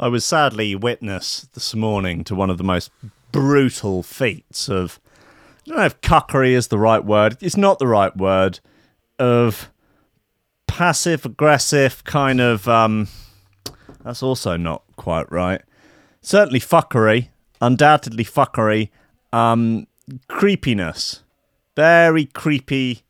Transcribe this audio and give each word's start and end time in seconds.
I 0.00 0.06
was 0.06 0.24
sadly 0.24 0.76
witness 0.76 1.48
this 1.54 1.74
morning 1.74 2.22
to 2.24 2.36
one 2.36 2.50
of 2.50 2.58
the 2.58 2.64
most 2.64 2.92
brutal 3.32 4.04
feats 4.04 4.68
of. 4.68 5.00
I 5.66 5.70
don't 5.70 5.78
know 5.78 5.84
if 5.84 6.00
cuckery 6.00 6.52
is 6.52 6.68
the 6.68 6.78
right 6.78 7.04
word. 7.04 7.36
It's 7.40 7.56
not 7.56 7.80
the 7.80 7.88
right 7.88 8.16
word. 8.16 8.60
Of 9.18 9.70
passive 10.68 11.24
aggressive 11.24 12.04
kind 12.04 12.40
of. 12.40 12.68
Um, 12.68 13.08
that's 14.04 14.22
also 14.22 14.56
not 14.56 14.84
quite 14.94 15.30
right. 15.32 15.62
Certainly 16.22 16.60
fuckery. 16.60 17.30
Undoubtedly 17.60 18.24
fuckery. 18.24 18.90
Um, 19.32 19.88
creepiness. 20.28 21.24
Very 21.74 22.26
creepy 22.26 23.02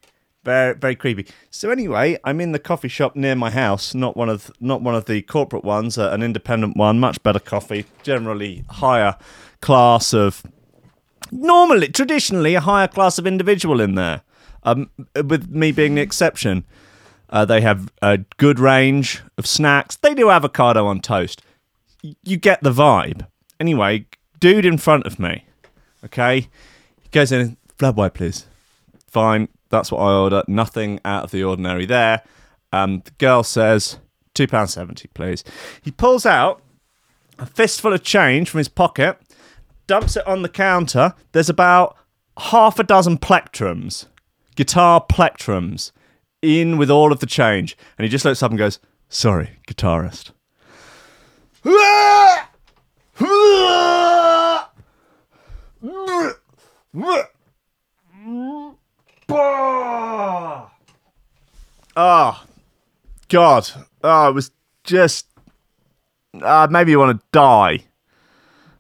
very 0.44 0.74
very 0.74 0.94
creepy. 0.96 1.26
So 1.50 1.70
anyway, 1.70 2.18
I'm 2.24 2.40
in 2.40 2.52
the 2.52 2.58
coffee 2.58 2.88
shop 2.88 3.16
near 3.16 3.34
my 3.34 3.50
house, 3.50 3.94
not 3.94 4.16
one 4.16 4.28
of 4.28 4.50
not 4.60 4.82
one 4.82 4.94
of 4.94 5.06
the 5.06 5.22
corporate 5.22 5.64
ones, 5.64 5.98
uh, 5.98 6.10
an 6.10 6.22
independent 6.22 6.76
one, 6.76 6.98
much 6.98 7.22
better 7.22 7.40
coffee, 7.40 7.86
generally 8.02 8.64
higher 8.70 9.16
class 9.60 10.12
of 10.14 10.42
normally 11.30 11.88
traditionally 11.88 12.54
a 12.54 12.60
higher 12.60 12.88
class 12.88 13.18
of 13.18 13.26
individual 13.26 13.80
in 13.80 13.94
there. 13.94 14.22
Um, 14.64 14.90
with 15.14 15.48
me 15.48 15.72
being 15.72 15.94
the 15.94 16.02
exception. 16.02 16.64
Uh, 17.30 17.44
they 17.44 17.60
have 17.60 17.92
a 18.02 18.18
good 18.38 18.58
range 18.58 19.22
of 19.36 19.46
snacks. 19.46 19.96
They 19.96 20.14
do 20.14 20.30
avocado 20.30 20.86
on 20.86 21.00
toast. 21.00 21.42
You 22.02 22.36
get 22.36 22.62
the 22.62 22.72
vibe. 22.72 23.26
Anyway, 23.60 24.06
dude 24.40 24.64
in 24.64 24.78
front 24.78 25.06
of 25.06 25.18
me, 25.18 25.44
okay, 26.04 26.48
he 27.02 27.08
goes 27.10 27.32
in, 27.32 27.56
flat 27.76 27.96
white, 27.96 28.14
please. 28.14 28.46
Fine, 29.06 29.48
that's 29.70 29.92
what 29.92 30.00
I 30.00 30.12
order. 30.12 30.42
Nothing 30.48 31.00
out 31.04 31.24
of 31.24 31.30
the 31.30 31.44
ordinary 31.44 31.86
there. 31.86 32.22
Um, 32.72 33.02
the 33.04 33.10
girl 33.12 33.42
says, 33.42 33.98
£2.70, 34.34 35.06
please. 35.14 35.44
He 35.82 35.90
pulls 35.90 36.26
out 36.26 36.62
a 37.38 37.46
fistful 37.46 37.92
of 37.92 38.02
change 38.02 38.50
from 38.50 38.58
his 38.58 38.68
pocket, 38.68 39.18
dumps 39.86 40.16
it 40.16 40.26
on 40.26 40.42
the 40.42 40.48
counter. 40.48 41.14
There's 41.32 41.48
about 41.48 41.96
half 42.38 42.78
a 42.78 42.84
dozen 42.84 43.18
plectrums, 43.18 44.06
guitar 44.56 45.04
plectrums, 45.04 45.92
in 46.42 46.78
with 46.78 46.90
all 46.90 47.12
of 47.12 47.20
the 47.20 47.26
change. 47.26 47.76
And 47.96 48.04
he 48.04 48.10
just 48.10 48.24
looks 48.24 48.42
up 48.42 48.50
and 48.50 48.58
goes, 48.58 48.78
Sorry, 49.08 49.50
guitarist. 49.66 50.32
Oh, 59.30 60.70
God. 63.28 63.70
Oh, 64.02 64.28
it 64.28 64.34
was 64.34 64.50
just. 64.84 65.26
Uh, 66.40 66.68
maybe 66.70 66.90
you 66.92 66.98
want 66.98 67.18
to 67.18 67.26
die. 67.32 67.80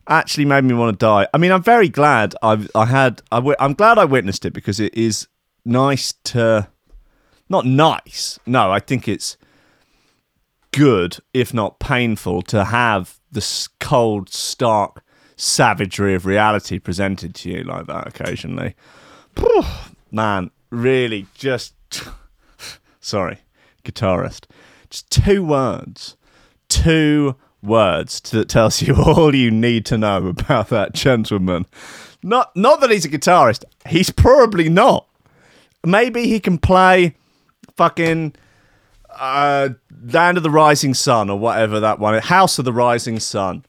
Actually, 0.06 0.44
made 0.46 0.64
me 0.64 0.74
want 0.74 0.98
to 0.98 1.04
die. 1.04 1.26
I 1.34 1.38
mean, 1.38 1.52
I'm 1.52 1.62
very 1.62 1.88
glad 1.88 2.34
I've 2.42 2.70
I 2.74 2.86
had. 2.86 3.22
I 3.30 3.36
w- 3.36 3.56
I'm 3.58 3.74
glad 3.74 3.98
I 3.98 4.04
witnessed 4.04 4.44
it 4.44 4.52
because 4.52 4.80
it 4.80 4.94
is 4.94 5.28
nice 5.64 6.14
to. 6.24 6.68
Not 7.50 7.64
nice. 7.66 8.38
No, 8.46 8.70
I 8.70 8.78
think 8.78 9.08
it's 9.08 9.36
good, 10.72 11.16
if 11.32 11.52
not 11.54 11.78
painful, 11.78 12.42
to 12.42 12.64
have 12.64 13.18
the 13.32 13.68
cold, 13.80 14.28
stark 14.28 15.02
savagery 15.36 16.14
of 16.14 16.26
reality 16.26 16.78
presented 16.78 17.34
to 17.34 17.48
you 17.50 17.62
like 17.62 17.86
that 17.86 18.06
occasionally 18.08 18.74
man, 20.10 20.50
really 20.70 21.26
just 21.34 21.74
sorry, 23.00 23.38
guitarist. 23.84 24.44
Just 24.90 25.10
two 25.10 25.44
words. 25.44 26.16
Two 26.68 27.36
words 27.62 28.20
that 28.20 28.48
tells 28.48 28.82
you 28.82 28.94
all 29.02 29.34
you 29.34 29.50
need 29.50 29.84
to 29.86 29.98
know 29.98 30.28
about 30.28 30.68
that 30.68 30.92
gentleman. 30.94 31.66
Not 32.22 32.54
not 32.56 32.80
that 32.80 32.90
he's 32.90 33.04
a 33.04 33.08
guitarist. 33.08 33.64
He's 33.88 34.10
probably 34.10 34.68
not. 34.68 35.06
Maybe 35.86 36.26
he 36.26 36.40
can 36.40 36.58
play 36.58 37.14
fucking 37.76 38.34
uh, 39.10 39.70
Land 40.12 40.36
of 40.36 40.42
the 40.42 40.50
Rising 40.50 40.94
Sun 40.94 41.30
or 41.30 41.38
whatever 41.38 41.80
that 41.80 41.98
one. 41.98 42.20
House 42.20 42.58
of 42.58 42.64
the 42.64 42.72
Rising 42.72 43.20
Sun. 43.20 43.64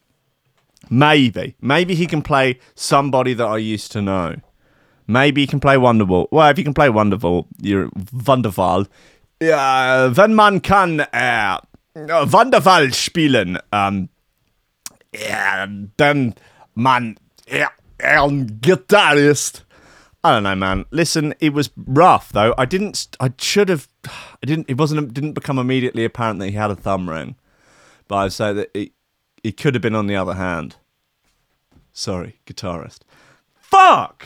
Maybe. 0.90 1.56
Maybe 1.62 1.94
he 1.94 2.08
can 2.08 2.24
play 2.24 2.60
somebody 2.74 3.34
that 3.36 3.46
I 3.46 3.58
used 3.58 3.92
to 3.92 4.02
know. 4.02 4.38
Maybe 5.10 5.42
you 5.42 5.48
can 5.48 5.60
play 5.60 5.76
Wonderwall. 5.76 6.28
Well, 6.32 6.48
if 6.50 6.60
you 6.60 6.64
can 6.64 6.76
play 6.76 6.88
Wonderwall, 6.88 7.48
you're 7.60 7.90
Wonderwall. 8.14 8.88
Ja, 9.42 10.16
wenn 10.16 10.36
man 10.36 10.62
kann 10.62 11.00
äh, 11.00 11.58
Wonderwall 11.96 12.94
spielen, 12.94 13.58
ähm, 13.72 14.10
ja, 15.16 15.66
dann 15.98 16.36
man 16.76 17.18
ja, 17.48 17.72
ein 17.98 18.60
guitarist. 18.62 19.66
I 20.24 20.34
don't 20.34 20.44
know, 20.44 20.56
man. 20.56 20.86
Listen, 20.92 21.34
it 21.40 21.56
was 21.56 21.72
rough 21.88 22.32
though. 22.32 22.54
I 22.60 22.66
didn't. 22.66 23.08
I 23.20 23.32
should 23.40 23.70
have. 23.70 23.88
I 24.06 24.46
didn't. 24.46 24.70
It 24.70 24.78
wasn't. 24.78 25.12
Didn't 25.12 25.34
become 25.34 25.58
immediately 25.58 26.06
apparent 26.06 26.40
that 26.40 26.50
he 26.50 26.56
had 26.56 26.70
a 26.70 26.76
thumb 26.76 27.10
ring, 27.10 27.36
but 28.08 28.18
I'd 28.18 28.34
say 28.34 28.54
that 28.54 28.70
it. 28.76 28.92
It 29.44 29.58
could 29.58 29.74
have 29.74 29.82
been 29.82 29.96
on 29.96 30.06
the 30.06 30.18
other 30.18 30.36
hand. 30.36 30.76
Sorry, 31.94 32.40
guitarist. 32.46 33.00
Fuck. 33.56 34.26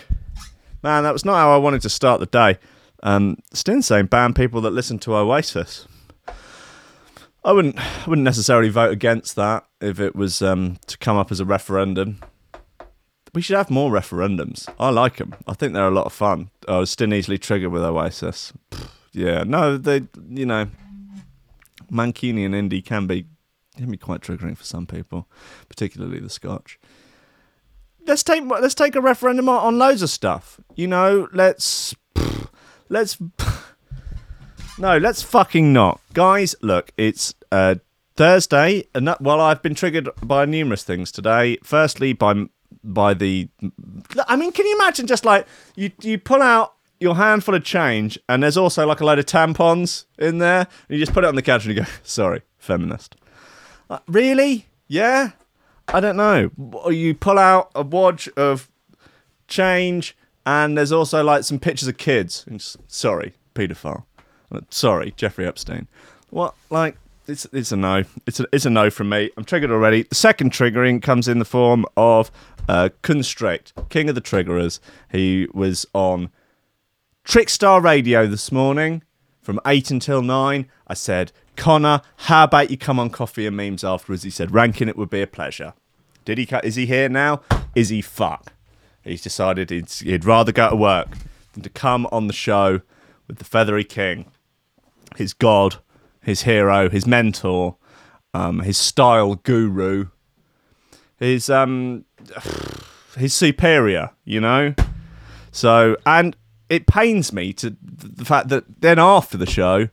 Man, 0.84 1.04
that 1.04 1.14
was 1.14 1.24
not 1.24 1.36
how 1.36 1.54
I 1.54 1.58
wanted 1.58 1.82
to 1.84 1.90
start 1.90 2.20
the 2.20 2.26
day. 2.26 2.60
Um, 3.02 3.38
saying 3.54 4.08
ban 4.08 4.34
people 4.34 4.62
that 4.62 4.72
listen 4.72 5.00
to 5.00 5.16
Oasis. 5.16 5.88
I 7.46 7.52
wouldn't, 7.52 7.78
I 7.78 8.10
wouldn't 8.10 8.24
necessarily 8.24 8.70
vote 8.70 8.92
against 8.92 9.36
that 9.38 9.66
if 9.82 10.00
it 10.00 10.16
was 10.16 10.42
um, 10.42 10.78
to 10.88 10.98
come 10.98 11.18
up 11.18 11.32
as 11.32 11.40
a 11.40 11.46
referendum. 11.46 12.20
We 13.34 13.42
should 13.42 13.58
have 13.58 13.72
more 13.72 13.92
referendums. 13.92 14.70
I 14.78 14.90
like 14.90 15.18
them. 15.18 15.34
I 15.48 15.54
think 15.54 15.74
they're 15.74 15.88
a 15.88 15.92
lot 15.92 16.06
of 16.06 16.14
fun. 16.14 16.52
I 16.68 16.78
was 16.78 16.92
still 16.92 17.14
easily 17.14 17.38
triggered 17.38 17.72
with 17.72 17.82
Oasis. 17.82 18.54
Yeah, 19.12 19.44
no, 19.44 19.78
they, 19.78 20.04
you 20.30 20.46
know, 20.46 20.68
Mancunian 21.92 22.54
and 22.54 22.72
indie 22.72 22.84
can 22.84 23.08
be 23.08 23.26
can 23.76 23.90
be 23.90 23.98
quite 23.98 24.22
triggering 24.22 24.56
for 24.56 24.64
some 24.64 24.86
people, 24.86 25.28
particularly 25.68 26.20
the 26.20 26.30
Scotch 26.30 26.80
let's 28.06 28.24
take 28.24 28.44
let's 28.46 28.76
take 28.76 28.96
a 28.96 29.02
referendum 29.02 29.50
on, 29.50 29.78
loads 29.78 30.02
of 30.02 30.10
stuff. 30.10 30.60
You 30.76 30.88
know, 30.88 31.28
let's 31.34 31.96
let's 32.90 33.18
no, 34.78 34.98
let's 34.98 35.22
fucking 35.22 35.72
not, 35.72 36.02
guys. 36.14 36.56
Look, 36.62 36.92
it's 36.98 37.36
uh, 37.52 37.76
Thursday, 38.16 38.86
and 38.94 39.08
that, 39.08 39.22
well, 39.22 39.40
I've 39.40 39.62
been 39.62 39.76
triggered 39.76 40.10
by 40.22 40.46
numerous 40.46 40.84
things 40.84 41.12
today. 41.12 41.58
Firstly, 41.64 42.14
by 42.14 42.46
by 42.84 43.14
the, 43.14 43.50
I 44.28 44.36
mean, 44.36 44.52
can 44.52 44.66
you 44.66 44.76
imagine 44.76 45.08
just 45.08 45.26
like 45.26 45.48
you 45.76 45.92
you 46.02 46.18
pull 46.18 46.42
out 46.42 46.74
your 47.00 47.16
handful 47.16 47.56
of 47.56 47.64
change, 47.64 48.18
and 48.28 48.42
there's 48.42 48.58
also 48.58 48.88
like 48.88 49.02
a 49.02 49.06
load 49.06 49.20
of 49.20 49.26
tampons 49.26 50.06
in 50.18 50.40
there, 50.40 50.60
and 50.60 50.98
you 50.98 50.98
just 50.98 51.14
put 51.14 51.24
it 51.24 51.28
on 51.28 51.36
the 51.36 51.42
couch 51.42 51.66
and 51.66 51.76
you 51.76 51.82
go, 51.82 51.90
sorry, 52.04 52.42
feminist. 52.58 53.16
Uh, 53.90 54.00
really? 54.08 54.68
Yeah. 54.88 55.32
I 55.88 56.00
don't 56.00 56.18
know. 56.18 56.52
You 56.90 57.14
pull 57.14 57.38
out 57.38 57.72
a 57.76 57.84
wad 57.84 58.24
of 58.38 58.70
change, 59.48 60.16
and 60.46 60.78
there's 60.78 60.92
also 60.92 61.24
like 61.24 61.44
some 61.44 61.60
pictures 61.60 61.88
of 61.88 61.98
kids. 61.98 62.46
Sorry, 62.88 63.34
paedophile. 63.56 64.04
Uh, 64.52 64.62
sorry, 64.70 65.14
Jeffrey 65.18 65.48
Epstein. 65.48 65.88
What 66.30 66.56
like? 66.70 66.98
It's 67.28 67.46
it's 67.54 67.72
a 67.72 67.78
no. 67.78 68.04
It's 68.26 68.40
a 68.40 68.46
it's 68.52 68.66
a 68.66 68.70
no 68.70 68.90
from 68.90 69.10
me. 69.10 69.30
I'm 69.38 69.46
triggered 69.46 69.72
already. 69.72 70.04
The 70.04 70.16
second 70.16 70.52
triggering 70.52 71.02
comes 71.02 71.28
in 71.28 71.40
the 71.40 71.46
form 71.46 71.86
of 71.96 72.32
uh, 72.68 72.90
Constrict, 73.02 73.74
King 73.90 74.10
of 74.10 74.16
the 74.16 74.22
Triggerers. 74.22 74.80
He 75.12 75.48
was 75.54 75.86
on 75.94 76.30
Trickstar 77.26 77.82
Radio 77.82 78.28
this 78.28 78.52
morning 78.52 79.04
from 79.42 79.60
eight 79.66 79.92
until 79.92 80.22
nine. 80.22 80.70
I 80.88 80.94
said 80.94 81.32
Connor, 81.56 82.02
how 82.18 82.46
about 82.46 82.72
you 82.72 82.78
come 82.78 83.00
on 83.00 83.10
Coffee 83.10 83.46
and 83.46 83.56
Memes 83.56 83.84
afterwards? 83.84 84.24
He 84.24 84.30
said, 84.30 84.54
ranking 84.54 84.88
it 84.88 84.98
would 84.98 85.10
be 85.10 85.22
a 85.22 85.28
pleasure. 85.28 85.74
Did 86.26 86.38
he? 86.38 86.46
cut? 86.46 86.66
Is 86.66 86.76
he 86.76 86.86
here 86.86 87.10
now? 87.10 87.42
Is 87.76 87.90
he 87.90 88.02
fuck? 88.02 88.54
He's 89.04 89.22
decided 89.22 89.70
he'd, 89.70 89.90
he'd 89.90 90.26
rather 90.26 90.52
go 90.52 90.70
to 90.70 90.76
work 90.76 91.10
than 91.54 91.64
to 91.64 91.70
come 91.70 92.08
on 92.12 92.28
the 92.28 92.34
show 92.34 92.82
with 93.28 93.38
the 93.38 93.46
Feathery 93.46 93.84
King, 93.84 94.32
his 95.18 95.34
god, 95.34 95.78
his 96.22 96.44
hero, 96.44 96.90
his 96.90 97.06
mentor, 97.06 97.76
um, 98.34 98.60
his 98.60 98.78
style 98.78 99.36
guru, 99.36 100.08
his 101.18 101.50
um, 101.50 102.06
his 103.18 103.34
superior. 103.34 104.12
You 104.24 104.42
know. 104.42 104.76
So 105.52 105.98
and 106.06 106.36
it 106.70 106.88
pains 106.88 107.32
me 107.32 107.54
to 107.54 107.76
the 107.82 108.26
fact 108.26 108.48
that 108.50 108.82
then 108.82 109.00
after 109.00 109.38
the 109.38 109.46
show 109.46 109.90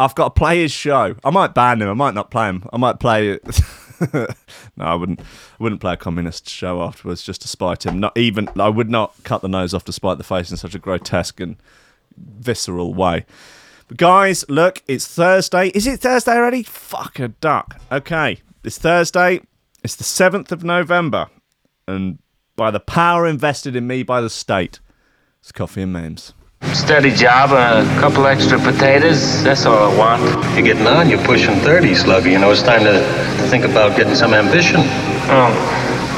I've 0.00 0.14
got 0.14 0.34
to 0.34 0.38
play 0.38 0.62
his 0.62 0.72
show. 0.72 1.14
I 1.22 1.30
might 1.30 1.52
ban 1.52 1.82
him. 1.82 1.88
I 1.88 1.92
might 1.92 2.14
not 2.14 2.30
play 2.30 2.48
him. 2.48 2.66
I 2.72 2.78
might 2.78 2.98
play. 2.98 3.38
no, 4.14 4.26
I 4.78 4.94
wouldn't. 4.94 5.20
I 5.20 5.24
wouldn't 5.58 5.82
play 5.82 5.92
a 5.92 5.96
communist 5.98 6.48
show 6.48 6.82
afterwards 6.82 7.22
just 7.22 7.42
to 7.42 7.48
spite 7.48 7.84
him. 7.84 8.00
Not 8.00 8.16
even. 8.16 8.48
I 8.58 8.70
would 8.70 8.88
not 8.88 9.12
cut 9.24 9.42
the 9.42 9.48
nose 9.48 9.74
off 9.74 9.84
to 9.84 9.92
spite 9.92 10.16
the 10.16 10.24
face 10.24 10.50
in 10.50 10.56
such 10.56 10.74
a 10.74 10.78
grotesque 10.78 11.38
and 11.38 11.56
visceral 12.16 12.94
way. 12.94 13.26
But 13.88 13.98
guys, 13.98 14.42
look, 14.48 14.82
it's 14.88 15.06
Thursday. 15.06 15.68
Is 15.68 15.86
it 15.86 16.00
Thursday 16.00 16.32
already? 16.32 16.62
Fuck 16.62 17.18
a 17.18 17.28
duck. 17.28 17.78
Okay, 17.92 18.38
It's 18.64 18.78
Thursday. 18.78 19.42
It's 19.84 19.96
the 19.96 20.04
7th 20.04 20.50
of 20.52 20.64
November. 20.64 21.28
And 21.88 22.18
by 22.56 22.70
the 22.70 22.80
power 22.80 23.26
invested 23.26 23.74
in 23.76 23.86
me 23.86 24.02
by 24.02 24.20
the 24.20 24.30
state, 24.30 24.78
it's 25.40 25.52
coffee 25.52 25.82
and 25.82 25.92
memes. 25.92 26.34
Steady 26.62 27.10
job 27.10 27.50
a 27.52 27.82
couple 28.00 28.26
extra 28.26 28.58
potatoes. 28.58 29.42
That's 29.42 29.64
all 29.64 29.92
I 29.92 29.96
want. 29.96 30.22
You're 30.54 30.62
getting 30.62 30.86
on. 30.86 31.08
You're 31.08 31.24
pushing 31.24 31.56
30, 31.60 31.94
Slugger. 31.94 32.28
You 32.28 32.38
know, 32.38 32.50
it's 32.50 32.62
time 32.62 32.84
to, 32.84 32.92
to 32.92 33.48
think 33.48 33.64
about 33.64 33.96
getting 33.96 34.14
some 34.14 34.34
ambition. 34.34 34.80
Oh, 35.32 35.50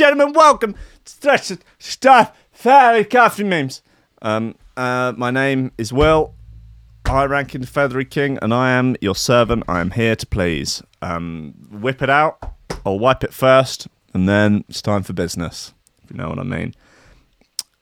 Gentlemen, 0.00 0.32
welcome 0.32 0.74
to 1.04 1.58
Stuff 1.78 2.32
Fairy 2.52 3.04
Coffee 3.04 3.44
Memes. 3.44 3.82
Um, 4.22 4.54
uh, 4.74 5.12
my 5.14 5.30
name 5.30 5.72
is 5.76 5.92
Will, 5.92 6.32
i 7.04 7.10
high 7.10 7.26
ranking 7.26 7.64
Feathery 7.64 8.06
King, 8.06 8.38
and 8.40 8.54
I 8.54 8.70
am 8.70 8.96
your 9.02 9.14
servant. 9.14 9.64
I 9.68 9.82
am 9.82 9.90
here 9.90 10.16
to 10.16 10.26
please. 10.26 10.82
Um, 11.02 11.52
whip 11.70 12.00
it 12.00 12.08
out, 12.08 12.38
or 12.86 12.98
wipe 12.98 13.22
it 13.24 13.34
first, 13.34 13.88
and 14.14 14.26
then 14.26 14.64
it's 14.70 14.80
time 14.80 15.02
for 15.02 15.12
business, 15.12 15.74
if 16.02 16.10
you 16.10 16.16
know 16.16 16.30
what 16.30 16.38
I 16.38 16.44
mean. 16.44 16.74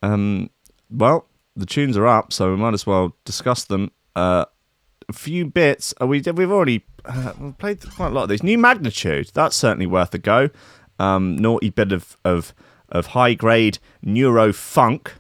Um, 0.03 0.50
well, 0.91 1.29
the 1.55 1.67
tunes 1.67 1.97
are 1.97 2.09
up, 2.09 2.32
so 2.32 2.50
we 2.50 2.56
might 2.56 2.75
as 2.75 2.85
well 2.85 3.14
discuss 3.25 3.62
them. 3.62 3.93
Uh, 4.17 4.44
a 5.09 5.12
few 5.12 5.47
bits. 5.47 5.94
Uh, 6.03 6.09
we 6.09 6.21
we've 6.35 6.50
already 6.50 6.85
uh, 7.05 7.53
played 7.59 7.81
quite 7.94 8.09
a 8.09 8.11
lot 8.11 8.25
of 8.25 8.29
these. 8.29 8.43
New 8.43 8.59
Magnitude. 8.59 9.31
That's 9.35 9.55
certainly 9.55 9.87
worth 9.87 10.12
a 10.14 10.19
go. 10.19 10.50
Um, 10.99 11.37
naughty 11.37 11.71
bit 11.71 11.93
of 11.93 12.17
of 12.25 12.55
of 12.89 13.09
high 13.09 13.35
grade 13.35 13.79
neuro 14.03 14.53
funk. 14.53 15.15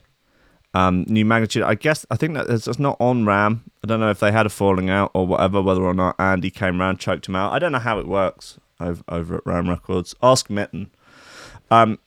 Um, 0.74 1.04
new 1.08 1.24
magnitude. 1.24 1.62
I 1.62 1.74
guess 1.74 2.04
I 2.10 2.16
think 2.16 2.34
that 2.34 2.48
it's, 2.48 2.78
not 2.78 2.96
on 3.00 3.24
Ram. 3.24 3.64
I 3.82 3.86
don't 3.86 4.00
know 4.00 4.10
if 4.10 4.20
they 4.20 4.30
had 4.30 4.46
a 4.46 4.50
falling 4.50 4.90
out 4.90 5.10
or 5.14 5.26
whatever. 5.26 5.62
Whether 5.62 5.82
or 5.82 5.94
not 5.94 6.14
Andy 6.18 6.50
came 6.50 6.80
round, 6.80 7.00
choked 7.00 7.26
him 7.26 7.36
out. 7.36 7.52
I 7.52 7.58
don't 7.58 7.72
know 7.72 7.78
how 7.78 7.98
it 7.98 8.06
works 8.06 8.58
over, 8.78 9.02
over 9.08 9.36
at 9.36 9.46
Ram 9.46 9.68
Records. 9.68 10.14
Ask 10.22 10.50
Mitten. 10.50 10.90
Um, 11.70 11.98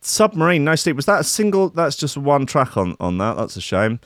Submarine, 0.00 0.64
no 0.64 0.74
sleep. 0.74 0.96
Was 0.96 1.06
that 1.06 1.20
a 1.20 1.24
single? 1.24 1.68
That's 1.68 1.96
just 1.96 2.16
one 2.16 2.46
track 2.46 2.76
on 2.76 2.96
on 3.00 3.18
that. 3.18 3.36
That's 3.36 3.56
a 3.56 3.60
shame. 3.60 4.00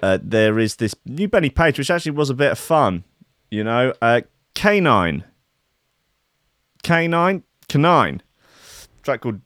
Uh, 0.00 0.18
there 0.22 0.58
is 0.58 0.76
this 0.76 0.94
new 1.04 1.28
Benny 1.28 1.50
Page, 1.50 1.78
which 1.78 1.90
actually 1.90 2.12
was 2.12 2.30
a 2.30 2.34
bit 2.34 2.52
of 2.52 2.58
fun. 2.58 3.04
You 3.50 3.64
know, 3.64 3.92
uh, 4.00 4.22
K9. 4.54 5.24
K9? 6.82 7.42
K9. 7.68 8.20
Track 9.08 9.22
called 9.22 9.40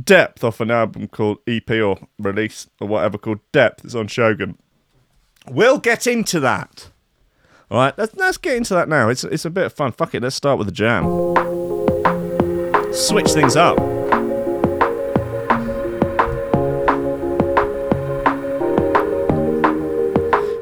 Depth 0.00 0.44
off 0.44 0.60
an 0.60 0.70
album 0.70 1.08
called 1.08 1.38
EP 1.48 1.68
or 1.72 1.98
release 2.20 2.68
or 2.80 2.86
whatever 2.86 3.18
called 3.18 3.40
Depth. 3.50 3.84
It's 3.84 3.96
on 3.96 4.06
Shogun. 4.06 4.56
We'll 5.50 5.78
get 5.78 6.06
into 6.06 6.38
that. 6.38 6.88
All 7.68 7.78
right, 7.78 7.98
let's, 7.98 8.14
let's 8.14 8.36
get 8.38 8.56
into 8.56 8.74
that 8.74 8.88
now. 8.88 9.08
It's, 9.08 9.24
it's 9.24 9.44
a 9.44 9.50
bit 9.50 9.64
of 9.64 9.72
fun. 9.72 9.90
Fuck 9.90 10.14
it, 10.14 10.22
let's 10.22 10.36
start 10.36 10.56
with 10.56 10.68
the 10.68 10.72
jam. 10.72 11.02
Switch 12.94 13.32
things 13.32 13.56
up. 13.56 13.76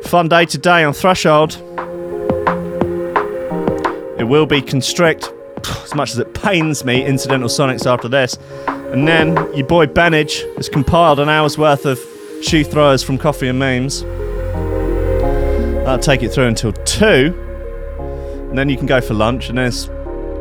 Fun 0.07 0.29
day 0.31 0.47
today 0.47 0.83
on 0.83 0.95
Threshold. 0.95 1.57
It 4.19 4.25
will 4.25 4.47
be 4.47 4.63
constrict, 4.63 5.31
as 5.91 5.97
much 5.97 6.13
as 6.13 6.19
it 6.19 6.33
pains 6.35 6.85
me, 6.85 7.05
incidental 7.05 7.49
sonics 7.49 7.85
after 7.85 8.09
this. 8.09 8.39
And 8.69 9.09
then 9.09 9.35
your 9.57 9.67
boy 9.67 9.87
Benage 9.87 10.43
has 10.57 10.69
compiled 10.69 11.19
an 11.19 11.29
hour's 11.29 11.59
worth 11.59 11.85
of 11.85 11.99
shoe 12.43 12.63
throwers 12.63 13.03
from 13.03 13.19
Coffee 13.19 13.49
and 13.49 13.59
Memes. 13.59 14.03
That'll 15.85 15.99
take 15.99 16.23
it 16.23 16.29
through 16.33 16.47
until 16.47 16.73
2. 16.73 17.35
And 18.51 18.57
then 18.57 18.69
you 18.69 18.77
can 18.77 18.87
go 18.87 19.01
for 19.01 19.15
lunch, 19.15 19.49
and 19.49 19.59
there's 19.59 19.89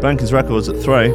Bankers 0.01 0.31
Records 0.31 0.69
at 0.69 0.75
3. 0.75 1.09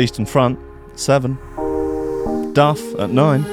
Eastern 0.00 0.24
Front, 0.24 0.60
7. 0.94 1.36
Duff 2.52 2.80
at 3.00 3.10
9. 3.10 3.44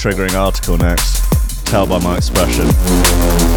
Triggering 0.00 0.34
article 0.34 0.78
next. 0.78 1.22
Tell 1.66 1.86
by 1.86 1.98
my 1.98 2.16
expression. 2.16 3.49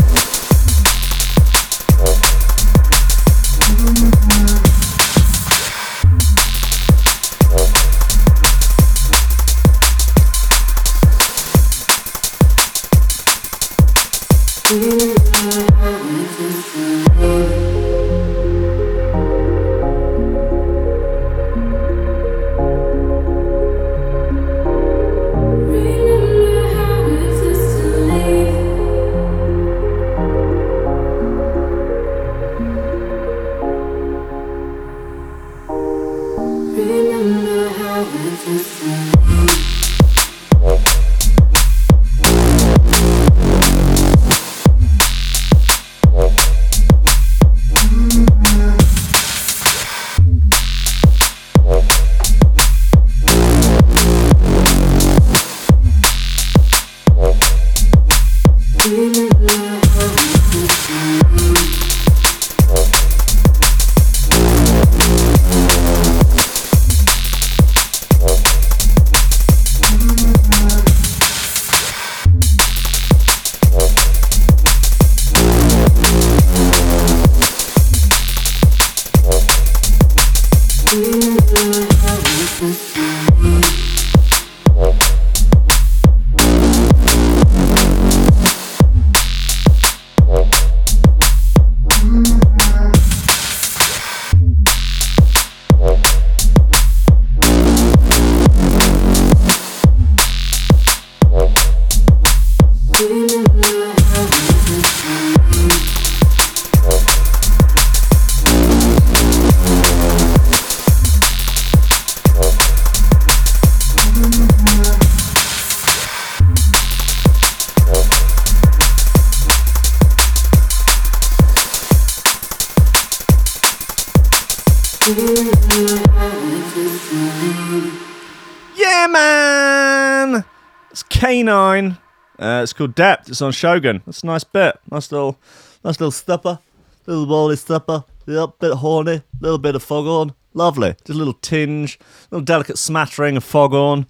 29. 131.45 131.97
Uh, 132.39 132.61
it's 132.63 132.71
called 132.71 132.95
Depth. 132.95 133.27
It's 133.27 133.41
on 133.41 133.51
Shogun. 133.51 134.01
That's 134.05 134.23
a 134.23 134.25
nice 134.25 134.45
bit. 134.45 134.79
Nice 134.89 135.11
little, 135.11 135.37
nice 135.83 135.99
little 135.99 136.11
stepper, 136.11 136.59
little 137.05 137.25
wally 137.25 137.57
stepper. 137.57 138.05
Little 138.25 138.47
bit 138.47 138.71
horny, 138.75 139.21
little 139.41 139.57
bit 139.57 139.75
of 139.75 139.83
foghorn. 139.83 140.33
Lovely. 140.53 140.95
Just 141.03 141.09
a 141.09 141.13
little 141.13 141.33
tinge, 141.33 141.99
little 142.31 142.45
delicate 142.45 142.77
smattering 142.77 143.35
of 143.35 143.43
foghorn. 143.43 144.05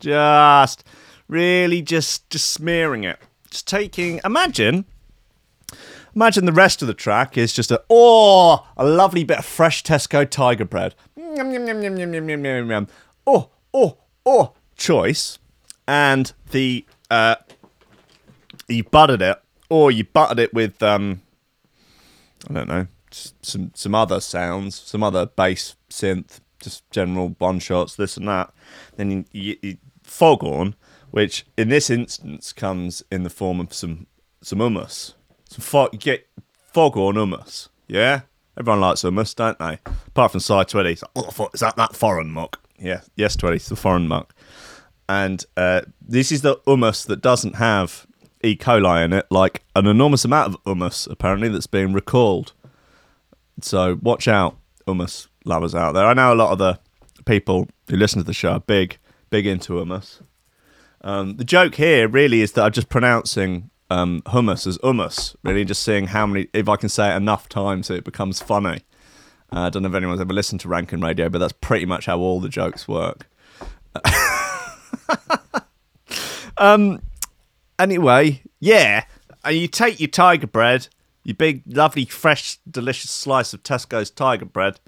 Just 0.00 0.84
really 1.28 1.80
just 1.80 2.28
just 2.28 2.50
smearing 2.50 3.04
it. 3.04 3.18
Just 3.50 3.66
taking. 3.66 4.20
Imagine. 4.22 4.84
Imagine 6.14 6.44
the 6.44 6.52
rest 6.52 6.82
of 6.82 6.88
the 6.88 6.94
track 6.94 7.38
is 7.38 7.54
just 7.54 7.70
a 7.70 7.82
oh 7.88 8.66
a 8.76 8.84
lovely 8.84 9.24
bit 9.24 9.38
of 9.38 9.46
fresh 9.46 9.82
Tesco 9.82 10.28
tiger 10.28 10.66
bread. 10.66 10.94
Oh 13.26 13.48
oh 13.72 13.96
oh 14.26 14.52
choice 14.76 15.38
and 15.88 16.32
the 16.50 16.84
uh, 17.10 17.36
you 18.68 18.84
buttered 18.84 19.22
it, 19.22 19.38
or 19.68 19.90
you 19.90 20.04
buttered 20.04 20.38
it 20.38 20.54
with 20.54 20.82
um, 20.82 21.22
I 22.48 22.54
don't 22.54 22.68
know, 22.68 22.86
some 23.10 23.72
some 23.74 23.94
other 23.94 24.20
sounds, 24.20 24.74
some 24.74 25.02
other 25.02 25.26
bass 25.26 25.76
synth, 25.90 26.40
just 26.60 26.88
general 26.90 27.34
one 27.38 27.58
shots, 27.58 27.96
this 27.96 28.16
and 28.16 28.28
that. 28.28 28.52
Then 28.96 29.10
you, 29.10 29.24
you, 29.32 29.56
you 29.62 29.76
foghorn, 30.02 30.74
which 31.10 31.46
in 31.56 31.68
this 31.68 31.90
instance 31.90 32.52
comes 32.52 33.02
in 33.10 33.22
the 33.22 33.30
form 33.30 33.60
of 33.60 33.72
some 33.74 34.06
some 34.42 34.58
hummus 34.58 35.14
some 35.48 35.62
fo- 35.62 35.88
you 35.92 35.98
get 35.98 36.28
foghorn 36.72 37.16
hummus. 37.16 37.68
Yeah, 37.88 38.22
everyone 38.58 38.80
likes 38.80 39.02
hummus, 39.02 39.34
don't 39.34 39.58
they? 39.58 39.78
Apart 40.08 40.32
from 40.32 40.40
side 40.40 40.68
twenty, 40.68 40.90
like, 40.90 41.02
oh, 41.16 41.50
is 41.54 41.60
that 41.60 41.76
that 41.76 41.94
foreign 41.94 42.30
muck? 42.30 42.60
Yeah, 42.78 43.00
yes, 43.14 43.36
twenty, 43.36 43.56
it's 43.56 43.68
the 43.68 43.76
foreign 43.76 44.08
muck. 44.08 44.34
And 45.08 45.44
uh, 45.56 45.82
this 46.00 46.32
is 46.32 46.42
the 46.42 46.56
hummus 46.66 47.06
that 47.06 47.20
doesn't 47.20 47.56
have 47.56 48.06
E. 48.42 48.56
coli 48.56 49.04
in 49.04 49.12
it, 49.12 49.26
like 49.30 49.62
an 49.74 49.86
enormous 49.86 50.24
amount 50.24 50.54
of 50.54 50.64
hummus 50.64 51.08
apparently 51.10 51.48
that's 51.48 51.66
being 51.66 51.92
recalled. 51.92 52.52
So 53.60 53.98
watch 54.02 54.28
out, 54.28 54.56
hummus 54.86 55.28
lovers 55.44 55.74
out 55.74 55.92
there. 55.92 56.06
I 56.06 56.14
know 56.14 56.32
a 56.32 56.34
lot 56.34 56.52
of 56.52 56.58
the 56.58 56.78
people 57.24 57.68
who 57.88 57.96
listen 57.96 58.18
to 58.20 58.24
the 58.24 58.34
show 58.34 58.52
are 58.52 58.60
big, 58.60 58.98
big 59.30 59.46
into 59.46 59.74
hummus. 59.74 60.20
Um, 61.02 61.36
the 61.36 61.44
joke 61.44 61.76
here 61.76 62.08
really 62.08 62.40
is 62.40 62.52
that 62.52 62.64
I'm 62.64 62.72
just 62.72 62.88
pronouncing 62.88 63.70
um, 63.90 64.22
hummus 64.26 64.66
as 64.66 64.78
hummus, 64.78 65.36
really, 65.44 65.64
just 65.64 65.82
seeing 65.82 66.08
how 66.08 66.26
many, 66.26 66.48
if 66.52 66.68
I 66.68 66.76
can 66.76 66.88
say 66.88 67.12
it 67.12 67.16
enough 67.16 67.48
times, 67.48 67.90
it 67.90 68.04
becomes 68.04 68.40
funny. 68.40 68.80
Uh, 69.52 69.60
I 69.60 69.70
don't 69.70 69.82
know 69.82 69.88
if 69.88 69.94
anyone's 69.94 70.20
ever 70.20 70.34
listened 70.34 70.60
to 70.62 70.68
Rankin 70.68 71.00
Radio, 71.00 71.28
but 71.28 71.38
that's 71.38 71.52
pretty 71.52 71.86
much 71.86 72.06
how 72.06 72.18
all 72.18 72.40
the 72.40 72.48
jokes 72.48 72.88
work. 72.88 73.28
um, 76.58 77.00
anyway, 77.78 78.42
yeah, 78.60 79.04
and 79.44 79.56
you 79.56 79.68
take 79.68 80.00
your 80.00 80.08
tiger 80.08 80.46
bread, 80.46 80.88
your 81.24 81.34
big, 81.34 81.62
lovely, 81.66 82.04
fresh, 82.04 82.58
delicious 82.70 83.10
slice 83.10 83.52
of 83.52 83.62
Tesco's 83.62 84.10
tiger 84.10 84.44
bread, 84.44 84.80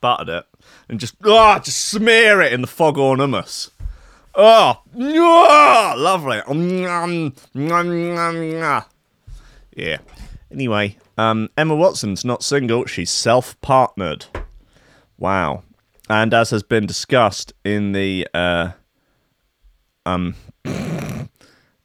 buttered 0.00 0.28
it, 0.28 0.46
and 0.88 1.00
just 1.00 1.16
oh, 1.24 1.58
just 1.58 1.84
smear 1.84 2.40
it 2.40 2.52
in 2.52 2.60
the 2.60 2.66
foghorn 2.66 3.18
hummus. 3.18 3.70
Oh, 4.34 4.42
ah, 4.44 4.80
oh 4.96 5.46
ah, 5.50 5.94
lovely. 5.96 6.38
Um, 6.40 6.84
um, 6.86 7.70
um, 7.70 8.82
yeah. 9.76 9.98
Anyway, 10.50 10.96
um, 11.18 11.50
Emma 11.56 11.74
Watson's 11.74 12.24
not 12.24 12.42
single. 12.42 12.86
She's 12.86 13.10
self-partnered. 13.10 14.26
Wow. 15.18 15.62
And 16.08 16.34
as 16.34 16.50
has 16.50 16.62
been 16.62 16.86
discussed 16.86 17.52
in 17.64 17.92
the 17.92 18.26
uh, 18.34 18.72
um 20.06 20.34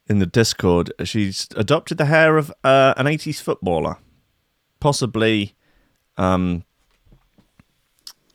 in 0.09 0.19
the 0.19 0.25
Discord, 0.25 0.91
she's 1.03 1.47
adopted 1.55 1.97
the 1.97 2.05
hair 2.05 2.37
of 2.37 2.51
uh, 2.63 2.93
an 2.95 3.07
80s 3.07 3.41
footballer, 3.41 3.97
possibly 4.79 5.55
um 6.17 6.63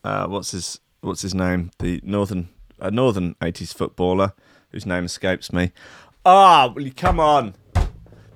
uh, 0.05 0.27
what's 0.27 0.51
his 0.51 0.81
what's 1.01 1.23
his 1.23 1.35
name? 1.35 1.71
The 1.79 2.01
Northern 2.03 2.49
a 2.83 2.91
northern 2.91 3.35
80s 3.37 3.73
footballer 3.75 4.35
whose 4.71 4.85
name 4.85 5.05
escapes 5.05 5.53
me. 5.53 5.73
Ah, 6.27 6.67
oh, 6.67 6.73
will 6.73 6.83
you 6.83 6.93
come 6.93 7.21
on? 7.21 7.55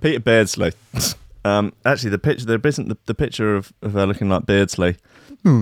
Peter 0.01 0.21
Beardsley. 0.21 0.73
um, 1.45 1.73
actually, 1.85 2.11
the 2.11 2.19
picture 2.19 2.47
there 2.47 2.61
isn't 2.63 2.89
the, 2.89 2.97
the 3.07 3.15
picture 3.15 3.57
of, 3.57 3.73
of 3.83 3.93
her 3.93 4.07
looking 4.07 4.29
like 4.29 4.47
Beardsley. 4.47 4.97
It's 5.45 5.55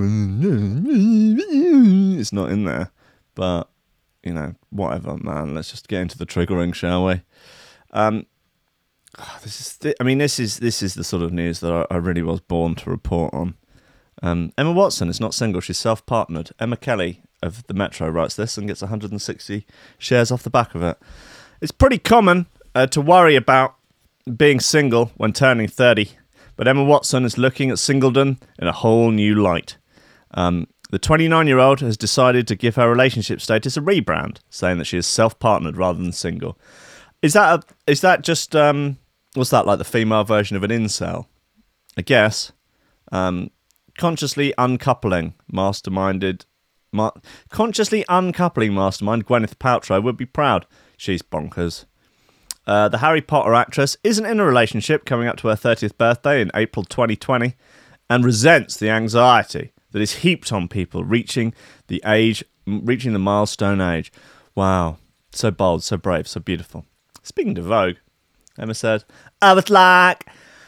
not 2.33 2.51
in 2.51 2.65
there, 2.65 2.91
but 3.35 3.69
you 4.25 4.33
know, 4.33 4.55
whatever, 4.71 5.17
man. 5.17 5.55
Let's 5.55 5.71
just 5.71 5.89
get 5.89 6.03
into 6.03 6.19
the 6.19 6.27
triggering, 6.27 6.75
shall 6.75 7.05
we? 7.07 7.23
Um, 7.93 8.27
this 9.43 9.61
is, 9.61 9.77
th- 9.77 9.97
I 10.01 10.05
mean, 10.05 10.19
this 10.19 10.39
is 10.39 10.59
this 10.59 10.83
is 10.83 10.95
the 10.95 11.05
sort 11.05 11.23
of 11.23 11.33
news 11.33 11.61
that 11.61 11.73
I, 11.73 11.95
I 11.95 11.99
really 11.99 12.23
was 12.23 12.41
born 12.41 12.75
to 12.77 12.91
report 12.91 13.33
on. 13.35 13.55
Um, 14.23 14.53
Emma 14.57 14.73
Watson 14.73 15.09
is 15.09 15.21
not 15.21 15.35
single; 15.35 15.61
she's 15.61 15.79
self-partnered. 15.79 16.51
Emma 16.59 16.77
Kelly 16.77 17.23
of 17.43 17.67
the 17.67 17.75
Metro 17.75 18.09
writes 18.09 18.37
this 18.37 18.57
and 18.57 18.67
gets 18.67 18.81
160 18.81 19.67
shares 19.99 20.31
off 20.31 20.43
the 20.43 20.51
back 20.51 20.75
of 20.75 20.83
it. 20.83 20.99
It's 21.61 21.73
pretty 21.73 21.99
common 21.99 22.47
uh, 22.75 22.87
to 22.89 23.01
worry 23.01 23.37
about 23.37 23.77
being 24.37 24.61
single 24.61 25.13
when 25.17 25.33
turning 25.33 25.69
30, 25.69 26.11
but 26.57 26.67
Emma 26.67 26.85
Watson 26.85 27.25
is 27.25 27.37
looking 27.37 27.71
at 27.71 27.77
singledom 27.77 28.41
in 28.59 28.67
a 28.67 28.73
whole 28.73 29.11
new 29.11 29.35
light. 29.35 29.77
Um, 30.33 30.69
the 30.95 30.99
29 31.01 31.49
year 31.49 31.59
old 31.59 31.81
has 31.81 31.97
decided 31.97 32.47
to 32.47 32.55
give 32.55 32.77
her 32.77 32.89
relationship 32.89 33.41
status 33.41 33.77
a 33.77 33.81
rebrand, 33.81 34.39
saying 34.49 34.79
that 34.79 34.85
she 34.85 34.97
is 34.97 35.09
self 35.09 35.37
partnered 35.41 35.77
rather 35.77 36.01
than 36.01 36.13
single. 36.13 36.57
Is 37.21 37.33
that 37.33 37.59
a, 37.59 37.91
is 37.91 38.01
that 38.03 38.23
just 38.23 38.55
um, 38.55 38.99
what's 39.35 39.51
that 39.51 39.67
like 39.67 39.79
the 39.79 39.85
female 39.85 40.23
version 40.23 40.57
of 40.57 40.63
an 40.63 40.71
incel? 40.71 41.27
I 41.97 42.03
guess. 42.03 42.53
Um, 43.11 43.51
consciously 43.99 44.55
uncoupling, 44.57 45.35
masterminded 45.53 46.45
Ma- 46.93 47.11
consciously 47.49 48.05
uncoupling 48.09 48.73
mastermind 48.73 49.27
Gwyneth 49.27 49.57
Paltrow 49.57 50.01
would 50.01 50.17
be 50.17 50.27
proud. 50.27 50.65
She's 50.97 51.23
bonkers. 51.23 51.87
Uh, 52.69 52.89
the 52.89 52.99
Harry 52.99 53.21
Potter 53.21 53.53
actress 53.53 53.97
isn't 54.05 54.25
in 54.25 54.39
a 54.39 54.47
relationship 54.47 55.05
coming 55.05 55.27
up 55.27 55.39
to 55.39 55.49
her 55.49 55.57
30th 55.57 55.99
birthday 55.99 56.41
in 56.41 56.53
April 56.55 56.85
2020 56.85 57.57
and 58.09 58.25
resents 58.25 58.77
the 58.77 58.91
anxiety 58.91 59.73
that 59.95 60.03
is 60.03 60.17
heaped 60.17 60.53
on 60.53 60.67
people 60.67 61.05
reaching 61.05 61.55
the 61.87 62.03
age, 62.05 62.45
reaching 62.67 63.13
the 63.13 63.19
milestone 63.21 63.81
age. 63.81 64.13
Wow. 64.57 64.99
So 65.31 65.53
bold, 65.53 65.85
so 65.85 65.97
brave, 65.97 66.27
so 66.27 66.41
beautiful. 66.41 66.85
Speaking 67.23 67.55
to 67.55 67.63
Vogue, 67.63 67.97
Emma 68.59 68.75
said, 68.75 69.05
I 69.41 69.53
was 69.53 69.71
like, 69.71 70.27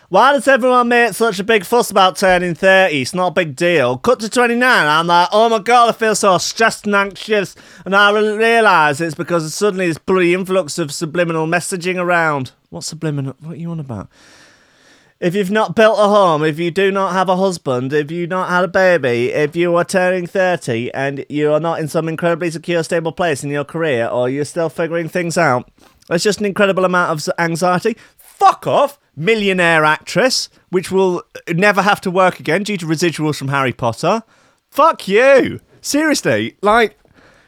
why 0.09 0.33
does 0.33 0.47
everyone 0.47 0.87
make 0.89 1.15
such 1.15 1.41
a 1.41 1.45
big 1.45 1.65
fuss 1.65 1.91
about 1.91 2.17
turning 2.17 2.55
30? 2.55 3.03
It's 3.03 3.13
not 3.13 3.33
a 3.33 3.35
big 3.35 3.57
deal. 3.57 3.99
Cut 3.99 4.21
to 4.21 4.29
29, 4.29 4.63
I'm 4.63 5.09
like, 5.09 5.29
oh 5.33 5.49
my 5.49 5.59
god, 5.59 5.89
I 5.89 5.93
feel 5.93 6.15
so 6.15 6.39
stressed 6.39 6.87
and 6.87 6.95
anxious. 6.95 7.57
And 7.85 7.97
I 7.97 8.13
realise 8.13 9.01
it's 9.01 9.17
because 9.17 9.53
suddenly 9.53 9.89
this 9.89 9.99
bloody 9.99 10.35
influx 10.35 10.79
of 10.79 10.93
subliminal 10.93 11.49
messaging 11.49 11.97
around. 11.97 12.53
What 12.71 12.85
subliminal? 12.85 13.35
What 13.41 13.55
are 13.55 13.57
you 13.57 13.71
on 13.73 13.81
about? 13.81 14.09
If 15.19 15.35
you've 15.35 15.51
not 15.51 15.75
built 15.75 15.99
a 15.99 16.09
home, 16.09 16.45
if 16.45 16.59
you 16.59 16.71
do 16.71 16.91
not 16.91 17.13
have 17.13 17.29
a 17.29 17.37
husband, 17.37 17.93
if 17.93 18.11
you've 18.11 18.29
not 18.29 18.51
had 18.51 18.65
a 18.65 18.69
baby, 18.69 19.33
if 19.33 19.57
you 19.57 19.75
are 19.77 19.85
turning 19.85 20.27
30 20.27 20.93
and 20.93 21.25
you 21.29 21.53
are 21.53 21.61
not 21.61 21.81
in 21.81 21.89
some 21.89 22.09
incredibly 22.09 22.51
secure, 22.51 22.83
stable 22.83 23.13
place 23.13 23.43
in 23.43 23.51
your 23.51 23.65
career, 23.65 24.07
or 24.07 24.29
you're 24.29 24.45
still 24.45 24.69
figuring 24.69 25.09
things 25.09 25.39
out, 25.39 25.71
it's 26.11 26.23
just 26.23 26.41
an 26.41 26.47
incredible 26.47 26.85
amount 26.85 27.11
of 27.11 27.35
anxiety. 27.39 27.97
Fuck 28.19 28.67
off! 28.67 28.99
millionaire 29.17 29.85
actress, 29.85 30.49
which 30.69 30.93
will 30.93 31.25
uh, 31.35 31.53
never 31.55 31.83
have 31.83 32.01
to 32.03 32.11
work 32.11 32.39
again 32.39 32.63
due 32.63 32.77
to 32.77 32.87
residuals 32.87 33.39
from 33.39 33.49
Harry 33.49 33.73
Potter. 33.73 34.23
Fuck 34.71 35.09
you. 35.09 35.61
Seriously, 35.81 36.57
like, 36.63 36.99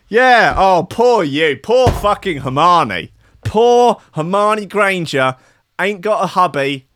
yeah, 0.08 0.54
oh, 0.56 0.86
poor 0.88 1.22
you. 1.22 1.56
Poor 1.62 1.88
fucking 1.88 2.38
Hermione. 2.38 3.12
Poor 3.44 4.00
Hermione 4.14 4.66
Granger 4.66 5.36
ain't 5.78 6.00
got 6.00 6.24
a 6.24 6.28
hubby. 6.28 6.87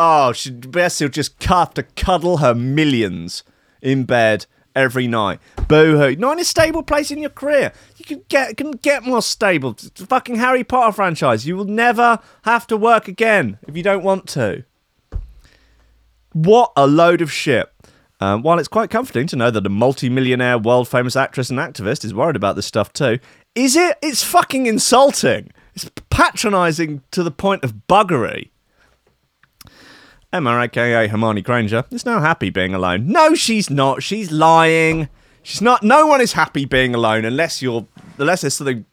Oh, 0.00 0.32
she 0.32 0.52
best 0.52 1.00
will 1.00 1.08
just 1.08 1.42
have 1.42 1.74
to 1.74 1.82
cuddle 1.82 2.36
her 2.36 2.54
millions 2.54 3.42
in 3.82 4.04
bed 4.04 4.46
every 4.76 5.08
night. 5.08 5.40
Boo 5.66 5.98
hoo. 5.98 6.14
Not 6.14 6.34
in 6.34 6.38
a 6.38 6.44
stable 6.44 6.84
place 6.84 7.10
in 7.10 7.18
your 7.18 7.30
career. 7.30 7.72
You 7.96 8.04
can 8.04 8.22
get 8.28 8.56
can 8.56 8.70
get 8.70 9.02
more 9.02 9.20
stable. 9.20 9.70
It's 9.72 9.90
fucking 10.04 10.36
Harry 10.36 10.62
Potter 10.62 10.92
franchise. 10.92 11.48
You 11.48 11.56
will 11.56 11.64
never 11.64 12.20
have 12.42 12.66
to 12.68 12.76
work 12.76 13.08
again 13.08 13.58
if 13.66 13.76
you 13.76 13.82
don't 13.82 14.04
want 14.04 14.28
to. 14.28 14.64
What 16.32 16.70
a 16.76 16.86
load 16.86 17.20
of 17.20 17.32
shit. 17.32 17.68
Um, 18.20 18.42
while 18.42 18.58
it's 18.58 18.68
quite 18.68 18.90
comforting 18.90 19.26
to 19.28 19.36
know 19.36 19.50
that 19.50 19.64
a 19.64 19.68
multi-millionaire, 19.68 20.58
world-famous 20.58 21.14
actress 21.14 21.50
and 21.50 21.58
activist 21.58 22.04
is 22.04 22.12
worried 22.12 22.34
about 22.34 22.56
this 22.56 22.66
stuff 22.66 22.92
too, 22.92 23.20
is 23.54 23.76
it? 23.76 23.96
It's 24.02 24.24
fucking 24.24 24.66
insulting. 24.66 25.52
It's 25.74 25.88
patronising 26.10 27.02
to 27.12 27.22
the 27.22 27.30
point 27.30 27.62
of 27.62 27.86
buggery. 27.88 28.50
Emma, 30.30 30.60
aka 30.60 31.06
Hermione 31.08 31.40
Granger, 31.40 31.84
is 31.90 32.04
now 32.04 32.20
happy 32.20 32.50
being 32.50 32.74
alone. 32.74 33.08
No, 33.08 33.34
she's 33.34 33.70
not. 33.70 34.02
She's 34.02 34.30
lying. 34.30 35.08
She's 35.42 35.62
not. 35.62 35.82
No 35.82 36.06
one 36.06 36.20
is 36.20 36.34
happy 36.34 36.66
being 36.66 36.94
alone 36.94 37.24
unless 37.24 37.62
you're 37.62 37.86
unless 38.18 38.42
there's 38.42 38.52
something 38.54 38.84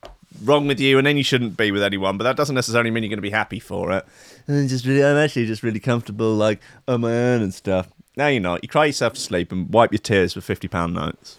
wrong 0.43 0.65
with 0.65 0.79
you, 0.79 0.97
and 0.97 1.05
then 1.05 1.17
you 1.17 1.23
shouldn't 1.23 1.57
be 1.57 1.71
with 1.71 1.83
anyone. 1.83 2.17
But 2.17 2.23
that 2.23 2.37
doesn't 2.37 2.55
necessarily 2.55 2.89
mean 2.89 3.03
you're 3.03 3.09
going 3.09 3.17
to 3.17 3.21
be 3.21 3.31
happy 3.31 3.59
for 3.59 3.91
it. 3.91 4.05
And 4.47 4.69
just 4.69 4.85
really, 4.85 5.03
I'm 5.03 5.17
actually 5.17 5.45
just 5.45 5.61
really 5.61 5.81
comfortable, 5.81 6.33
like 6.35 6.61
on 6.87 7.01
my 7.01 7.11
own 7.11 7.41
and 7.41 7.53
stuff. 7.53 7.89
No, 8.15 8.27
you're 8.27 8.39
not. 8.39 8.63
You 8.63 8.69
cry 8.69 8.85
yourself 8.85 9.13
to 9.15 9.19
sleep 9.19 9.51
and 9.51 9.69
wipe 9.73 9.91
your 9.91 9.99
tears 9.99 10.35
with 10.35 10.45
fifty 10.45 10.69
pound 10.69 10.93
notes. 10.93 11.37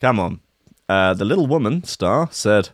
Come 0.00 0.18
on. 0.18 0.40
Uh, 0.88 1.14
the 1.14 1.24
little 1.24 1.46
woman 1.46 1.84
star 1.84 2.28
said, 2.32 2.70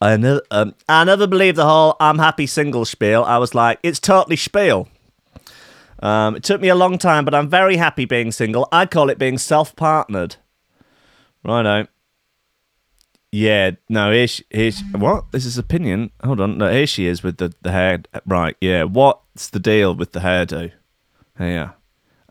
"I 0.00 0.16
never, 0.16 0.42
um, 0.52 0.76
I 0.88 1.02
never 1.02 1.26
believed 1.26 1.56
the 1.56 1.66
whole 1.66 1.96
I'm 1.98 2.18
happy 2.18 2.46
single 2.46 2.84
spiel. 2.84 3.24
I 3.24 3.38
was 3.38 3.52
like, 3.52 3.80
it's 3.82 3.98
totally 3.98 4.36
spiel." 4.36 4.86
Um, 6.00 6.36
it 6.36 6.42
took 6.44 6.60
me 6.60 6.68
a 6.68 6.74
long 6.74 6.98
time, 6.98 7.24
but 7.24 7.34
I'm 7.34 7.48
very 7.48 7.76
happy 7.76 8.04
being 8.04 8.30
single. 8.32 8.68
I 8.70 8.86
call 8.86 9.10
it 9.10 9.18
being 9.18 9.38
self 9.38 9.74
partnered. 9.76 10.36
Righto. 11.44 11.86
Yeah, 13.30 13.72
no, 13.90 14.10
here 14.10 14.26
she, 14.26 14.44
here 14.50 14.70
she, 14.70 14.84
what? 14.84 15.32
This 15.32 15.44
is 15.44 15.58
opinion. 15.58 16.10
Hold 16.24 16.40
on. 16.40 16.58
No, 16.58 16.70
here 16.72 16.86
she 16.86 17.06
is 17.06 17.22
with 17.22 17.36
the, 17.36 17.52
the 17.60 17.72
hair. 17.72 18.02
Right, 18.24 18.56
yeah. 18.60 18.84
What's 18.84 19.50
the 19.50 19.60
deal 19.60 19.94
with 19.94 20.12
the 20.12 20.20
hairdo? 20.20 20.72
Yeah. 21.38 21.72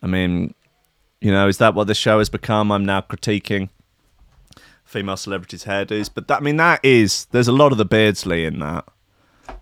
I 0.02 0.06
mean, 0.06 0.54
you 1.20 1.30
know, 1.30 1.46
is 1.46 1.58
that 1.58 1.74
what 1.74 1.86
the 1.86 1.94
show 1.94 2.18
has 2.18 2.28
become? 2.28 2.72
I'm 2.72 2.84
now 2.84 3.00
critiquing 3.00 3.68
female 4.84 5.16
celebrities' 5.16 5.64
hairdos. 5.64 6.10
But 6.12 6.28
that, 6.28 6.38
I 6.38 6.40
mean, 6.40 6.56
that 6.56 6.80
is, 6.82 7.26
there's 7.26 7.48
a 7.48 7.52
lot 7.52 7.72
of 7.72 7.78
the 7.78 7.84
Beardsley 7.84 8.44
in 8.44 8.58
that. 8.58 8.84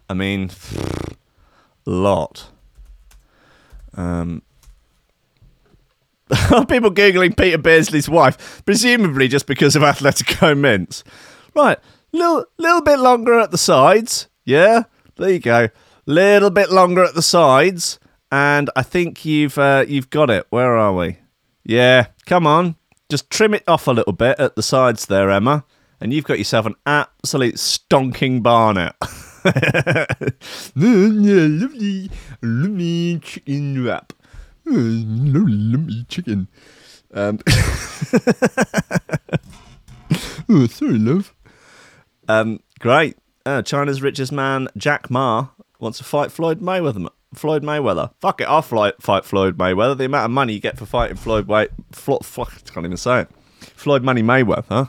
I 0.08 0.14
mean, 0.14 0.50
a 1.86 1.90
lot. 1.90 2.50
Um, 3.96 4.42
people 6.68 6.90
googling 6.90 7.36
Peter 7.36 7.58
Beardsley's 7.58 8.08
wife, 8.08 8.62
presumably 8.64 9.28
just 9.28 9.46
because 9.46 9.76
of 9.76 9.82
Athletico 9.82 10.58
Mince. 10.58 11.04
Right, 11.54 11.78
little 12.12 12.44
little 12.58 12.82
bit 12.82 12.98
longer 12.98 13.38
at 13.38 13.50
the 13.50 13.58
sides. 13.58 14.28
Yeah, 14.44 14.84
there 15.16 15.30
you 15.30 15.38
go. 15.38 15.68
Little 16.04 16.50
bit 16.50 16.70
longer 16.70 17.04
at 17.04 17.14
the 17.14 17.22
sides, 17.22 17.98
and 18.30 18.70
I 18.76 18.82
think 18.82 19.24
you've 19.24 19.56
uh, 19.56 19.84
you've 19.86 20.10
got 20.10 20.30
it. 20.30 20.46
Where 20.50 20.76
are 20.76 20.94
we? 20.94 21.18
Yeah, 21.64 22.08
come 22.26 22.46
on, 22.46 22.76
just 23.08 23.30
trim 23.30 23.54
it 23.54 23.64
off 23.68 23.86
a 23.86 23.92
little 23.92 24.12
bit 24.12 24.38
at 24.38 24.56
the 24.56 24.62
sides 24.62 25.06
there, 25.06 25.30
Emma, 25.30 25.64
and 26.00 26.12
you've 26.12 26.24
got 26.24 26.38
yourself 26.38 26.66
an 26.66 26.74
absolute 26.86 27.54
stonking 27.54 28.42
barnet. 28.42 28.94
lovely, 30.74 32.10
lovely 32.42 33.18
chicken 33.20 33.84
wrap. 33.84 34.12
Oh, 34.66 34.72
lovely 34.72 36.04
chicken. 36.08 36.48
Um, 37.14 37.38
oh, 40.48 40.66
sorry, 40.66 40.98
love. 40.98 41.32
Um, 42.28 42.60
great. 42.80 43.16
Uh, 43.44 43.62
China's 43.62 44.02
richest 44.02 44.32
man, 44.32 44.68
Jack 44.76 45.10
Ma, 45.10 45.48
wants 45.78 45.98
to 45.98 46.04
fight 46.04 46.32
Floyd 46.32 46.60
Mayweather. 46.60 47.08
Floyd 47.34 47.62
Mayweather. 47.62 48.12
Fuck 48.20 48.40
it, 48.40 48.48
I'll 48.48 48.62
fight, 48.62 49.00
fight 49.00 49.24
Floyd 49.24 49.56
Mayweather. 49.56 49.96
The 49.96 50.06
amount 50.06 50.24
of 50.24 50.30
money 50.32 50.54
you 50.54 50.60
get 50.60 50.76
for 50.78 50.86
fighting 50.86 51.16
Floyd 51.16 51.46
Way, 51.46 51.68
Flo, 51.92 52.18
fuck, 52.22 52.52
I 52.56 52.70
can't 52.70 52.84
even 52.86 52.96
say 52.96 53.20
it. 53.22 53.28
Floyd 53.60 54.02
Money 54.02 54.22
Mayweather, 54.22 54.64
huh? 54.68 54.86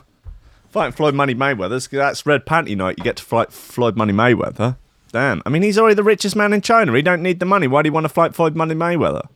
Fighting 0.78 0.92
Floyd 0.92 1.14
Money 1.16 1.34
Mayweather, 1.34 1.88
that's 1.90 2.24
red 2.24 2.46
panty 2.46 2.76
night. 2.76 2.98
You 2.98 3.02
get 3.02 3.16
to 3.16 3.24
fight 3.24 3.52
Floyd 3.52 3.96
Money 3.96 4.12
Mayweather. 4.12 4.76
Damn. 5.10 5.42
I 5.44 5.48
mean, 5.48 5.62
he's 5.62 5.76
already 5.76 5.96
the 5.96 6.04
richest 6.04 6.36
man 6.36 6.52
in 6.52 6.60
China. 6.60 6.94
He 6.94 7.02
don't 7.02 7.20
need 7.20 7.40
the 7.40 7.46
money. 7.46 7.66
Why 7.66 7.82
do 7.82 7.88
you 7.88 7.92
want 7.92 8.04
to 8.04 8.08
fight 8.08 8.32
Floyd 8.32 8.54
Money 8.54 8.76
Mayweather? 8.76 9.26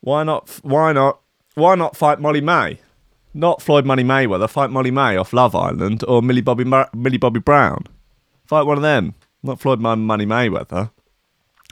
Why 0.00 0.24
not? 0.24 0.50
Why 0.62 0.92
not? 0.92 1.20
Why 1.54 1.76
not 1.76 1.96
fight 1.96 2.18
Molly-Mae? 2.18 2.80
Not 3.32 3.62
Floyd 3.62 3.86
Money 3.86 4.02
Mayweather. 4.02 4.50
Fight 4.50 4.70
Molly-Mae 4.70 5.16
off 5.16 5.32
Love 5.32 5.54
Island 5.54 6.02
or 6.08 6.20
Millie 6.22 6.40
Bobby 6.40 6.64
Mar- 6.64 6.90
Millie 6.92 7.18
Bobby 7.18 7.38
Brown. 7.38 7.86
Fight 8.44 8.66
one 8.66 8.78
of 8.78 8.82
them. 8.82 9.14
Not 9.44 9.60
Floyd 9.60 9.78
Money 9.78 10.26
Mayweather. 10.26 10.90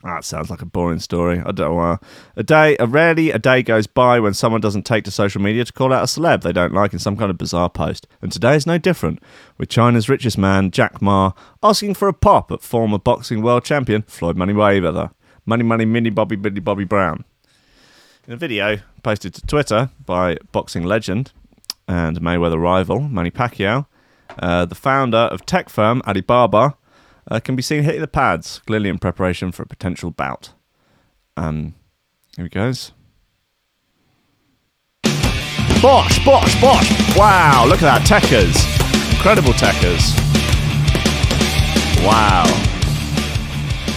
That 0.02 0.24
sounds 0.24 0.48
like 0.48 0.62
a 0.62 0.66
boring 0.66 0.98
story. 0.98 1.40
I 1.40 1.52
don't 1.52 1.76
know. 1.76 1.98
A 2.34 2.42
day, 2.42 2.74
a 2.80 2.86
rarely 2.86 3.30
a 3.30 3.38
day 3.38 3.62
goes 3.62 3.86
by 3.86 4.18
when 4.18 4.32
someone 4.32 4.62
doesn't 4.62 4.86
take 4.86 5.04
to 5.04 5.10
social 5.10 5.42
media 5.42 5.64
to 5.64 5.72
call 5.72 5.92
out 5.92 6.02
a 6.02 6.06
celeb 6.06 6.40
they 6.40 6.52
don't 6.52 6.72
like 6.72 6.94
in 6.94 6.98
some 6.98 7.18
kind 7.18 7.30
of 7.30 7.36
bizarre 7.36 7.68
post. 7.68 8.06
And 8.22 8.32
today 8.32 8.56
is 8.56 8.66
no 8.66 8.78
different, 8.78 9.22
with 9.58 9.68
China's 9.68 10.08
richest 10.08 10.38
man, 10.38 10.70
Jack 10.70 11.02
Ma, 11.02 11.32
asking 11.62 11.94
for 11.94 12.08
a 12.08 12.14
pop 12.14 12.50
at 12.50 12.62
former 12.62 12.98
boxing 12.98 13.42
world 13.42 13.64
champion 13.64 14.02
Floyd 14.02 14.38
Money 14.38 14.54
Mayweather. 14.54 15.12
Money, 15.44 15.64
money, 15.64 15.84
mini 15.84 16.08
Bobby, 16.08 16.36
Billy 16.36 16.60
Bobby 16.60 16.84
Brown. 16.84 17.24
In 18.26 18.32
a 18.32 18.36
video 18.36 18.78
posted 19.02 19.34
to 19.34 19.46
Twitter 19.46 19.90
by 20.06 20.36
boxing 20.52 20.84
legend 20.84 21.32
and 21.88 22.20
Mayweather 22.20 22.60
rival 22.60 23.00
Manny 23.00 23.30
Pacquiao, 23.30 23.86
uh, 24.38 24.64
the 24.64 24.74
founder 24.74 25.16
of 25.16 25.44
tech 25.44 25.68
firm 25.68 26.00
Alibaba 26.06 26.76
uh, 27.30 27.40
can 27.40 27.56
be 27.56 27.62
seen 27.62 27.84
hitting 27.84 28.00
the 28.00 28.08
pads, 28.08 28.60
clearly 28.66 28.88
in 28.88 28.98
preparation 28.98 29.52
for 29.52 29.62
a 29.62 29.66
potential 29.66 30.10
bout. 30.10 30.50
Um, 31.36 31.74
here 32.36 32.46
he 32.46 32.48
goes. 32.48 32.92
Bosh, 35.80 36.22
bosh, 36.24 36.60
bosh! 36.60 37.16
Wow, 37.16 37.64
look 37.66 37.82
at 37.82 37.88
that, 37.88 38.02
techers. 38.06 38.54
Incredible 39.14 39.52
techers. 39.52 40.12
Wow. 42.04 42.44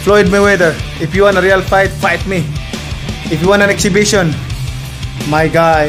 Floyd 0.04 0.28
Mayweather, 0.28 0.74
if 1.02 1.16
you 1.16 1.24
want 1.24 1.38
a 1.38 1.42
real 1.42 1.62
fight, 1.62 1.90
fight 1.90 2.26
me. 2.28 2.46
If 3.32 3.42
you 3.42 3.50
want 3.50 3.62
an 3.64 3.70
exhibition, 3.70 4.34
my 5.30 5.48
guy, 5.48 5.88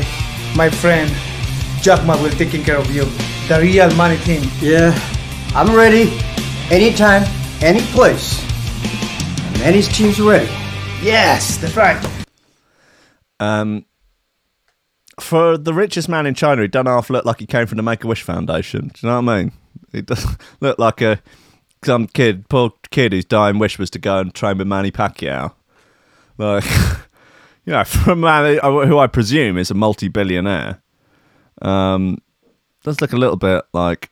my 0.56 0.70
friend, 0.70 1.12
Jack 1.80 2.04
Ma 2.06 2.20
will 2.20 2.30
taking 2.30 2.64
care 2.64 2.78
of 2.78 2.90
you. 2.94 3.04
The 3.48 3.58
real 3.60 3.94
money 3.94 4.16
thing. 4.16 4.42
Yeah, 4.60 4.98
I'm 5.54 5.74
ready. 5.74 6.18
Anytime, 6.70 7.24
any 7.60 7.80
place. 7.92 8.42
And 9.46 9.58
Manny's 9.60 9.88
team's 9.88 10.18
ready. 10.18 10.46
Yes, 11.02 11.58
that's 11.58 11.76
right. 11.76 12.24
Um, 13.38 13.84
for 15.20 15.58
the 15.58 15.74
richest 15.74 16.08
man 16.08 16.26
in 16.26 16.34
China, 16.34 16.62
he 16.62 16.68
doesn't 16.68 16.86
half 16.86 17.10
look 17.10 17.26
like 17.26 17.40
he 17.40 17.46
came 17.46 17.66
from 17.66 17.76
the 17.76 17.82
Make 17.82 18.02
a 18.02 18.06
Wish 18.06 18.22
Foundation. 18.22 18.88
Do 18.88 19.00
you 19.02 19.08
know 19.08 19.20
what 19.20 19.32
I 19.32 19.42
mean? 19.42 19.52
He 19.92 20.00
doesn't 20.02 20.40
look 20.60 20.78
like 20.78 21.02
a 21.02 21.22
some 21.84 22.06
kid, 22.06 22.48
poor 22.48 22.72
kid 22.90 23.12
whose 23.12 23.26
dying 23.26 23.58
wish 23.58 23.78
was 23.78 23.90
to 23.90 23.98
go 23.98 24.18
and 24.18 24.34
train 24.34 24.56
with 24.56 24.66
Manny 24.66 24.90
Pacquiao. 24.90 25.52
Like, 26.38 26.64
you 27.66 27.72
know, 27.74 27.84
for 27.84 28.12
a 28.12 28.16
man 28.16 28.58
who 28.62 28.98
I 28.98 29.06
presume 29.06 29.58
is 29.58 29.70
a 29.70 29.74
multi-billionaire, 29.74 30.82
um, 31.60 32.22
does 32.82 33.02
look 33.02 33.12
a 33.12 33.18
little 33.18 33.36
bit 33.36 33.64
like, 33.74 34.10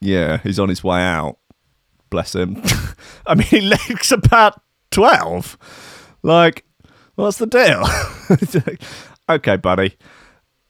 yeah, 0.00 0.38
he's 0.38 0.58
on 0.58 0.70
his 0.70 0.82
way 0.82 1.02
out. 1.02 1.38
Bless 2.14 2.36
him. 2.36 2.62
I 3.26 3.34
mean, 3.34 3.48
he 3.48 3.60
looks 3.60 4.12
about 4.12 4.62
twelve. 4.92 5.58
Like, 6.22 6.64
what's 7.16 7.38
the 7.38 7.46
deal? 7.46 7.82
okay, 9.28 9.56
buddy. 9.56 9.96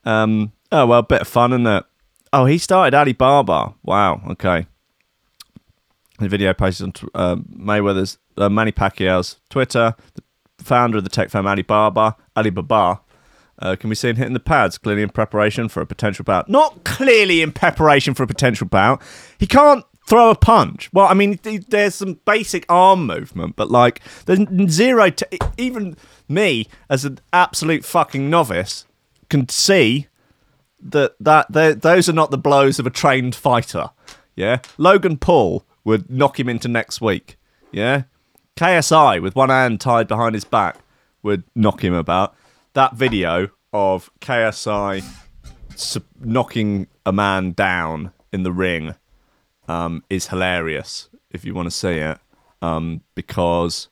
Um, 0.07 0.53
oh 0.73 0.87
well, 0.87 1.03
bit 1.03 1.21
of 1.21 1.29
fun, 1.29 1.53
isn't 1.53 1.67
it? 1.67 1.85
Oh, 2.33 2.47
he 2.47 2.57
started 2.57 2.97
Alibaba. 2.97 3.75
Wow. 3.83 4.23
Okay. 4.31 4.67
The 6.19 6.31
video 6.31 6.55
posted 6.55 6.87
on 6.87 7.11
uh, 7.15 7.37
Mayweather's 7.37 8.17
uh, 8.39 8.49
Manny 8.49 8.73
Pacquiao's 8.73 9.37
Twitter. 9.51 9.95
The 10.57 10.65
founder 10.65 10.97
of 10.97 11.05
the 11.05 11.11
tech 11.11 11.29
firm 11.29 11.47
Alibaba, 11.47 12.17
Alibaba, 12.35 13.03
uh, 13.59 13.77
can 13.77 13.91
be 13.91 13.97
seen 13.97 14.17
hitting 14.17 14.33
the 14.33 14.41
pads, 14.41 14.79
clearly 14.79 15.03
in 15.03 15.11
preparation 15.11 15.69
for 15.69 15.83
a 15.83 15.87
potential 15.87 16.25
bout. 16.25 16.49
Not 16.49 16.85
clearly 16.85 17.43
in 17.43 17.53
preparation 17.53 18.15
for 18.15 18.23
a 18.23 18.27
potential 18.27 18.67
bout. 18.67 19.03
He 19.37 19.47
can't 19.47 19.85
throw 20.07 20.31
a 20.31 20.35
punch. 20.35 20.91
Well, 20.93 21.07
I 21.07 21.15
mean, 21.15 21.39
there's 21.43 21.95
some 21.95 22.21
basic 22.25 22.65
arm 22.69 23.07
movement, 23.07 23.57
but 23.57 23.71
like, 23.71 24.01
there's 24.27 24.41
zero. 24.71 25.11
T- 25.11 25.39
even 25.57 25.97
me, 26.29 26.67
as 26.89 27.05
an 27.05 27.19
absolute 27.33 27.85
fucking 27.85 28.29
novice, 28.31 28.87
can 29.29 29.49
see 29.49 30.09
that 30.81 31.15
that 31.21 31.81
those 31.83 32.09
are 32.09 32.13
not 32.13 32.31
the 32.31 32.39
blows 32.39 32.79
of 32.79 32.87
a 32.87 32.91
trained 32.91 33.35
fighter. 33.35 33.91
Yeah, 34.37 34.59
Logan 34.79 35.17
Paul 35.17 35.65
would 35.85 36.11
knock 36.11 36.39
him 36.39 36.49
into 36.49 36.69
next 36.69 37.01
week. 37.01 37.37
Yeah, 37.73 38.05
KSI 38.57 39.21
with 39.23 39.35
one 39.35 39.49
hand 39.49 39.81
tied 39.81 40.09
behind 40.09 40.35
his 40.35 40.45
back 40.45 40.79
would 41.23 41.45
knock 41.55 41.83
him 41.83 41.95
about. 41.95 42.35
That 42.75 42.95
video 42.95 43.49
of 43.73 44.11
KSI 44.21 45.05
knocking 46.21 46.87
a 47.07 47.13
man 47.13 47.53
down 47.53 48.13
in 48.33 48.43
the 48.43 48.53
ring 48.53 48.95
um, 49.69 50.03
is 50.11 50.29
hilarious 50.29 51.09
if 51.31 51.45
you 51.45 51.55
want 51.55 51.67
to 51.67 51.71
see 51.71 51.99
it. 51.99 52.19
Um, 52.63 53.03
because 53.15 53.89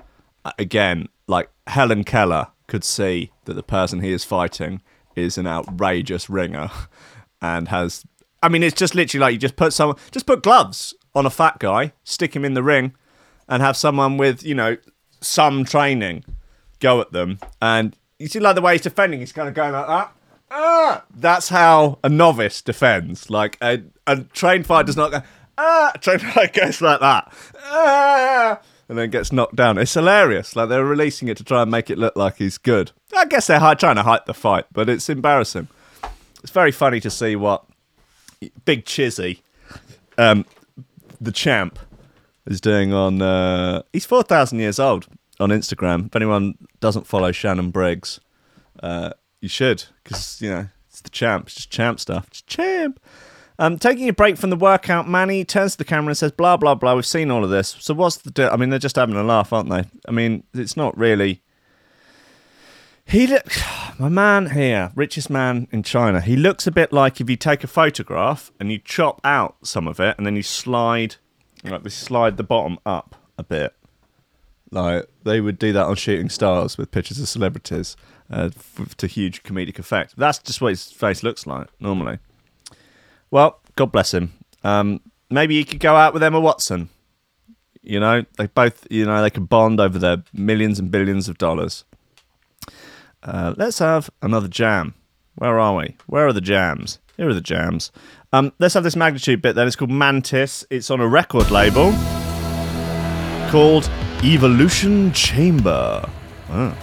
again, 0.59 1.09
like 1.27 1.51
Helen 1.67 2.05
Keller 2.05 2.49
could 2.67 2.85
see 2.85 3.33
that 3.45 3.55
the 3.55 3.63
person 3.63 4.01
he 4.01 4.13
is 4.13 4.25
fighting 4.25 4.81
is 5.15 5.37
an 5.37 5.47
outrageous 5.47 6.31
ringer 6.31 6.71
and 7.43 7.69
has. 7.69 8.05
I 8.43 8.49
mean, 8.49 8.63
it's 8.63 8.77
just 8.77 8.95
literally 8.95 9.21
like 9.21 9.33
you 9.35 9.39
just 9.39 9.57
put 9.57 9.73
someone, 9.73 9.97
just 10.11 10.27
put 10.27 10.43
gloves 10.43 10.95
on 11.15 11.27
a 11.27 11.31
fat 11.31 11.59
guy, 11.59 11.93
stick 12.05 12.35
him 12.35 12.45
in 12.45 12.55
the 12.55 12.63
ring, 12.63 12.95
and 13.49 13.63
have 13.63 13.77
someone 13.77 14.17
with 14.17 14.43
you 14.43 14.55
know 14.55 14.77
some 15.21 15.65
training 15.65 16.25
go 16.81 17.01
at 17.01 17.13
them, 17.13 17.39
and 17.61 17.97
you 18.19 18.29
see 18.29 18.41
like 18.41 18.55
the 18.55 18.63
way 18.63 18.73
he's 18.75 18.83
defending, 18.83 19.21
he's 19.21 19.33
kind 19.33 19.49
of 19.49 19.55
going 19.55 19.73
like 19.73 19.87
that. 19.87 20.13
Ah! 20.51 21.05
That's 21.15 21.49
how 21.49 21.99
a 22.05 22.09
novice 22.09 22.61
defends. 22.61 23.31
Like 23.31 23.57
a, 23.63 23.83
a 24.07 24.19
trained 24.21 24.67
fighter 24.67 24.87
does 24.87 24.97
not 24.97 25.11
go. 25.11 25.23
Ah! 25.65 25.93
A 25.95 25.99
trained 25.99 26.23
fighter 26.23 26.61
goes 26.61 26.81
like 26.81 27.01
that. 27.01 27.33
Ah! 27.65 28.61
And 28.89 28.99
then 28.99 29.11
gets 29.11 29.33
knocked 29.33 29.55
down. 29.57 29.79
It's 29.79 29.95
hilarious. 29.95 30.57
Like 30.57 30.69
they're 30.69 30.85
releasing 30.85 31.29
it 31.29 31.37
to 31.37 31.45
try 31.45 31.63
and 31.63 31.71
make 31.71 31.89
it 31.89 31.99
look 31.99 32.17
like 32.17 32.37
he's 32.37 32.59
good. 32.59 32.91
I 33.17 33.27
guess 33.27 33.47
they're 33.47 33.61
trying 33.77 33.97
to 33.97 34.03
hype 34.03 34.27
the 34.27 34.35
fight, 34.35 34.67
but 34.73 34.89
it's 34.89 35.09
embarrassing. 35.09 35.69
It's 36.43 36.51
very 36.51 36.73
funny 36.73 36.99
to 37.01 37.11
see 37.11 37.37
what 37.37 37.65
Big 38.65 38.85
Chizzy, 38.85 39.41
um, 40.19 40.45
the 41.21 41.31
champ, 41.31 41.79
is 42.47 42.61
doing 42.61 42.93
on. 42.93 43.23
Uh, 43.23 43.83
he's 43.93 44.05
four 44.05 44.25
thousand 44.25 44.59
years 44.59 44.81
old 44.81 45.07
on 45.39 45.51
Instagram. 45.51 46.07
If 46.07 46.17
anyone 46.17 46.59
doesn't 46.81 47.07
follow 47.07 47.31
Shannon 47.31 47.71
Briggs, 47.71 48.19
uh, 48.83 49.11
you 49.41 49.49
should 49.49 49.85
because 50.03 50.43
you 50.43 50.51
know 50.51 50.69
it's 50.89 51.01
the 51.01 51.11
champ. 51.11 51.47
It's 51.47 51.55
just 51.55 51.71
champ 51.71 52.01
stuff. 52.01 52.27
It's 52.29 52.43
champ. 52.43 52.99
Um, 53.63 53.79
taking 53.79 54.09
a 54.09 54.13
break 54.13 54.39
from 54.39 54.51
the 54.51 54.57
workout, 54.57 55.09
Manny 55.09 55.45
turns 55.45 55.73
to 55.73 55.79
the 55.79 55.85
camera 55.85 56.09
and 56.09 56.19
says, 56.19 56.33
"Blah 56.33 56.57
blah 56.57 56.75
blah. 56.75 56.97
We've 56.97 57.07
seen 57.07 57.31
all 57.31 57.45
of 57.45 57.51
this. 57.51 57.77
So 57.79 57.95
what's 57.95 58.17
the? 58.17 58.33
deal? 58.33 58.51
I 58.51 58.57
mean, 58.57 58.71
they're 58.71 58.79
just 58.81 58.97
having 58.97 59.15
a 59.15 59.23
laugh, 59.23 59.53
aren't 59.53 59.71
they? 59.71 59.85
I 60.09 60.11
mean, 60.11 60.43
it's 60.53 60.77
not 60.77 60.99
really." 60.99 61.43
He 63.05 63.29
look, 63.29 63.47
my 64.01 64.09
man 64.09 64.51
here, 64.51 64.91
richest 64.97 65.31
man 65.31 65.69
in 65.71 65.85
China. 65.85 66.21
He 66.21 66.35
looks 66.35 66.67
a 66.67 66.73
bit 66.73 66.93
like 66.93 67.21
if 67.21 67.31
you 67.31 67.37
take 67.37 67.63
a 67.63 67.69
photograph 67.69 68.51
and 68.59 68.73
you 68.73 68.81
chop 68.81 69.21
out 69.23 69.59
some 69.63 69.87
of 69.87 70.01
it 70.01 70.17
and 70.19 70.27
then 70.27 70.35
you 70.35 70.43
slide, 70.43 71.15
like 71.63 71.85
this, 71.85 71.95
slide 71.95 72.39
the 72.39 72.43
bottom 72.43 72.81
up 72.85 73.15
a 73.39 73.45
bit. 73.45 73.77
Like 74.73 75.07
they 75.23 75.41
would 75.41 75.61
do 75.61 75.73
that 75.73 75.87
on 75.87 75.95
Shooting 75.95 76.31
Stars 76.31 76.77
with 76.77 76.91
pictures 76.91 77.21
of 77.21 77.29
celebrities 77.29 77.97
uh, 78.29 78.51
f- 78.57 78.97
to 78.97 79.07
huge 79.07 79.45
comedic 79.45 79.79
effect. 79.79 80.15
That's 80.17 80.41
just 80.41 80.61
what 80.61 80.71
his 80.71 80.91
face 80.91 81.23
looks 81.23 81.47
like 81.47 81.69
normally. 81.79 82.19
Well, 83.33 83.61
God 83.77 83.91
bless 83.91 84.15
him. 84.15 84.35
Um, 84.63 85.01
maybe 85.31 85.57
he 85.57 85.65
could 85.65 85.81
go 85.81 85.97
out 85.97 86.15
with 86.15 86.23
Emma 86.23 86.39
Watson. 86.39 86.91
You 87.83 87.99
know, 87.99 88.25
they 88.37 88.47
both, 88.47 88.87
you 88.91 89.07
know, 89.07 89.23
they 89.23 89.31
could 89.31 89.49
bond 89.49 89.81
over 89.81 89.99
their 89.99 90.23
millions 90.33 90.79
and 90.79 90.91
billions 90.91 91.29
of 91.29 91.39
dollars. 91.39 91.85
Uh, 93.23 93.55
let's 93.57 93.79
have 93.81 94.11
another 94.21 94.49
jam. 94.49 94.95
Where 95.35 95.59
are 95.59 95.75
we? 95.75 95.97
Where 96.07 96.27
are 96.27 96.33
the 96.33 96.43
jams? 96.43 96.99
Here 97.17 97.29
are 97.29 97.35
the 97.35 97.41
jams. 97.41 97.91
Um, 98.35 98.53
let's 98.59 98.75
have 98.75 98.85
this 98.85 98.97
magnitude 98.97 99.41
bit 99.41 99.55
then. 99.55 99.67
It's 99.67 99.77
called 99.77 99.91
Mantis. 99.91 100.65
It's 100.69 100.91
on 100.91 101.01
a 101.01 101.09
record 101.09 101.51
label 101.51 101.93
called 103.51 103.91
Evolution 104.23 105.13
Chamber. 105.13 106.09
Ah. 106.51 106.77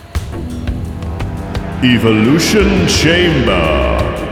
Evolution 1.84 2.88
Chamber. 2.88 4.29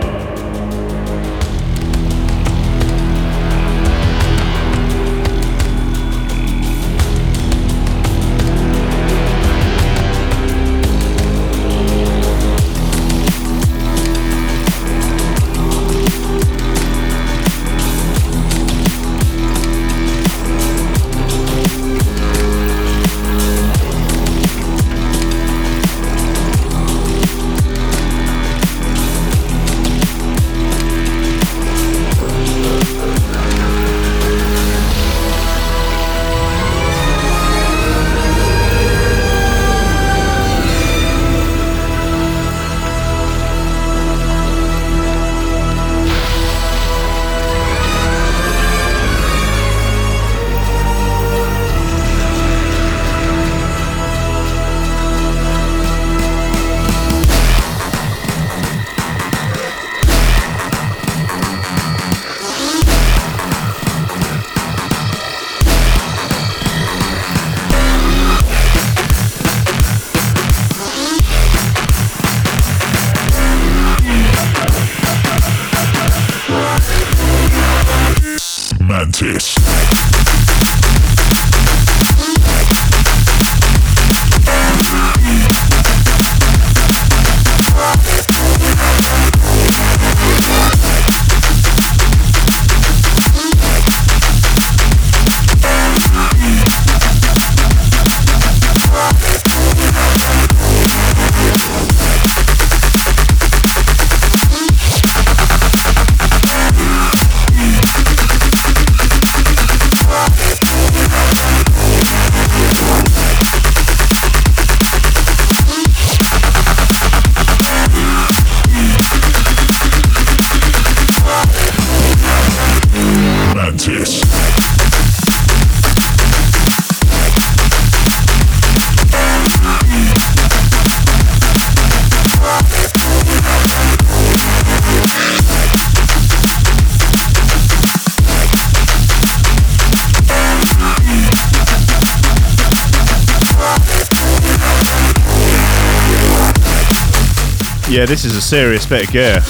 Yeah, 147.97 148.05
this 148.05 148.25
is 148.25 148.35
a 148.35 148.41
serious 148.41 148.85
bit 148.85 149.07
of 149.07 149.11
gear. 149.11 149.41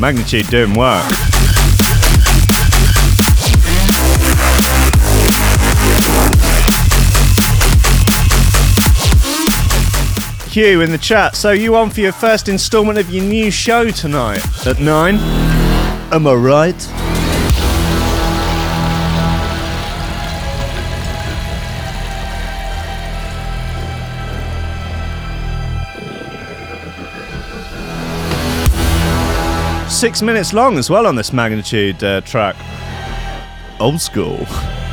Magnitude 0.00 0.48
doing 0.48 0.74
work. 0.74 1.04
Hugh 10.50 10.80
in 10.80 10.90
the 10.90 10.98
chat. 11.00 11.36
So 11.36 11.52
you 11.52 11.76
on 11.76 11.90
for 11.90 12.00
your 12.00 12.10
first 12.10 12.48
instalment 12.48 12.98
of 12.98 13.08
your 13.10 13.24
new 13.24 13.52
show 13.52 13.90
tonight 13.90 14.44
at 14.66 14.80
nine? 14.80 15.14
Am 16.10 16.26
I 16.26 16.34
right? 16.34 17.07
Six 29.98 30.22
minutes 30.22 30.52
long 30.52 30.78
as 30.78 30.88
well 30.88 31.08
on 31.08 31.16
this 31.16 31.32
magnitude 31.32 32.04
uh, 32.04 32.20
track. 32.20 32.54
Old 33.80 34.00
school. 34.00 34.46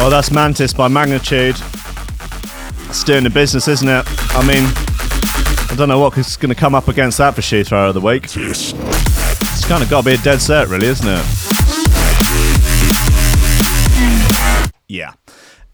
Well, 0.00 0.08
that's 0.08 0.30
Mantis 0.30 0.72
by 0.72 0.88
Magnitude. 0.88 1.56
It's 2.88 3.04
doing 3.04 3.22
the 3.22 3.28
business, 3.28 3.68
isn't 3.68 3.86
it? 3.86 4.02
I 4.34 4.40
mean, 4.46 4.64
I 5.70 5.74
don't 5.76 5.90
know 5.90 5.98
what's 5.98 6.38
going 6.38 6.48
to 6.48 6.54
come 6.54 6.74
up 6.74 6.88
against 6.88 7.18
that 7.18 7.34
for 7.34 7.42
Shoe 7.42 7.64
Thrower 7.64 7.88
of 7.88 7.94
the 7.94 8.00
Week. 8.00 8.24
It's 8.24 8.72
kind 9.66 9.82
of 9.82 9.90
got 9.90 10.04
to 10.04 10.06
be 10.06 10.14
a 10.14 10.16
dead 10.16 10.38
cert, 10.38 10.70
really, 10.70 10.86
isn't 10.86 11.06
it? 11.06 11.22
Yeah. 14.88 15.12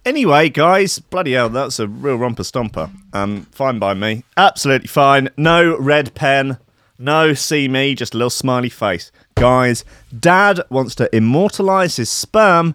Anyway, 0.04 0.48
guys, 0.48 0.98
bloody 0.98 1.34
hell, 1.34 1.48
that's 1.48 1.78
a 1.78 1.86
real 1.86 2.16
romper 2.16 2.42
stomper. 2.42 2.90
Um, 3.12 3.42
fine 3.52 3.78
by 3.78 3.94
me. 3.94 4.24
Absolutely 4.36 4.88
fine. 4.88 5.28
No 5.36 5.78
red 5.78 6.16
pen. 6.16 6.58
No 6.98 7.32
see 7.32 7.68
me, 7.68 7.94
just 7.94 8.12
a 8.12 8.16
little 8.16 8.30
smiley 8.30 8.70
face. 8.70 9.12
Guys, 9.36 9.84
Dad 10.18 10.62
wants 10.68 10.96
to 10.96 11.14
immortalize 11.14 11.96
his 11.96 12.10
sperm 12.10 12.74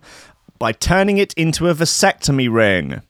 by 0.62 0.71
turning 0.71 1.17
it 1.17 1.34
into 1.34 1.67
a 1.67 1.74
vasectomy 1.74 2.47
ring. 2.47 3.02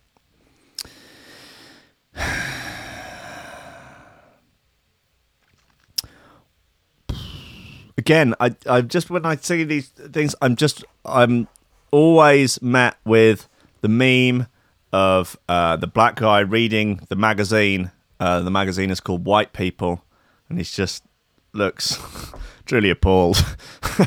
Again, 7.98 8.34
I, 8.40 8.56
I 8.66 8.80
just 8.80 9.10
when 9.10 9.26
I 9.26 9.36
see 9.36 9.66
these 9.66 9.90
things, 9.90 10.34
I'm 10.42 10.56
just 10.56 10.86
I'm 11.04 11.50
always 11.92 12.62
met 12.62 12.96
with 13.04 13.50
the 13.82 13.90
meme 13.90 14.48
of 14.94 15.38
uh, 15.50 15.76
the 15.76 15.88
black 15.88 16.16
guy 16.16 16.40
reading 16.40 17.02
the 17.10 17.18
magazine. 17.18 17.92
Uh, 18.18 18.40
the 18.40 18.50
magazine 18.50 18.92
is 18.92 19.02
called 19.02 19.26
White 19.26 19.52
People, 19.52 20.06
and 20.48 20.58
he's 20.58 20.72
just 20.72 21.04
looks 21.52 22.00
truly 22.66 22.92
appalled. 22.92 23.44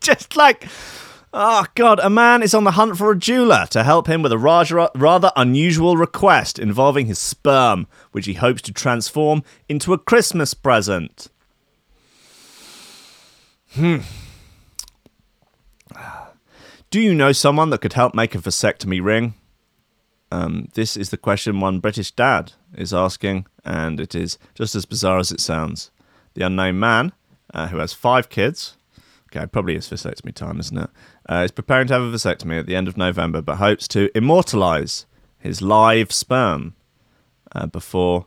just 0.00 0.36
like, 0.36 0.66
oh 1.32 1.66
god, 1.74 2.00
a 2.00 2.10
man 2.10 2.42
is 2.42 2.54
on 2.54 2.64
the 2.64 2.72
hunt 2.72 2.96
for 2.96 3.12
a 3.12 3.18
jeweler 3.18 3.66
to 3.70 3.82
help 3.82 4.08
him 4.08 4.22
with 4.22 4.32
a 4.32 4.38
rather, 4.38 5.32
unusual 5.36 5.96
request 5.96 6.58
involving 6.58 7.06
his 7.06 7.18
sperm, 7.18 7.86
which 8.12 8.26
he 8.26 8.34
hopes 8.34 8.62
to 8.62 8.72
transform 8.72 9.42
into 9.68 9.92
a 9.92 9.98
Christmas 9.98 10.54
present. 10.54 11.28
Hmm. 13.72 13.98
Do 16.90 17.00
you 17.00 17.14
know 17.14 17.30
someone 17.30 17.70
that 17.70 17.80
could 17.80 17.92
help 17.92 18.14
make 18.14 18.34
a 18.34 18.38
vasectomy 18.38 19.02
ring? 19.02 19.34
Um, 20.32 20.68
this 20.74 20.96
is 20.96 21.10
the 21.10 21.16
question 21.16 21.60
one 21.60 21.78
British 21.78 22.10
dad 22.10 22.52
is 22.76 22.92
asking, 22.92 23.46
and 23.64 24.00
it 24.00 24.14
is 24.14 24.38
just 24.54 24.74
as 24.74 24.86
bizarre 24.86 25.18
as 25.18 25.30
it 25.30 25.40
sounds. 25.40 25.90
The 26.34 26.46
unknown 26.46 26.78
man, 26.78 27.12
uh, 27.52 27.68
who 27.68 27.78
has 27.78 27.92
five 27.92 28.28
kids, 28.28 28.76
okay, 29.26 29.46
probably 29.46 29.76
is 29.76 29.88
vasectomy 29.88 30.34
time, 30.34 30.60
isn't 30.60 30.78
it? 30.78 30.90
Uh, 31.28 31.42
is 31.44 31.50
preparing 31.50 31.86
to 31.86 31.94
have 31.94 32.02
a 32.02 32.10
vasectomy 32.10 32.58
at 32.58 32.66
the 32.66 32.74
end 32.74 32.88
of 32.88 32.96
November, 32.96 33.40
but 33.40 33.56
hopes 33.56 33.86
to 33.86 34.10
immortalise 34.14 35.04
his 35.38 35.62
live 35.62 36.10
sperm 36.10 36.74
uh, 37.52 37.66
before 37.66 38.26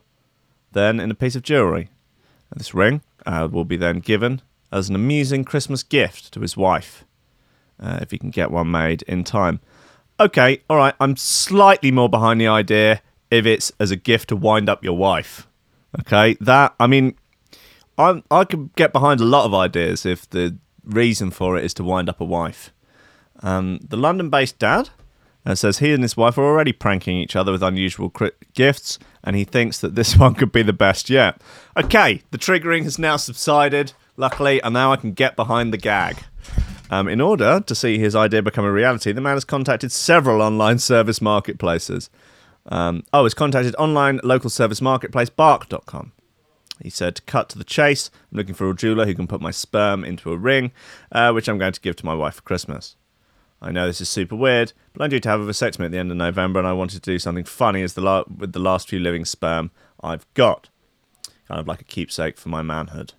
then 0.72 1.00
in 1.00 1.10
a 1.10 1.14
piece 1.14 1.36
of 1.36 1.42
jewellery. 1.42 1.90
And 2.50 2.60
this 2.60 2.74
ring 2.74 3.02
uh, 3.26 3.48
will 3.50 3.64
be 3.64 3.76
then 3.76 3.98
given 3.98 4.42
as 4.72 4.88
an 4.88 4.94
amusing 4.94 5.44
Christmas 5.44 5.82
gift 5.82 6.32
to 6.32 6.40
his 6.40 6.56
wife, 6.56 7.04
uh, 7.80 7.98
if 8.02 8.10
he 8.10 8.18
can 8.18 8.30
get 8.30 8.50
one 8.50 8.70
made 8.70 9.02
in 9.02 9.24
time. 9.24 9.60
Okay, 10.18 10.62
all 10.70 10.76
right, 10.76 10.94
I'm 11.00 11.16
slightly 11.16 11.90
more 11.90 12.08
behind 12.08 12.40
the 12.40 12.48
idea 12.48 13.02
if 13.30 13.46
it's 13.46 13.72
as 13.80 13.90
a 13.90 13.96
gift 13.96 14.28
to 14.28 14.36
wind 14.36 14.68
up 14.68 14.84
your 14.84 14.96
wife. 14.96 15.46
Okay, 16.00 16.36
that, 16.40 16.74
I 16.78 16.86
mean, 16.86 17.16
I, 17.98 18.22
I 18.30 18.44
could 18.44 18.74
get 18.74 18.92
behind 18.92 19.20
a 19.20 19.24
lot 19.24 19.44
of 19.44 19.54
ideas 19.54 20.06
if 20.06 20.28
the 20.30 20.56
reason 20.84 21.30
for 21.30 21.56
it 21.56 21.64
is 21.64 21.74
to 21.74 21.84
wind 21.84 22.08
up 22.08 22.20
a 22.20 22.24
wife. 22.24 22.72
Um, 23.42 23.80
the 23.86 23.96
London 23.96 24.30
based 24.30 24.58
dad 24.58 24.90
uh, 25.46 25.54
says 25.54 25.78
he 25.78 25.92
and 25.92 26.02
his 26.02 26.16
wife 26.16 26.38
are 26.38 26.44
already 26.44 26.72
pranking 26.72 27.16
each 27.16 27.36
other 27.36 27.52
with 27.52 27.62
unusual 27.62 28.10
cri- 28.10 28.32
gifts, 28.54 28.98
and 29.22 29.36
he 29.36 29.44
thinks 29.44 29.80
that 29.80 29.94
this 29.94 30.16
one 30.18 30.34
could 30.34 30.52
be 30.52 30.62
the 30.62 30.72
best 30.72 31.10
yet. 31.10 31.40
Okay, 31.76 32.22
the 32.30 32.38
triggering 32.38 32.84
has 32.84 32.98
now 32.98 33.16
subsided, 33.16 33.92
luckily, 34.16 34.62
and 34.62 34.72
now 34.72 34.92
I 34.92 34.96
can 34.96 35.12
get 35.12 35.36
behind 35.36 35.72
the 35.72 35.78
gag. 35.78 36.24
Um, 36.90 37.08
in 37.08 37.20
order 37.20 37.60
to 37.60 37.74
see 37.74 37.98
his 37.98 38.14
idea 38.14 38.42
become 38.42 38.64
a 38.64 38.72
reality, 38.72 39.12
the 39.12 39.20
man 39.20 39.34
has 39.34 39.44
contacted 39.44 39.90
several 39.90 40.42
online 40.42 40.78
service 40.78 41.20
marketplaces. 41.20 42.10
Um, 42.66 43.04
oh, 43.12 43.24
he's 43.24 43.34
contacted 43.34 43.74
online 43.76 44.20
local 44.22 44.50
service 44.50 44.80
marketplace 44.80 45.30
bark.com. 45.30 46.12
He 46.82 46.90
said, 46.90 47.24
cut 47.26 47.48
to 47.50 47.58
the 47.58 47.64
chase, 47.64 48.10
I'm 48.30 48.38
looking 48.38 48.54
for 48.54 48.68
a 48.68 48.74
jeweler 48.74 49.06
who 49.06 49.14
can 49.14 49.26
put 49.26 49.40
my 49.40 49.50
sperm 49.50 50.04
into 50.04 50.32
a 50.32 50.36
ring, 50.36 50.72
uh, 51.12 51.32
which 51.32 51.48
I'm 51.48 51.58
going 51.58 51.72
to 51.72 51.80
give 51.80 51.96
to 51.96 52.06
my 52.06 52.14
wife 52.14 52.34
for 52.34 52.42
Christmas. 52.42 52.96
I 53.60 53.70
know 53.72 53.86
this 53.86 54.00
is 54.00 54.08
super 54.08 54.36
weird, 54.36 54.72
but 54.92 55.02
I'm 55.02 55.10
due 55.10 55.20
to 55.20 55.28
have 55.28 55.40
a 55.40 55.44
vasectomy 55.44 55.86
at 55.86 55.90
the 55.90 55.98
end 55.98 56.10
of 56.10 56.16
November, 56.16 56.58
and 56.58 56.68
I 56.68 56.72
wanted 56.72 57.02
to 57.02 57.10
do 57.10 57.18
something 57.18 57.44
funny 57.44 57.82
as 57.82 57.94
the 57.94 58.02
la- 58.02 58.24
with 58.36 58.52
the 58.52 58.58
last 58.58 58.88
few 58.88 58.98
living 58.98 59.24
sperm 59.24 59.70
I've 60.02 60.26
got, 60.34 60.68
kind 61.48 61.60
of 61.60 61.66
like 61.66 61.80
a 61.80 61.84
keepsake 61.84 62.36
for 62.36 62.50
my 62.50 62.62
manhood. 62.62 63.14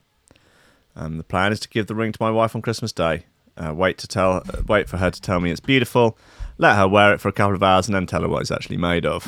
Um, 0.95 1.17
the 1.17 1.24
plan 1.24 1.52
is 1.52 1.60
to 1.62 1.69
give 1.69 1.88
the 1.88 1.95
ring 1.95 2.12
to 2.12 2.21
my 2.21 2.32
wife 2.32 2.56
on 2.56 2.62
Christmas 2.62 2.91
Day. 2.91 3.26
Uh, 3.58 3.74
wait 3.74 3.98
to 3.98 4.08
tell, 4.08 4.43
uh, 4.50 4.62
wait 4.67 4.88
for 4.88 4.98
her 4.98 5.10
to 5.10 5.21
tell 5.21 5.39
me 5.39 5.50
it's 5.50 5.60
beautiful. 5.60 6.17
Let 6.58 6.76
her 6.76 6.88
wear 6.88 7.13
it 7.13 7.21
for 7.21 7.30
a 7.30 7.34
couple 7.34 7.56
of 7.56 7.63
hours, 7.63 7.88
and 7.88 7.95
then 7.95 8.06
tell 8.06 8.21
her 8.21 8.30
what 8.30 8.41
it's 8.41 8.52
actually 8.52 8.78
made 8.78 9.06
of. 9.06 9.24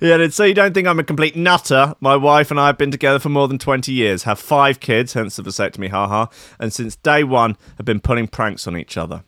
Yeah, 0.00 0.28
so 0.28 0.44
you 0.44 0.54
don't 0.54 0.74
think 0.74 0.86
I'm 0.86 1.00
a 1.00 1.04
complete 1.04 1.34
nutter? 1.34 1.94
My 2.00 2.14
wife 2.14 2.52
and 2.52 2.60
I 2.60 2.66
have 2.66 2.78
been 2.78 2.92
together 2.92 3.18
for 3.18 3.30
more 3.30 3.48
than 3.48 3.58
20 3.58 3.92
years, 3.92 4.22
have 4.22 4.38
five 4.38 4.78
kids, 4.78 5.14
hence 5.14 5.36
the 5.36 5.42
vasectomy, 5.42 5.90
haha, 5.90 6.26
and 6.60 6.72
since 6.72 6.94
day 6.94 7.24
one 7.24 7.56
have 7.76 7.86
been 7.86 7.98
pulling 7.98 8.28
pranks 8.28 8.68
on 8.68 8.76
each 8.76 8.96
other. 8.96 9.24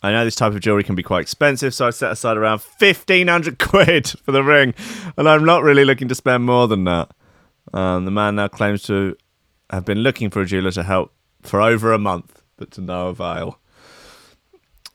I 0.00 0.12
know 0.12 0.24
this 0.24 0.36
type 0.36 0.52
of 0.52 0.60
jewelry 0.60 0.84
can 0.84 0.94
be 0.94 1.02
quite 1.02 1.22
expensive, 1.22 1.74
so 1.74 1.88
I 1.88 1.90
set 1.90 2.12
aside 2.12 2.36
around 2.36 2.60
1500 2.60 3.58
quid 3.58 4.08
for 4.08 4.30
the 4.32 4.44
ring, 4.44 4.74
and 5.16 5.28
I'm 5.28 5.44
not 5.44 5.64
really 5.64 5.84
looking 5.84 6.08
to 6.08 6.14
spend 6.14 6.44
more 6.44 6.68
than 6.68 6.84
that. 6.84 7.10
Um, 7.72 8.04
the 8.04 8.10
man 8.10 8.36
now 8.36 8.48
claims 8.48 8.82
to 8.84 9.16
have 9.70 9.84
been 9.84 9.98
looking 9.98 10.30
for 10.30 10.40
a 10.40 10.46
jeweler 10.46 10.72
to 10.72 10.82
help 10.84 11.12
for 11.42 11.60
over 11.60 11.92
a 11.92 11.98
month, 11.98 12.42
but 12.56 12.70
to 12.72 12.80
no 12.80 13.08
avail. 13.08 13.58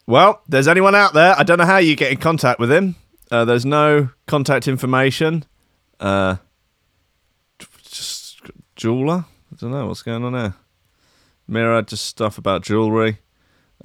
Well, 0.06 0.42
there's 0.48 0.70
anyone 0.70 0.96
out 0.96 1.14
there. 1.14 1.36
I 1.38 1.44
don't 1.44 1.58
know 1.58 1.66
how 1.66 1.78
you 1.78 1.96
get 1.98 2.12
in 2.12 2.18
contact 2.18 2.60
with 2.60 2.72
him. 2.72 2.96
Uh, 3.30 3.46
there's 3.46 3.66
no 3.66 4.10
contact 4.26 4.68
information. 4.68 5.46
Uh, 6.00 6.38
just 7.84 8.42
jeweler. 8.76 9.26
I 9.52 9.56
don't 9.60 9.72
know 9.72 9.88
what's 9.88 10.04
going 10.04 10.24
on 10.24 10.34
there. 10.34 10.54
Mirror, 11.48 11.84
just 11.84 12.06
stuff 12.06 12.38
about 12.38 12.64
jewelry. 12.64 13.20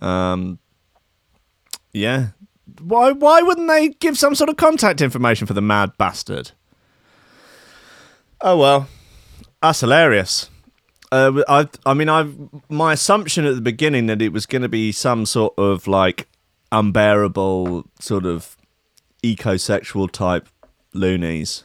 Um, 0.01 0.59
yeah. 1.93 2.29
Why? 2.81 3.13
Why 3.13 3.43
wouldn't 3.43 3.69
they 3.69 3.91
give 3.91 4.19
some 4.19 4.35
sort 4.35 4.51
of 4.51 4.57
contact 4.57 5.01
information 5.01 5.47
for 5.47 5.55
the 5.55 5.61
mad 5.61 5.93
bastard? 5.99 6.53
Oh 8.41 8.57
well, 8.57 8.89
that's 9.61 9.81
hilarious. 9.81 10.49
Uh, 11.11 11.43
I, 11.47 11.69
I 11.85 11.93
mean, 11.95 12.09
I, 12.09 12.27
my 12.71 12.95
assumption 12.95 13.45
at 13.45 13.55
the 13.55 13.61
beginning 13.61 14.07
that 14.07 14.23
it 14.23 14.31
was 14.33 14.47
going 14.47 14.63
to 14.63 14.69
be 14.69 14.93
some 14.93 15.27
sort 15.27 15.53
of 15.59 15.87
like 15.87 16.27
unbearable 16.73 17.85
sort 18.01 18.25
of 18.25 18.57
ecosexual 19.23 20.11
type 20.11 20.49
loonies, 20.93 21.65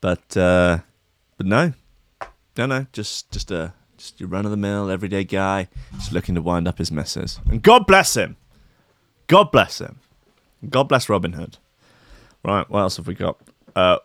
but 0.00 0.36
uh, 0.36 0.78
but 1.36 1.46
no, 1.46 1.72
no, 2.56 2.66
no, 2.66 2.86
just 2.92 3.30
just 3.30 3.50
a 3.50 3.74
just 3.96 4.20
your 4.20 4.28
run 4.28 4.44
of 4.44 4.50
the 4.50 4.56
mill 4.56 4.90
everyday 4.90 5.24
guy, 5.24 5.68
just 5.94 6.12
looking 6.12 6.34
to 6.34 6.42
wind 6.42 6.68
up 6.68 6.78
his 6.78 6.92
missus. 6.92 7.40
And 7.48 7.62
God 7.62 7.86
bless 7.86 8.16
him. 8.16 8.36
God 9.26 9.50
bless 9.50 9.80
him. 9.80 9.98
God 10.68 10.84
bless 10.84 11.08
Robin 11.08 11.32
Hood. 11.32 11.58
Right, 12.44 12.68
what 12.70 12.80
else 12.80 12.96
have 12.96 13.06
we 13.06 13.14
got? 13.14 13.38
Uh, 13.74 13.98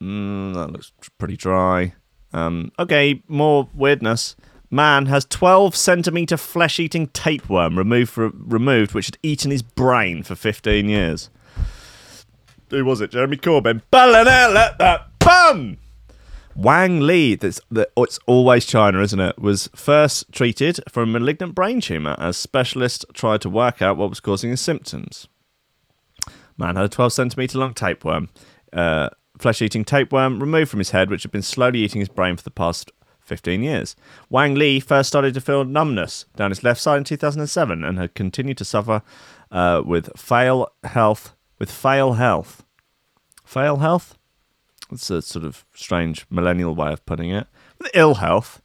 mm, 0.00 0.54
that 0.54 0.70
looks 0.70 0.92
pretty 1.18 1.36
dry. 1.36 1.94
Um, 2.32 2.72
okay, 2.78 3.22
more 3.28 3.68
weirdness. 3.74 4.36
Man 4.70 5.06
has 5.06 5.24
12 5.24 5.74
centimeter 5.76 6.36
flesh 6.36 6.78
eating 6.78 7.06
tapeworm 7.08 7.78
removed, 7.78 8.10
for, 8.10 8.30
removed, 8.34 8.94
which 8.94 9.06
had 9.06 9.18
eaten 9.22 9.50
his 9.50 9.62
brain 9.62 10.22
for 10.22 10.34
15 10.34 10.88
years. 10.88 11.30
Who 12.70 12.84
was 12.84 13.00
it? 13.00 13.10
Jeremy 13.10 13.36
Corbyn. 13.36 13.82
Ballanella, 13.92 14.76
that 14.78 15.18
bum! 15.18 15.78
Wang 16.56 17.00
Li, 17.00 17.34
that's 17.34 17.60
that, 17.70 17.90
oh, 17.96 18.04
it's 18.04 18.18
always 18.26 18.64
China, 18.64 19.02
isn't 19.02 19.20
it? 19.20 19.38
Was 19.38 19.68
first 19.74 20.32
treated 20.32 20.80
for 20.88 21.02
a 21.02 21.06
malignant 21.06 21.54
brain 21.54 21.82
tumor 21.82 22.16
as 22.18 22.38
specialists 22.38 23.04
tried 23.12 23.42
to 23.42 23.50
work 23.50 23.82
out 23.82 23.98
what 23.98 24.08
was 24.08 24.20
causing 24.20 24.50
his 24.50 24.60
symptoms. 24.60 25.28
Man 26.56 26.76
had 26.76 26.86
a 26.86 26.88
12 26.88 27.12
centimeter 27.12 27.58
long 27.58 27.74
tapeworm, 27.74 28.30
uh, 28.72 29.10
flesh 29.38 29.60
eating 29.60 29.84
tapeworm 29.84 30.40
removed 30.40 30.70
from 30.70 30.78
his 30.78 30.90
head, 30.90 31.10
which 31.10 31.24
had 31.24 31.32
been 31.32 31.42
slowly 31.42 31.80
eating 31.80 32.00
his 32.00 32.08
brain 32.08 32.36
for 32.36 32.42
the 32.42 32.50
past 32.50 32.90
15 33.20 33.62
years. 33.62 33.94
Wang 34.30 34.54
Li 34.54 34.80
first 34.80 35.08
started 35.08 35.34
to 35.34 35.40
feel 35.42 35.64
numbness 35.64 36.24
down 36.36 36.50
his 36.50 36.64
left 36.64 36.80
side 36.80 36.98
in 36.98 37.04
2007 37.04 37.84
and 37.84 37.98
had 37.98 38.14
continued 38.14 38.56
to 38.56 38.64
suffer 38.64 39.02
uh, 39.50 39.82
with 39.84 40.16
fail 40.16 40.70
health. 40.84 41.34
With 41.58 41.70
fail 41.70 42.14
health. 42.14 42.64
Fail 43.44 43.78
health? 43.78 44.16
That's 44.90 45.10
a 45.10 45.22
sort 45.22 45.44
of 45.44 45.64
strange 45.74 46.26
millennial 46.30 46.74
way 46.74 46.92
of 46.92 47.04
putting 47.06 47.30
it. 47.30 47.46
With 47.78 47.90
ill 47.94 48.16
health. 48.16 48.62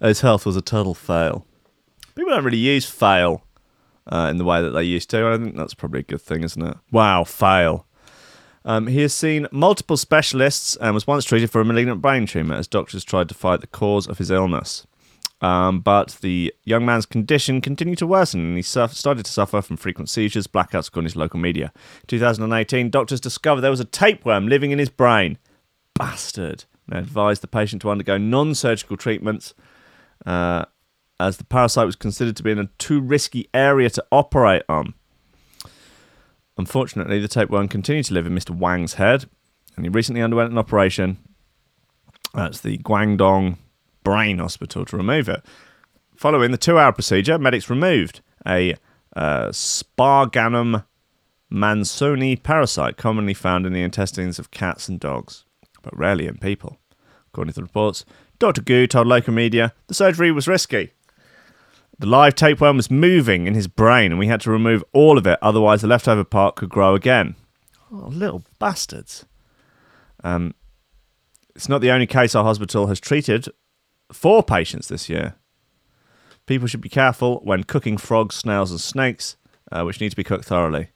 His 0.00 0.22
health 0.22 0.46
was 0.46 0.56
a 0.56 0.62
total 0.62 0.94
fail. 0.94 1.46
People 2.14 2.30
don't 2.30 2.44
really 2.44 2.58
use 2.58 2.88
fail 2.88 3.44
uh, 4.06 4.28
in 4.30 4.38
the 4.38 4.44
way 4.44 4.62
that 4.62 4.70
they 4.70 4.82
used 4.82 5.10
to. 5.10 5.28
I 5.28 5.36
think 5.36 5.56
that's 5.56 5.74
probably 5.74 6.00
a 6.00 6.04
good 6.04 6.22
thing, 6.22 6.42
isn't 6.42 6.62
it? 6.62 6.76
Wow, 6.90 7.24
fail. 7.24 7.86
Um, 8.64 8.86
he 8.88 9.00
has 9.02 9.14
seen 9.14 9.46
multiple 9.52 9.96
specialists 9.96 10.76
and 10.76 10.94
was 10.94 11.06
once 11.06 11.24
treated 11.24 11.50
for 11.50 11.60
a 11.60 11.64
malignant 11.64 12.02
brain 12.02 12.26
tumor 12.26 12.54
as 12.54 12.66
doctors 12.66 13.04
tried 13.04 13.28
to 13.30 13.34
fight 13.34 13.60
the 13.60 13.66
cause 13.66 14.06
of 14.06 14.18
his 14.18 14.30
illness. 14.30 14.86
Um, 15.42 15.80
but 15.80 16.18
the 16.20 16.52
young 16.64 16.84
man's 16.84 17.06
condition 17.06 17.60
continued 17.60 17.98
to 17.98 18.06
worsen 18.06 18.40
and 18.40 18.56
he 18.56 18.62
started 18.62 19.24
to 19.24 19.30
suffer 19.30 19.62
from 19.62 19.78
frequent 19.78 20.10
seizures, 20.10 20.46
blackouts, 20.46 20.88
according 20.88 21.10
to 21.12 21.18
local 21.18 21.40
media. 21.40 21.72
2018, 22.08 22.90
doctors 22.90 23.20
discovered 23.20 23.62
there 23.62 23.70
was 23.70 23.80
a 23.80 23.86
tapeworm 23.86 24.48
living 24.48 24.70
in 24.70 24.78
his 24.78 24.90
brain. 24.90 25.38
Bastard. 25.94 26.64
They 26.88 26.98
advised 26.98 27.42
the 27.42 27.46
patient 27.46 27.82
to 27.82 27.90
undergo 27.90 28.18
non 28.18 28.54
surgical 28.54 28.96
treatments 28.96 29.54
uh, 30.26 30.64
as 31.18 31.36
the 31.36 31.44
parasite 31.44 31.86
was 31.86 31.96
considered 31.96 32.36
to 32.36 32.42
be 32.42 32.50
in 32.50 32.58
a 32.58 32.68
too 32.78 33.00
risky 33.00 33.48
area 33.54 33.88
to 33.90 34.04
operate 34.10 34.62
on. 34.68 34.94
Unfortunately, 36.58 37.20
the 37.20 37.28
tapeworm 37.28 37.68
continued 37.68 38.06
to 38.06 38.14
live 38.14 38.26
in 38.26 38.34
Mr. 38.34 38.50
Wang's 38.50 38.94
head, 38.94 39.26
and 39.76 39.84
he 39.84 39.88
recently 39.88 40.20
underwent 40.20 40.50
an 40.50 40.58
operation 40.58 41.18
That's 42.34 42.60
the 42.60 42.78
Guangdong 42.78 43.56
Brain 44.02 44.38
Hospital 44.38 44.84
to 44.84 44.96
remove 44.96 45.28
it. 45.28 45.42
Following 46.16 46.50
the 46.50 46.58
two 46.58 46.78
hour 46.78 46.92
procedure, 46.92 47.38
medics 47.38 47.70
removed 47.70 48.20
a 48.46 48.74
uh, 49.16 49.48
Sparganum 49.48 50.84
mansoni 51.52 52.40
parasite 52.40 52.96
commonly 52.96 53.34
found 53.34 53.66
in 53.66 53.72
the 53.72 53.82
intestines 53.82 54.38
of 54.38 54.50
cats 54.50 54.88
and 54.88 55.00
dogs, 55.00 55.44
but 55.82 55.96
rarely 55.96 56.26
in 56.26 56.38
people. 56.38 56.78
According 57.28 57.52
to 57.52 57.60
the 57.60 57.64
reports, 57.64 58.04
Dr. 58.38 58.62
Gu 58.62 58.86
told 58.86 59.06
local 59.06 59.34
media 59.34 59.72
the 59.86 59.94
surgery 59.94 60.32
was 60.32 60.48
risky. 60.48 60.92
The 61.98 62.06
live 62.06 62.34
tapeworm 62.34 62.76
was 62.76 62.90
moving 62.90 63.46
in 63.46 63.54
his 63.54 63.68
brain, 63.68 64.10
and 64.10 64.18
we 64.18 64.26
had 64.26 64.40
to 64.42 64.50
remove 64.50 64.82
all 64.92 65.18
of 65.18 65.26
it, 65.26 65.38
otherwise, 65.42 65.82
the 65.82 65.86
leftover 65.88 66.24
part 66.24 66.56
could 66.56 66.70
grow 66.70 66.94
again. 66.94 67.36
Oh, 67.92 68.08
little 68.08 68.42
bastards. 68.58 69.26
Um, 70.24 70.54
it's 71.54 71.68
not 71.68 71.82
the 71.82 71.90
only 71.90 72.06
case 72.06 72.34
our 72.34 72.44
hospital 72.44 72.86
has 72.86 73.00
treated 73.00 73.48
four 74.12 74.42
patients 74.42 74.88
this 74.88 75.08
year. 75.08 75.36
People 76.46 76.66
should 76.66 76.80
be 76.80 76.88
careful 76.88 77.40
when 77.44 77.64
cooking 77.64 77.96
frogs, 77.96 78.34
snails, 78.34 78.70
and 78.70 78.80
snakes, 78.80 79.36
uh, 79.70 79.82
which 79.84 80.00
need 80.00 80.10
to 80.10 80.16
be 80.16 80.24
cooked 80.24 80.44
thoroughly. 80.44 80.88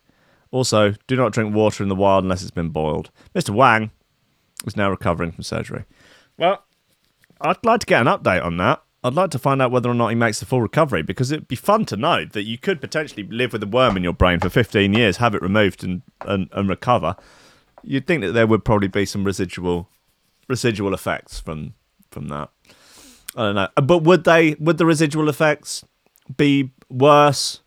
Also, 0.50 0.94
do 1.07 1.16
not 1.16 1.33
drink 1.33 1.55
water 1.55 1.83
in 1.83 1.88
the 1.88 1.94
wild 1.94 2.24
unless 2.24 2.42
it's 2.42 2.50
been 2.50 2.68
boiled. 2.70 3.11
Mr. 3.35 3.50
Wang 3.50 3.90
is 4.66 4.77
now 4.77 4.90
recovering 4.90 5.33
from 5.33 5.42
surgery. 5.42 5.85
Well, 6.38 6.64
I'd 7.40 7.64
like 7.64 7.81
to 7.81 7.87
get 7.87 8.00
an 8.00 8.07
update 8.07 8.44
on 8.44 8.57
that. 8.59 8.83
I'd 9.03 9.14
like 9.14 9.31
to 9.33 9.38
find 9.38 9.61
out 9.61 9.70
whether 9.70 9.90
or 9.90 9.94
not 9.94 10.09
he 10.09 10.14
makes 10.14 10.40
the 10.40 10.46
full 10.46 10.62
recovery 10.62 11.03
because 11.03 11.31
it'd 11.31 11.46
be 11.46 11.57
fun 11.57 11.85
to 11.87 11.96
know 11.96 12.24
that 12.24 12.44
you 12.44 12.57
could 12.57 12.81
potentially 12.81 13.24
live 13.24 13.53
with 13.53 13.62
a 13.62 13.66
worm 13.66 13.98
in 13.98 14.03
your 14.03 14.14
brain 14.14 14.40
for 14.40 14.48
15 14.48 14.94
years, 14.94 15.18
have 15.18 15.35
it 15.35 15.42
removed, 15.42 15.85
and, 15.85 16.00
and, 16.22 16.48
and 16.53 16.68
recover. 16.68 17.14
You'd 17.83 18.07
think 18.07 18.22
that 18.22 18.33
there 18.33 18.46
would 18.46 18.64
probably 18.64 18.88
be 18.88 19.05
some 19.05 19.24
residual 19.24 19.90
residual 20.48 20.94
effects 20.94 21.40
from 21.40 21.74
from 22.11 22.29
that. 22.29 22.50
I 23.37 23.42
don't 23.42 23.55
know, 23.57 23.68
but 23.83 23.99
would 23.99 24.25
they 24.25 24.55
would 24.55 24.79
the 24.79 24.87
residual 24.87 25.29
effects 25.29 25.85
be 26.37 26.70
worse 26.88 27.61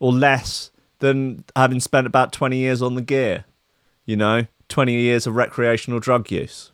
or 0.00 0.12
less 0.12 0.70
than 0.98 1.44
having 1.54 1.80
spent 1.80 2.06
about 2.06 2.32
20 2.32 2.56
years 2.56 2.82
on 2.82 2.94
the 2.94 3.02
gear? 3.02 3.44
You 4.04 4.16
know, 4.16 4.46
20 4.68 4.94
years 4.94 5.26
of 5.26 5.36
recreational 5.36 6.00
drug 6.00 6.30
use. 6.30 6.72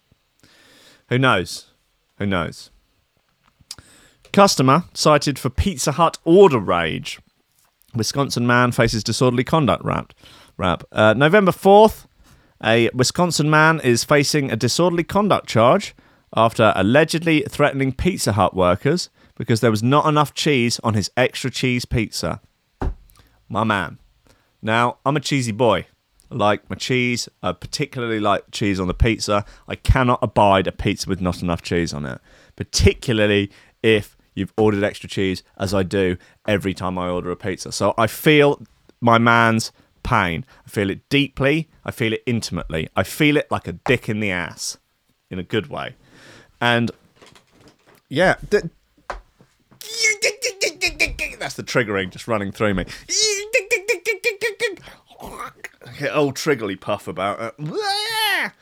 Who 1.09 1.19
knows? 1.19 1.67
Who 2.19 2.27
knows? 2.27 2.71
Customer 4.33 4.85
cited 4.95 5.39
for 5.39 5.51
Pizza 5.51 5.93
Hut 5.93 6.19
order 6.25 6.59
rage. 6.59 7.21
Wisconsin 7.95 8.47
man 8.47 8.73
faces 8.73 9.05
disorderly 9.05 9.45
conduct 9.45 9.85
rap. 9.85 10.13
rap. 10.57 10.83
Uh, 10.91 11.15
November 11.15 11.53
4th, 11.53 12.07
a 12.63 12.91
Wisconsin 12.95 13.49
man 13.49 13.81
is 13.81 14.03
facing 14.03 14.51
a 14.51 14.57
disorderly 14.57 15.05
conduct 15.05 15.47
charge 15.49 15.95
after 16.35 16.73
allegedly 16.77 17.43
threatening 17.49 17.93
Pizza 17.93 18.33
Hut 18.33 18.55
workers 18.55 19.11
because 19.37 19.61
there 19.61 19.71
was 19.71 19.83
not 19.83 20.07
enough 20.07 20.35
cheese 20.35 20.81
on 20.85 20.95
his 20.95 21.11
extra 21.17 21.51
cheese 21.51 21.85
pizza. 21.85 22.41
My 23.49 23.65
man. 23.65 23.99
Now, 24.63 24.99
I'm 25.05 25.17
a 25.17 25.21
cheesy 25.21 25.53
boy. 25.53 25.87
I 26.31 26.35
like 26.35 26.69
my 26.71 26.77
cheese. 26.77 27.29
I 27.43 27.53
particularly 27.53 28.21
like 28.21 28.51
cheese 28.51 28.81
on 28.81 28.89
the 28.89 28.95
pizza. 28.95 29.45
I 29.69 29.77
cannot 29.77 30.21
abide 30.23 30.67
a 30.67 30.73
pizza 30.73 31.09
with 31.09 31.21
not 31.21 31.43
enough 31.43 31.63
cheese 31.63 31.93
on 31.93 32.07
it, 32.07 32.21
particularly 32.57 33.51
if 33.83 34.17
you've 34.35 34.53
ordered 34.57 34.83
extra 34.83 35.09
cheese, 35.09 35.43
as 35.59 35.75
I 35.75 35.83
do 35.83 36.17
every 36.47 36.75
time 36.75 36.99
I 36.99 37.09
order 37.09 37.31
a 37.31 37.37
pizza. 37.37 37.71
So 37.71 37.95
I 37.97 38.07
feel 38.07 38.63
my 39.01 39.19
man's 39.19 39.71
pain. 40.03 40.45
I 40.67 40.71
feel 40.71 40.91
it 40.91 41.09
deeply. 41.09 41.69
I 41.85 41.91
feel 41.91 42.13
it 42.13 42.23
intimately. 42.27 42.89
I 42.97 43.03
feel 43.03 43.37
it 43.37 43.51
like 43.51 43.69
a 43.69 43.73
dick 43.73 44.09
in 44.09 44.21
the 44.21 44.31
ass 44.31 44.79
in 45.31 45.39
a 45.39 45.45
good 45.45 45.69
way. 45.69 45.97
And 46.65 46.91
yeah, 48.09 48.37
th- 48.51 48.65
that's 51.39 51.57
the 51.57 51.63
triggering 51.63 52.09
just 52.09 52.27
running 52.27 52.53
through 52.53 52.73
me. 52.73 52.87
Old 56.11 56.37
triggly 56.37 56.81
puff 56.81 57.07
about 57.07 57.55
it. 57.59 58.53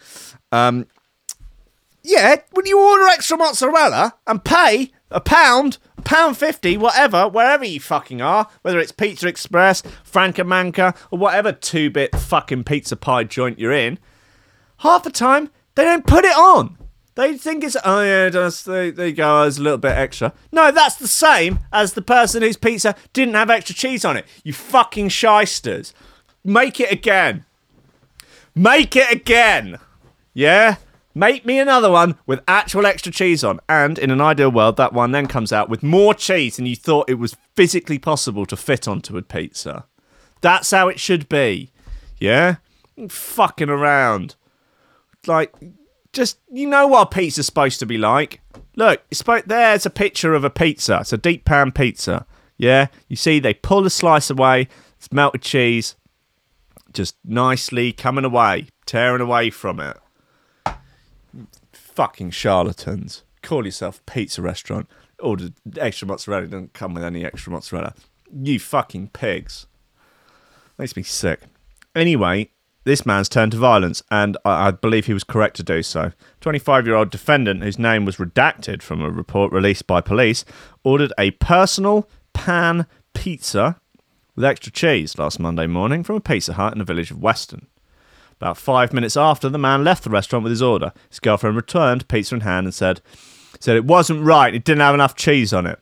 Um, 0.51 0.89
yeah, 2.03 2.39
when 2.51 2.67
you 2.67 2.81
order 2.81 3.07
extra 3.07 3.37
mozzarella 3.37 4.15
and 4.27 4.45
pay 4.45 4.91
a 5.13 5.21
pound, 5.21 5.79
a 5.97 6.03
pound 6.03 6.37
fifty, 6.37 6.77
whatever, 6.77 7.29
wherever 7.29 7.65
you 7.65 7.79
fucking 7.79 8.21
are, 8.21 8.49
whether 8.63 8.81
it's 8.81 8.91
Pizza 8.91 9.29
Express, 9.29 9.85
Franco 10.03 10.43
Manca, 10.43 10.93
or 11.13 11.21
whatever 11.21 11.53
two 11.53 11.89
bit 11.89 12.17
fucking 12.17 12.65
pizza 12.65 12.97
pie 12.97 13.23
joint 13.23 13.61
you're 13.61 13.71
in, 13.71 14.01
half 14.79 15.05
the 15.05 15.11
time 15.11 15.51
they 15.77 15.85
don't 15.85 16.05
put 16.05 16.25
it 16.25 16.37
on. 16.37 16.79
They 17.15 17.37
think 17.37 17.63
it's 17.63 17.77
oh 17.85 18.03
yeah, 18.03 18.31
just 18.31 18.65
there, 18.65 18.91
there 18.91 19.09
you 19.09 19.13
go, 19.13 19.41
oh, 19.41 19.43
there's 19.43 19.59
a 19.59 19.63
little 19.63 19.79
bit 19.79 19.93
extra. 19.93 20.33
No, 20.51 20.71
that's 20.71 20.97
the 20.97 21.09
same 21.09 21.59
as 21.73 21.93
the 21.93 22.03
person 22.03 22.43
whose 22.43 22.57
pizza 22.57 22.95
didn't 23.13 23.35
have 23.35 23.51
extra 23.51 23.75
cheese 23.75 24.05
on 24.05 24.17
it. 24.17 24.27
You 24.45 24.53
fucking 24.53 25.11
shysters. 25.11 25.93
Make 26.45 26.81
it 26.81 26.91
again. 26.91 27.45
Make 28.55 28.97
it 28.97 29.11
again. 29.13 29.79
Yeah? 30.35 30.77
Make 31.15 31.45
me 31.45 31.59
another 31.59 31.91
one 31.91 32.17
with 32.27 32.41
actual 32.49 32.87
extra 32.87 33.13
cheese 33.13 33.45
on. 33.45 33.61
And 33.69 33.99
in 33.99 34.11
an 34.11 34.21
ideal 34.21 34.51
world, 34.51 34.79
that 34.79 34.95
one 34.95 35.13
then 35.13 35.27
comes 35.27 35.53
out 35.53 35.69
with 35.69 35.83
more 35.83 36.15
cheese 36.15 36.57
than 36.57 36.67
you 36.67 36.77
thought 36.77 37.11
it 37.11 37.19
was 37.19 37.37
physically 37.55 37.99
possible 37.99 38.47
to 38.47 38.57
fit 38.57 38.89
onto 38.89 39.19
a 39.19 39.23
pizza. 39.23 39.85
That's 40.41 40.71
how 40.71 40.89
it 40.89 40.99
should 40.99 41.29
be. 41.29 41.71
Yeah? 42.19 42.57
Fucking 43.09 43.69
around. 43.69 44.37
Like, 45.27 45.55
just, 46.13 46.39
you 46.51 46.69
know 46.69 46.87
what 46.87 47.03
a 47.03 47.07
pizza's 47.07 47.47
supposed 47.47 47.79
to 47.81 47.87
be 47.87 47.99
like. 47.99 48.41
Look, 48.77 49.03
it's 49.11 49.23
there's 49.47 49.87
a 49.87 49.91
picture 49.91 50.35
of 50.35 50.45
a 50.45 50.51
pizza. 50.51 50.99
It's 51.01 51.13
a 51.13 51.19
deep 51.19 51.45
pan 51.45 51.73
pizza. 51.73 52.27
Yeah? 52.57 52.87
You 53.09 53.17
see, 53.17 53.41
they 53.41 53.55
pull 53.55 53.83
the 53.83 53.91
slice 53.91 54.31
away, 54.31 54.69
it's 54.97 55.13
melted 55.13 55.43
cheese, 55.43 55.97
just 56.93 57.17
nicely 57.25 57.93
coming 57.93 58.25
away, 58.25 58.69
tearing 58.87 59.21
away 59.21 59.51
from 59.51 59.81
it 59.81 59.99
fucking 61.93 62.31
charlatans. 62.31 63.23
Call 63.43 63.65
yourself 63.65 64.01
a 64.01 64.11
pizza 64.11 64.43
restaurant. 64.43 64.89
Ordered 65.21 65.55
extra 65.79 66.09
mozzarella, 66.09 66.47
doesn't 66.47 66.73
come 66.73 66.95
with 66.95 67.05
any 67.05 67.25
extra 67.25 67.53
mozzarella. 67.53 67.95
You 68.33 68.59
fucking 68.59 69.09
pigs. 69.09 69.67
Makes 70.79 70.97
me 70.97 71.03
sick. 71.03 71.41
Anyway, 71.95 72.51
this 72.85 73.07
man's 73.07 73.29
turned 73.29 73.53
to 73.53 73.59
violence, 73.59 74.03
and 74.11 74.37
I, 74.45 74.69
I 74.69 74.71
believe 74.73 75.07
he 75.07 75.15
was 75.15 75.25
correct 75.25 75.57
to 75.57 75.63
do 75.63 75.83
so. 75.83 76.13
25 76.41 76.87
year 76.87 76.97
old 76.97 77.11
defendant, 77.11 77.63
whose 77.63 77.79
name 77.79 78.05
was 78.05 78.17
redacted 78.17 78.83
from 78.83 79.03
a 79.03 79.11
report 79.11 79.53
released 79.53 79.87
by 79.87 80.01
police, 80.01 80.45
ordered 80.83 81.13
a 81.19 81.33
personal 81.33 82.09
pan 82.33 82.87
pizza 83.15 83.81
with 84.35 84.45
extra 84.45 84.73
cheese 84.73 85.19
last 85.19 85.39
Monday 85.39 85.67
morning 85.67 86.03
from 86.03 86.17
a 86.17 86.21
Pizza 86.21 86.55
Hut 86.55 86.73
in 86.73 86.79
the 86.79 86.85
village 86.85 87.11
of 87.11 87.23
Weston. 87.23 87.67
About 88.41 88.57
five 88.57 88.93
minutes 88.93 89.17
after, 89.17 89.49
the 89.49 89.59
man 89.59 89.85
left 89.85 90.03
the 90.03 90.11
restaurant 90.11 90.43
with 90.43 90.51
his 90.51 90.63
order. 90.63 90.93
His 91.09 91.21
girlfriend 91.21 91.55
returned, 91.55 92.09
pizza 92.09 92.35
in 92.35 92.41
hand, 92.41 92.67
and 92.67 92.75
said, 92.75 93.01
said 93.61 93.77
it 93.77 93.85
wasn't 93.85 94.25
right. 94.25 94.55
It 94.55 94.65
didn't 94.65 94.81
have 94.81 94.95
enough 94.95 95.15
cheese 95.15 95.53
on 95.53 95.67
it. 95.67 95.79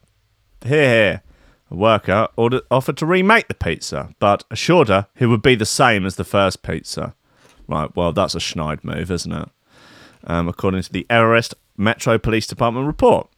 Here, 0.63 0.91
here. 0.91 1.23
A 1.71 1.77
worker 1.77 2.29
ordered, 2.37 2.63
offered 2.71 2.97
to 2.99 3.07
remake 3.07 3.49
the 3.49 3.55
pizza, 3.55 4.15
but 4.19 4.45
assured 4.51 4.89
her 4.89 5.07
it 5.19 5.27
would 5.27 5.43
be 5.43 5.55
the 5.55 5.67
same 5.67 6.05
as 6.05 6.17
the 6.17 6.25
first 6.25 6.63
pizza. 6.63 7.15
Right, 7.69 7.95
well, 7.95 8.13
that's 8.13 8.35
a 8.35 8.39
schneid 8.39 8.83
move, 8.83 9.11
isn't 9.11 9.33
it? 9.33 9.49
Um, 10.25 10.49
according 10.49 10.83
to 10.83 10.93
the 10.93 11.07
Everest 11.09 11.55
Metro 11.77 12.19
Police 12.19 12.47
Department 12.47 12.87
report. 12.87 13.29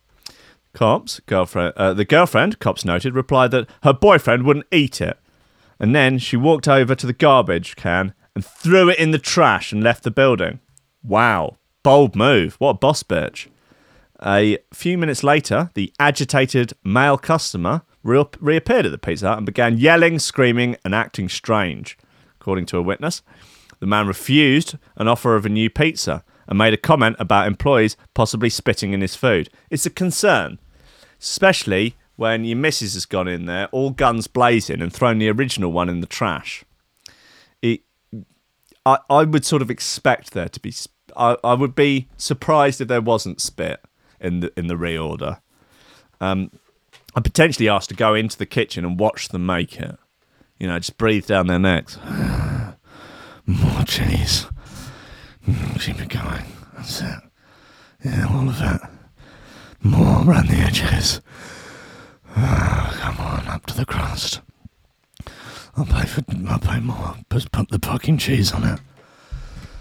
Cops, 0.72 1.20
girlfriend, 1.26 1.74
uh, 1.76 1.92
the 1.92 2.06
girlfriend, 2.06 2.58
cops 2.58 2.84
noted, 2.84 3.14
replied 3.14 3.50
that 3.50 3.68
her 3.82 3.92
boyfriend 3.92 4.44
wouldn't 4.44 4.66
eat 4.72 5.02
it. 5.02 5.18
And 5.78 5.94
then 5.94 6.18
she 6.18 6.36
walked 6.36 6.66
over 6.66 6.94
to 6.94 7.06
the 7.06 7.12
garbage 7.12 7.76
can 7.76 8.14
and 8.34 8.44
threw 8.44 8.88
it 8.88 8.98
in 8.98 9.10
the 9.10 9.18
trash 9.18 9.72
and 9.72 9.82
left 9.82 10.02
the 10.02 10.10
building. 10.10 10.60
Wow, 11.02 11.58
bold 11.82 12.16
move. 12.16 12.54
What 12.54 12.70
a 12.70 12.74
boss 12.74 13.02
bitch. 13.02 13.48
A 14.24 14.58
few 14.72 14.96
minutes 14.96 15.22
later, 15.22 15.70
the 15.74 15.92
agitated 15.98 16.72
male 16.84 17.18
customer 17.18 17.82
re- 18.02 18.24
reappeared 18.40 18.86
at 18.86 18.92
the 18.92 18.98
Pizza 18.98 19.28
Hut 19.28 19.38
and 19.38 19.46
began 19.46 19.78
yelling, 19.78 20.18
screaming, 20.18 20.76
and 20.84 20.94
acting 20.94 21.28
strange. 21.28 21.96
According 22.40 22.66
to 22.66 22.78
a 22.78 22.82
witness, 22.82 23.22
the 23.80 23.86
man 23.86 24.06
refused 24.06 24.76
an 24.96 25.08
offer 25.08 25.36
of 25.36 25.46
a 25.46 25.48
new 25.48 25.70
pizza 25.70 26.24
and 26.46 26.58
made 26.58 26.74
a 26.74 26.78
comment 26.78 27.16
about 27.18 27.46
employees 27.46 27.96
possibly 28.14 28.50
spitting 28.50 28.92
in 28.92 29.00
his 29.00 29.14
food. 29.14 29.48
It's 29.70 29.86
a 29.86 29.90
concern, 29.90 30.58
especially 31.20 31.96
when 32.16 32.44
your 32.44 32.56
missus 32.56 32.94
has 32.94 33.06
gone 33.06 33.28
in 33.28 33.46
there, 33.46 33.68
all 33.72 33.90
guns 33.90 34.26
blazing, 34.26 34.80
and 34.80 34.92
thrown 34.92 35.18
the 35.18 35.30
original 35.30 35.72
one 35.72 35.88
in 35.88 36.00
the 36.00 36.06
trash. 36.06 36.64
It, 37.60 37.82
I, 38.84 38.98
I 39.08 39.24
would 39.24 39.44
sort 39.44 39.62
of 39.62 39.70
expect 39.70 40.32
there 40.32 40.48
to 40.48 40.60
be. 40.60 40.74
I, 41.16 41.36
I 41.42 41.54
would 41.54 41.74
be 41.74 42.08
surprised 42.16 42.80
if 42.80 42.88
there 42.88 43.00
wasn't 43.00 43.40
spit 43.40 43.80
in 44.20 44.40
the 44.40 44.52
in 44.56 44.66
the 44.66 44.74
reorder. 44.74 45.40
Um, 46.20 46.50
I 47.14 47.20
potentially 47.20 47.68
asked 47.68 47.90
to 47.90 47.94
go 47.94 48.14
into 48.14 48.38
the 48.38 48.46
kitchen 48.46 48.84
and 48.84 48.98
watch 48.98 49.28
them 49.28 49.44
make 49.46 49.78
it. 49.78 49.96
You 50.58 50.68
know, 50.68 50.78
just 50.78 50.96
breathe 50.96 51.26
down 51.26 51.46
their 51.46 51.58
necks. 51.58 51.98
More 53.46 53.82
cheese. 53.84 54.46
Mm, 55.46 55.80
Keep 55.80 56.00
it 56.00 56.08
going. 56.08 56.44
That's 56.74 57.00
it. 57.02 57.18
Yeah, 58.04 58.26
all 58.30 58.48
of 58.48 58.60
it. 58.60 58.80
More 59.82 60.24
around 60.24 60.48
the 60.48 60.58
edges. 60.58 61.20
Ah, 62.36 62.96
come 63.00 63.18
on, 63.26 63.46
up 63.48 63.66
to 63.66 63.76
the 63.76 63.84
crust. 63.84 64.40
I'll 65.76 65.84
pay 65.84 66.06
for. 66.06 66.22
I'll 66.48 66.58
pay 66.58 66.80
more. 66.80 67.16
Just 67.32 67.50
put 67.50 67.68
the 67.70 67.78
fucking 67.78 68.18
cheese 68.18 68.52
on 68.52 68.62
it. 68.64 68.80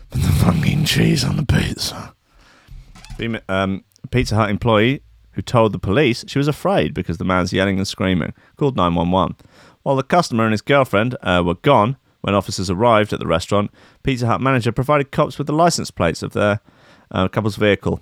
Put 0.10 0.22
the 0.22 0.28
fucking 0.30 0.86
cheese 0.86 1.24
on 1.24 1.38
the 1.38 1.46
pizza. 1.46 2.14
Um, 3.48 3.84
Pizza 4.10 4.36
Hut 4.36 4.50
employee 4.50 5.04
who 5.34 5.42
told 5.42 5.72
the 5.72 5.80
police 5.80 6.24
she 6.28 6.38
was 6.38 6.48
afraid 6.48 6.94
because 6.94 7.18
the 7.18 7.26
man's 7.26 7.54
yelling 7.54 7.78
and 7.78 7.88
screaming 7.88 8.34
called 8.58 8.76
911. 8.76 9.36
While 9.84 9.96
the 9.96 10.04
customer 10.04 10.44
and 10.44 10.52
his 10.52 10.62
girlfriend 10.62 11.16
uh, 11.24 11.44
were 11.46 11.56
gone 11.56 11.98
when 12.22 12.36
officers 12.36 12.70
arrived 12.70 13.14
at 13.14 13.20
the 13.20 13.28
restaurant, 13.28 13.72
Pizza 14.04 14.28
Hut 14.28 14.42
manager 14.42 14.72
provided 14.72 15.12
cops 15.12 15.38
with 15.38 15.48
the 15.48 15.54
license 15.54 15.92
plates 15.92 16.22
of 16.22 16.34
their 16.34 16.60
uh, 17.10 17.28
couple's 17.28 17.56
vehicle 17.56 18.02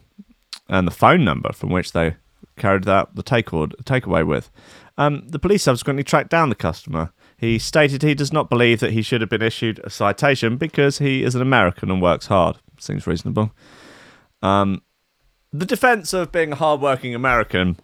and 0.68 0.86
the 0.86 0.92
phone 0.92 1.24
number 1.24 1.52
from 1.54 1.70
which 1.70 1.94
they 1.94 2.16
carried 2.58 2.88
out 2.88 3.16
the 3.16 3.24
takeaway, 3.24 3.74
takeaway 3.84 4.26
with. 4.26 4.52
Um, 4.98 5.24
the 5.28 5.40
police 5.40 5.64
subsequently 5.64 6.04
tracked 6.04 6.30
down 6.30 6.50
the 6.50 6.56
customer. 6.56 7.12
He 7.38 7.58
stated 7.58 8.04
he 8.04 8.14
does 8.14 8.34
not 8.34 8.50
believe 8.50 8.82
that 8.82 8.92
he 8.92 9.02
should 9.02 9.22
have 9.22 9.30
been 9.30 9.42
issued 9.42 9.80
a 9.84 9.90
citation 9.90 10.58
because 10.58 10.98
he 10.98 11.24
is 11.24 11.36
an 11.36 11.42
American 11.42 11.90
and 11.90 12.02
works 12.02 12.28
hard. 12.28 12.58
Seems 12.78 13.08
reasonable. 13.08 13.52
Um, 14.42 14.82
the 15.52 15.66
defense 15.66 16.14
of 16.14 16.32
being 16.32 16.52
a 16.52 16.56
hardworking 16.56 17.16
American. 17.16 17.78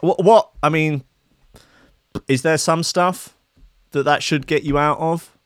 What, 0.00 0.24
what? 0.24 0.50
I 0.62 0.68
mean, 0.68 1.04
is 2.28 2.42
there 2.42 2.58
some 2.58 2.82
stuff 2.82 3.36
that 3.90 4.04
that 4.04 4.22
should 4.22 4.46
get 4.46 4.64
you 4.64 4.78
out 4.78 4.98
of? 4.98 5.36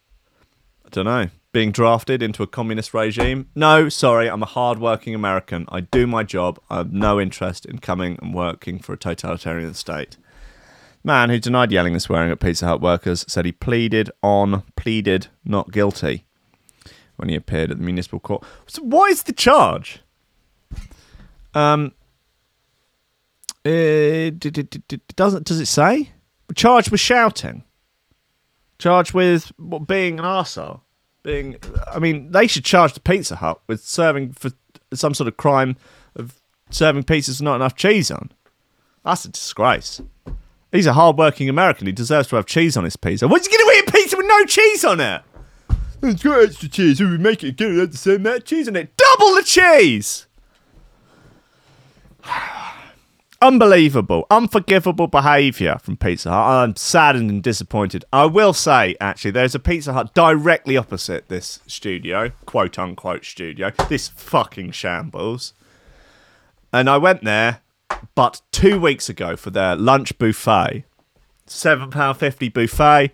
I 0.84 0.88
don't 0.90 1.04
know. 1.04 1.28
Being 1.52 1.72
drafted 1.72 2.22
into 2.22 2.42
a 2.42 2.46
communist 2.46 2.92
regime? 2.92 3.48
No, 3.54 3.88
sorry, 3.88 4.28
I'm 4.28 4.42
a 4.42 4.46
hardworking 4.46 5.14
American. 5.14 5.64
I 5.70 5.80
do 5.80 6.06
my 6.06 6.22
job. 6.22 6.60
I 6.68 6.78
have 6.78 6.92
no 6.92 7.20
interest 7.20 7.64
in 7.64 7.78
coming 7.78 8.18
and 8.20 8.34
working 8.34 8.78
for 8.78 8.92
a 8.92 8.98
totalitarian 8.98 9.74
state. 9.74 10.18
Man 11.02 11.30
who 11.30 11.38
denied 11.38 11.72
yelling 11.72 11.94
and 11.94 12.02
swearing 12.02 12.30
at 12.30 12.40
Pizza 12.40 12.66
Hut 12.66 12.80
workers 12.80 13.24
said 13.28 13.46
he 13.46 13.52
pleaded 13.52 14.10
on, 14.22 14.64
pleaded 14.76 15.28
not 15.44 15.70
guilty 15.70 16.24
when 17.16 17.28
he 17.28 17.34
appeared 17.34 17.70
at 17.70 17.78
the 17.78 17.84
municipal 17.84 18.20
court. 18.20 18.44
So 18.66 18.82
what 18.82 19.10
is 19.10 19.22
the 19.22 19.32
charge? 19.32 20.00
Um, 21.56 21.92
uh, 23.64 24.30
d- 24.30 24.50
d- 24.50 25.00
doesn't 25.16 25.46
does 25.46 25.58
it 25.58 25.66
say? 25.66 26.10
Charged 26.54 26.90
with 26.90 27.00
shouting. 27.00 27.64
Charged 28.78 29.14
with 29.14 29.52
what, 29.56 29.86
being 29.86 30.18
an 30.18 30.24
arsehole. 30.26 30.82
Being, 31.22 31.56
I 31.92 31.98
mean, 31.98 32.30
they 32.30 32.46
should 32.46 32.64
charge 32.64 32.92
the 32.92 33.00
Pizza 33.00 33.36
Hut 33.36 33.60
with 33.66 33.82
serving 33.82 34.32
for 34.32 34.50
some 34.92 35.14
sort 35.14 35.28
of 35.28 35.38
crime 35.38 35.76
of 36.14 36.34
serving 36.70 37.04
pizzas 37.04 37.28
with 37.28 37.42
not 37.42 37.56
enough 37.56 37.74
cheese 37.74 38.10
on. 38.10 38.30
That's 39.02 39.24
a 39.24 39.30
disgrace. 39.30 40.02
He's 40.72 40.86
a 40.86 40.92
hard-working 40.92 41.48
American. 41.48 41.86
He 41.86 41.92
deserves 41.92 42.28
to 42.28 42.36
have 42.36 42.44
cheese 42.44 42.76
on 42.76 42.84
his 42.84 42.96
pizza. 42.96 43.26
What's 43.26 43.46
he 43.46 43.56
going 43.56 43.66
to 43.66 43.78
eat 43.78 43.88
a 43.88 43.92
pizza 43.92 44.16
with 44.16 44.26
no 44.26 44.44
cheese 44.44 44.84
on 44.84 45.00
it? 45.00 45.22
It's 46.02 46.22
got 46.22 46.42
extra 46.42 46.68
cheese. 46.68 47.00
We 47.00 47.16
make 47.16 47.42
it 47.42 47.48
again. 47.48 47.78
Have 47.78 47.92
the 47.92 47.96
same 47.96 48.16
amount 48.16 48.38
of 48.38 48.44
cheese 48.44 48.68
on 48.68 48.76
it. 48.76 48.94
Double 48.96 49.34
the 49.36 49.42
cheese. 49.42 50.25
Unbelievable, 53.42 54.26
unforgivable 54.30 55.06
behaviour 55.08 55.76
from 55.82 55.98
Pizza 55.98 56.30
Hut. 56.30 56.48
I'm 56.48 56.74
saddened 56.74 57.30
and 57.30 57.42
disappointed. 57.42 58.02
I 58.10 58.24
will 58.24 58.54
say, 58.54 58.96
actually, 58.98 59.32
there's 59.32 59.54
a 59.54 59.58
Pizza 59.58 59.92
Hut 59.92 60.14
directly 60.14 60.76
opposite 60.76 61.28
this 61.28 61.60
studio, 61.66 62.32
quote 62.46 62.78
unquote 62.78 63.26
studio. 63.26 63.70
This 63.90 64.08
fucking 64.08 64.70
shambles. 64.70 65.52
And 66.72 66.88
I 66.88 66.96
went 66.96 67.24
there, 67.24 67.60
but 68.14 68.40
two 68.52 68.80
weeks 68.80 69.10
ago 69.10 69.36
for 69.36 69.50
their 69.50 69.76
lunch 69.76 70.16
buffet, 70.18 70.84
seven 71.46 71.90
pound 71.90 72.16
fifty 72.16 72.48
buffet. 72.48 73.12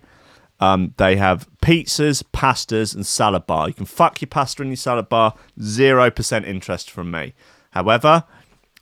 Um, 0.59 0.93
they 0.95 1.17
have 1.17 1.49
pizzas, 1.61 2.23
pastas, 2.33 2.95
and 2.95 3.05
salad 3.05 3.45
bar. 3.45 3.67
You 3.67 3.73
can 3.73 3.85
fuck 3.85 4.21
your 4.21 4.29
pasta 4.29 4.61
and 4.61 4.71
your 4.71 4.77
salad 4.77 5.09
bar. 5.09 5.35
Zero 5.61 6.09
percent 6.09 6.45
interest 6.45 6.89
from 6.89 7.11
me. 7.11 7.33
However, 7.71 8.23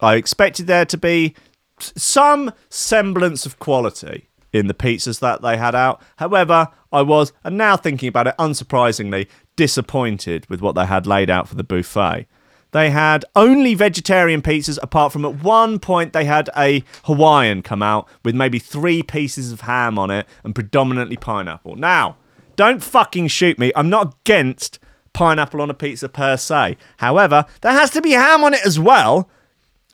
I 0.01 0.15
expected 0.15 0.67
there 0.67 0.85
to 0.85 0.97
be 0.97 1.35
some 1.79 2.51
semblance 2.69 3.45
of 3.45 3.59
quality 3.59 4.29
in 4.51 4.67
the 4.67 4.73
pizzas 4.73 5.19
that 5.19 5.41
they 5.41 5.57
had 5.57 5.75
out. 5.75 6.01
However, 6.17 6.67
I 6.91 7.01
was, 7.01 7.31
and 7.43 7.57
now 7.57 7.77
thinking 7.77 8.09
about 8.09 8.27
it, 8.27 8.35
unsurprisingly, 8.37 9.27
disappointed 9.55 10.49
with 10.49 10.61
what 10.61 10.75
they 10.75 10.85
had 10.85 11.07
laid 11.07 11.29
out 11.29 11.47
for 11.47 11.55
the 11.55 11.63
buffet. 11.63 12.27
They 12.71 12.89
had 12.89 13.25
only 13.35 13.73
vegetarian 13.73 14.41
pizzas, 14.41 14.79
apart 14.81 15.11
from 15.11 15.25
at 15.25 15.43
one 15.43 15.77
point 15.79 16.13
they 16.13 16.25
had 16.25 16.49
a 16.55 16.83
Hawaiian 17.03 17.61
come 17.61 17.83
out 17.83 18.07
with 18.23 18.33
maybe 18.33 18.59
three 18.59 19.03
pieces 19.03 19.51
of 19.51 19.61
ham 19.61 19.99
on 19.99 20.09
it 20.09 20.25
and 20.43 20.55
predominantly 20.55 21.17
pineapple. 21.17 21.75
Now, 21.75 22.17
don't 22.55 22.81
fucking 22.81 23.27
shoot 23.27 23.59
me. 23.59 23.71
I'm 23.75 23.89
not 23.89 24.15
against 24.21 24.79
pineapple 25.13 25.61
on 25.61 25.69
a 25.69 25.73
pizza 25.73 26.07
per 26.07 26.37
se. 26.37 26.77
However, 26.97 27.45
there 27.61 27.73
has 27.73 27.89
to 27.91 28.01
be 28.01 28.11
ham 28.11 28.43
on 28.43 28.53
it 28.53 28.65
as 28.65 28.79
well. 28.79 29.29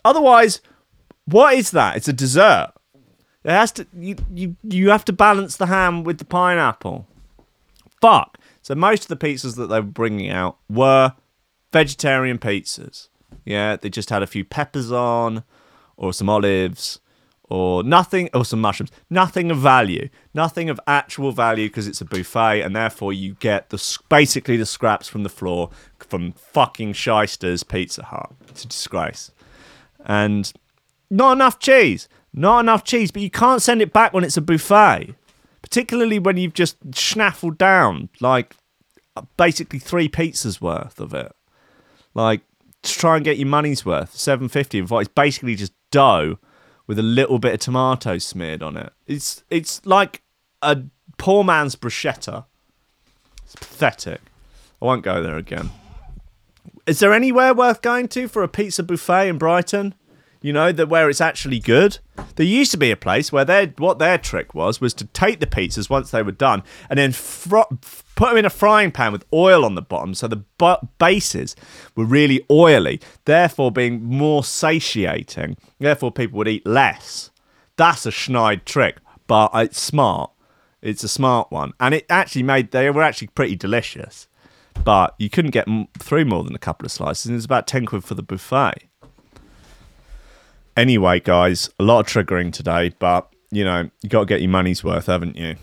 Otherwise, 0.08 0.62
what 1.26 1.56
is 1.56 1.72
that? 1.72 1.98
It's 1.98 2.08
a 2.08 2.14
dessert. 2.14 2.72
It 3.44 3.52
has 3.52 3.74
to 3.74 3.86
you 3.94 4.16
you 4.34 4.56
you 4.64 4.90
have 4.90 5.04
to 5.06 5.14
balance 5.14 5.58
the 5.58 5.66
ham 5.66 6.06
with 6.06 6.18
the 6.18 6.26
pineapple. 6.26 7.06
Fuck. 8.02 8.38
So 8.62 8.74
most 8.74 9.04
of 9.04 9.08
the 9.10 9.18
pizzas 9.18 9.58
that 9.58 9.68
they 9.68 9.82
were 9.82 9.86
bringing 9.86 10.30
out 10.30 10.58
were 10.70 11.14
vegetarian 11.74 12.38
pizzas. 12.38 13.10
Yeah, 13.44 13.76
they 13.76 13.90
just 13.90 14.10
had 14.10 14.24
a 14.24 14.28
few 14.28 14.46
peppers 14.46 14.92
on, 14.92 15.44
or 15.98 16.14
some 16.14 16.30
olives, 16.30 17.00
or 17.44 17.84
nothing, 17.84 18.30
or 18.34 18.46
some 18.46 18.62
mushrooms. 18.62 18.92
Nothing 19.10 19.52
of 19.52 19.58
value. 19.58 20.10
Nothing 20.34 20.70
of 20.70 20.80
actual 20.88 21.34
value 21.34 21.68
because 21.68 21.88
it's 21.88 22.02
a 22.02 22.06
buffet, 22.06 22.62
and 22.62 22.74
therefore 22.74 23.12
you 23.12 23.36
get 23.36 23.70
the 23.70 24.00
basically 24.08 24.56
the 24.56 24.66
scraps 24.66 25.10
from 25.10 25.24
the 25.24 25.30
floor 25.30 25.70
from 26.00 26.32
fucking 26.32 26.94
Shyster's 26.94 27.64
Pizza 27.64 28.04
Hut. 28.04 28.32
It's 28.50 28.64
a 28.64 28.68
disgrace 28.68 29.32
and 30.08 30.52
not 31.12 31.34
enough 31.34 31.60
cheese. 31.60 32.10
Not 32.34 32.60
enough 32.60 32.84
cheese, 32.84 33.12
but 33.12 33.22
you 33.24 33.32
can't 33.32 33.62
send 33.62 33.82
it 33.82 33.92
back 33.94 34.14
when 34.14 34.24
it's 34.24 34.38
a 34.38 34.42
buffet, 34.42 35.16
particularly 35.62 36.20
when 36.20 36.38
you've 36.38 36.54
just 36.54 36.78
snaffled 36.94 37.58
down 37.58 38.10
like 38.20 38.56
uh, 39.16 39.24
basically 39.38 39.80
three 39.80 40.08
pizzas 40.08 40.62
worth 40.62 41.00
of 41.00 41.14
it. 41.14 41.32
Like 42.14 42.42
to 42.84 42.94
try 42.94 43.16
and 43.16 43.26
get 43.26 43.38
your 43.38 43.48
money's 43.48 43.86
worth, 43.86 44.16
seven 44.16 44.50
fifty. 44.50 44.80
It's 44.80 45.08
basically 45.10 45.56
just 45.56 45.74
dough 45.90 46.38
with 46.86 47.00
a 47.00 47.04
little 47.04 47.40
bit 47.40 47.54
of 47.56 47.60
tomato 47.60 48.18
smeared 48.20 48.62
on 48.62 48.78
it. 48.78 48.94
It's 49.08 49.44
it's 49.50 49.84
like 49.86 50.22
a 50.62 50.84
poor 51.18 51.44
man's 51.44 51.76
bruschetta. 51.76 52.46
It's 53.44 53.56
pathetic. 53.56 54.22
I 54.80 54.86
won't 54.86 55.04
go 55.04 55.24
there 55.24 55.38
again. 55.38 55.72
Is 56.88 57.00
there 57.00 57.12
anywhere 57.12 57.54
worth 57.54 57.82
going 57.82 58.08
to 58.10 58.30
for 58.30 58.44
a 58.44 58.48
pizza 58.48 58.82
buffet 58.82 59.28
in 59.28 59.38
Brighton? 59.38 59.94
You 60.42 60.54
know 60.54 60.72
that 60.72 60.88
where 60.88 61.10
it's 61.10 61.20
actually 61.20 61.60
good. 61.60 61.98
There 62.38 62.46
used 62.46 62.72
to 62.72 62.78
be 62.78 62.92
a 62.92 62.96
place 62.96 63.30
where 63.30 63.44
their 63.44 63.74
what 63.78 64.00
their 64.00 64.18
trick 64.18 64.56
was 64.56 64.80
was 64.80 64.94
to 64.94 65.06
take 65.08 65.42
the 65.42 65.48
pizzas 65.48 65.90
once 65.90 66.12
they 66.12 66.24
were 66.24 66.32
done 66.32 66.64
and 66.90 66.98
then 66.98 67.12
fr- 67.12 67.68
put 68.16 68.30
them 68.30 68.38
in 68.38 68.46
a 68.46 68.50
frying 68.50 68.92
pan 68.92 69.12
with 69.12 69.26
oil 69.34 69.66
on 69.66 69.76
the 69.76 69.82
bottom, 69.82 70.14
so 70.14 70.30
the 70.30 70.44
bases 70.98 71.58
were 71.98 72.06
really 72.06 72.46
oily, 72.50 73.02
therefore 73.26 73.70
being 73.70 74.02
more 74.06 74.46
satiating. 74.46 75.58
Therefore, 75.80 76.14
people 76.14 76.38
would 76.38 76.48
eat 76.48 76.66
less. 76.66 77.32
That's 77.76 78.06
a 78.06 78.12
schneid 78.12 78.64
trick, 78.64 79.00
but 79.28 79.52
it's 79.56 79.80
smart. 79.80 80.32
It's 80.82 81.04
a 81.04 81.10
smart 81.10 81.52
one, 81.52 81.74
and 81.82 81.94
it 81.94 82.06
actually 82.10 82.44
made 82.44 82.72
they 82.72 82.90
were 82.92 83.04
actually 83.04 83.28
pretty 83.28 83.58
delicious. 83.58 84.30
But 84.84 85.16
you 85.20 85.30
couldn't 85.30 85.52
get 85.52 85.68
through 86.00 86.26
more 86.26 86.44
than 86.44 86.56
a 86.56 86.60
couple 86.60 86.86
of 86.86 86.92
slices, 86.92 87.26
and 87.26 87.34
it 87.34 87.38
was 87.38 87.46
about 87.46 87.68
ten 87.68 87.86
quid 87.86 88.04
for 88.04 88.16
the 88.16 88.24
buffet. 88.24 88.88
Anyway, 90.78 91.20
guys, 91.20 91.70
a 91.80 91.84
lot 91.84 92.00
of 92.00 92.08
triggering 92.08 92.54
today, 92.54 92.94
but 93.00 93.34
you 93.52 93.64
know 93.64 93.90
you 94.02 94.10
got 94.10 94.22
to 94.22 94.26
get 94.26 94.42
your 94.42 94.50
money's 94.50 94.84
worth, 94.84 95.08
haven't 95.08 95.36
you? 95.36 95.56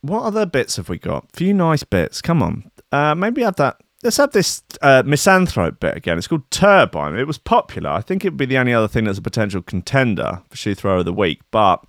What 0.00 0.22
other 0.22 0.46
bits 0.46 0.76
have 0.76 0.88
we 0.88 0.98
got? 0.98 1.24
A 1.32 1.36
few 1.36 1.54
nice 1.54 1.84
bits. 1.84 2.20
Come 2.20 2.42
on, 2.42 2.70
uh, 2.90 3.14
maybe 3.14 3.42
have 3.42 3.56
that. 3.56 3.76
Let's 4.02 4.16
have 4.16 4.32
this 4.32 4.62
uh, 4.80 5.02
misanthrope 5.04 5.78
bit 5.78 5.96
again. 5.96 6.16
It's 6.16 6.26
called 6.26 6.50
Turbine. 6.50 7.16
It 7.16 7.26
was 7.26 7.36
popular. 7.38 7.90
I 7.90 8.00
think 8.00 8.24
it 8.24 8.30
would 8.30 8.38
be 8.38 8.46
the 8.46 8.58
only 8.58 8.72
other 8.72 8.88
thing 8.88 9.04
that's 9.04 9.18
a 9.18 9.22
potential 9.22 9.60
contender 9.62 10.42
for 10.48 10.56
shoe 10.56 10.74
thrower 10.74 10.98
of 10.98 11.04
the 11.04 11.12
week. 11.12 11.42
But 11.50 11.84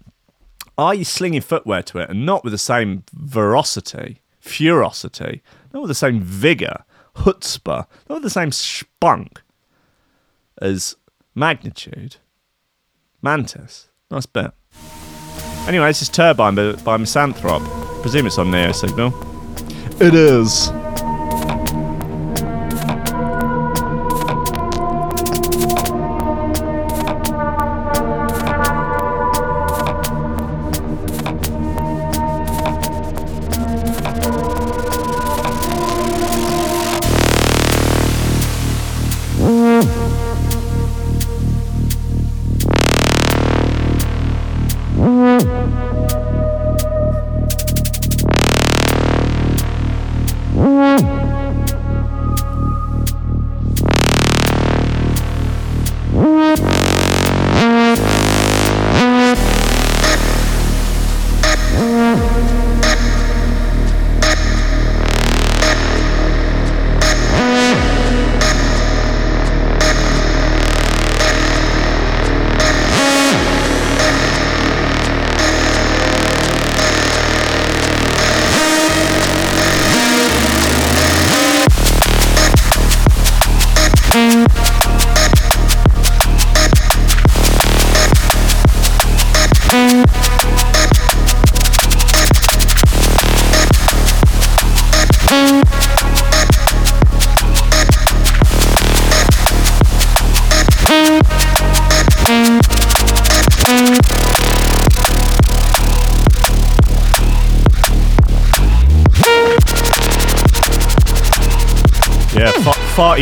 are 0.77 0.93
you 0.93 1.05
slinging 1.05 1.41
footwear 1.41 1.81
to 1.83 1.99
it 1.99 2.09
and 2.09 2.25
not 2.25 2.43
with 2.43 2.51
the 2.51 2.57
same 2.57 3.03
veracity, 3.13 4.20
furosity, 4.41 5.41
not 5.73 5.81
with 5.81 5.89
the 5.89 5.95
same 5.95 6.21
vigor, 6.21 6.83
chutzpah, 7.17 7.85
not 8.09 8.15
with 8.15 8.23
the 8.23 8.29
same 8.29 8.51
spunk 8.51 9.41
as 10.61 10.95
magnitude? 11.35 12.17
Mantis. 13.21 13.89
Nice 14.09 14.25
bit. 14.25 14.51
Anyway, 15.67 15.87
this 15.87 16.01
is 16.01 16.09
Turbine 16.09 16.55
by, 16.55 16.73
by 16.73 16.97
Misanthrope. 16.97 17.63
presume 18.01 18.25
it's 18.25 18.37
on 18.37 18.51
Neo 18.51 18.71
Signal. 18.71 19.13
It 20.01 20.15
is. 20.15 20.71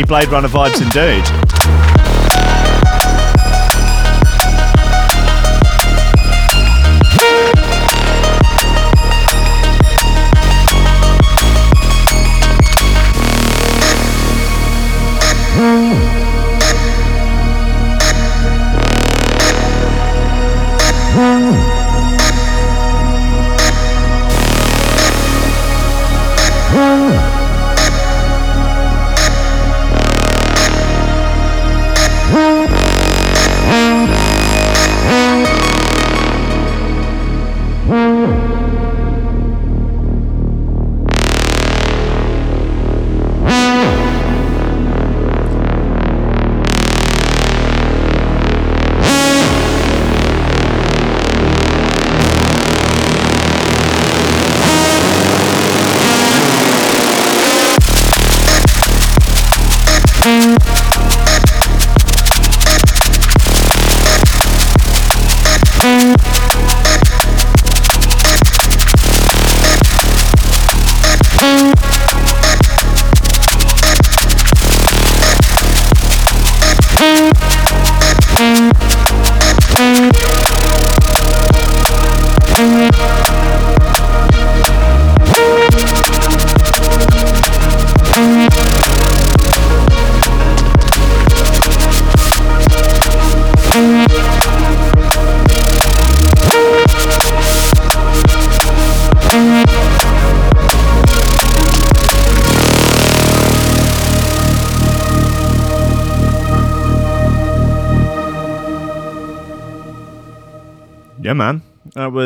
Blade 0.04 0.28
Runner 0.28 0.48
vibes 0.48 0.80
indeed. 0.80 1.49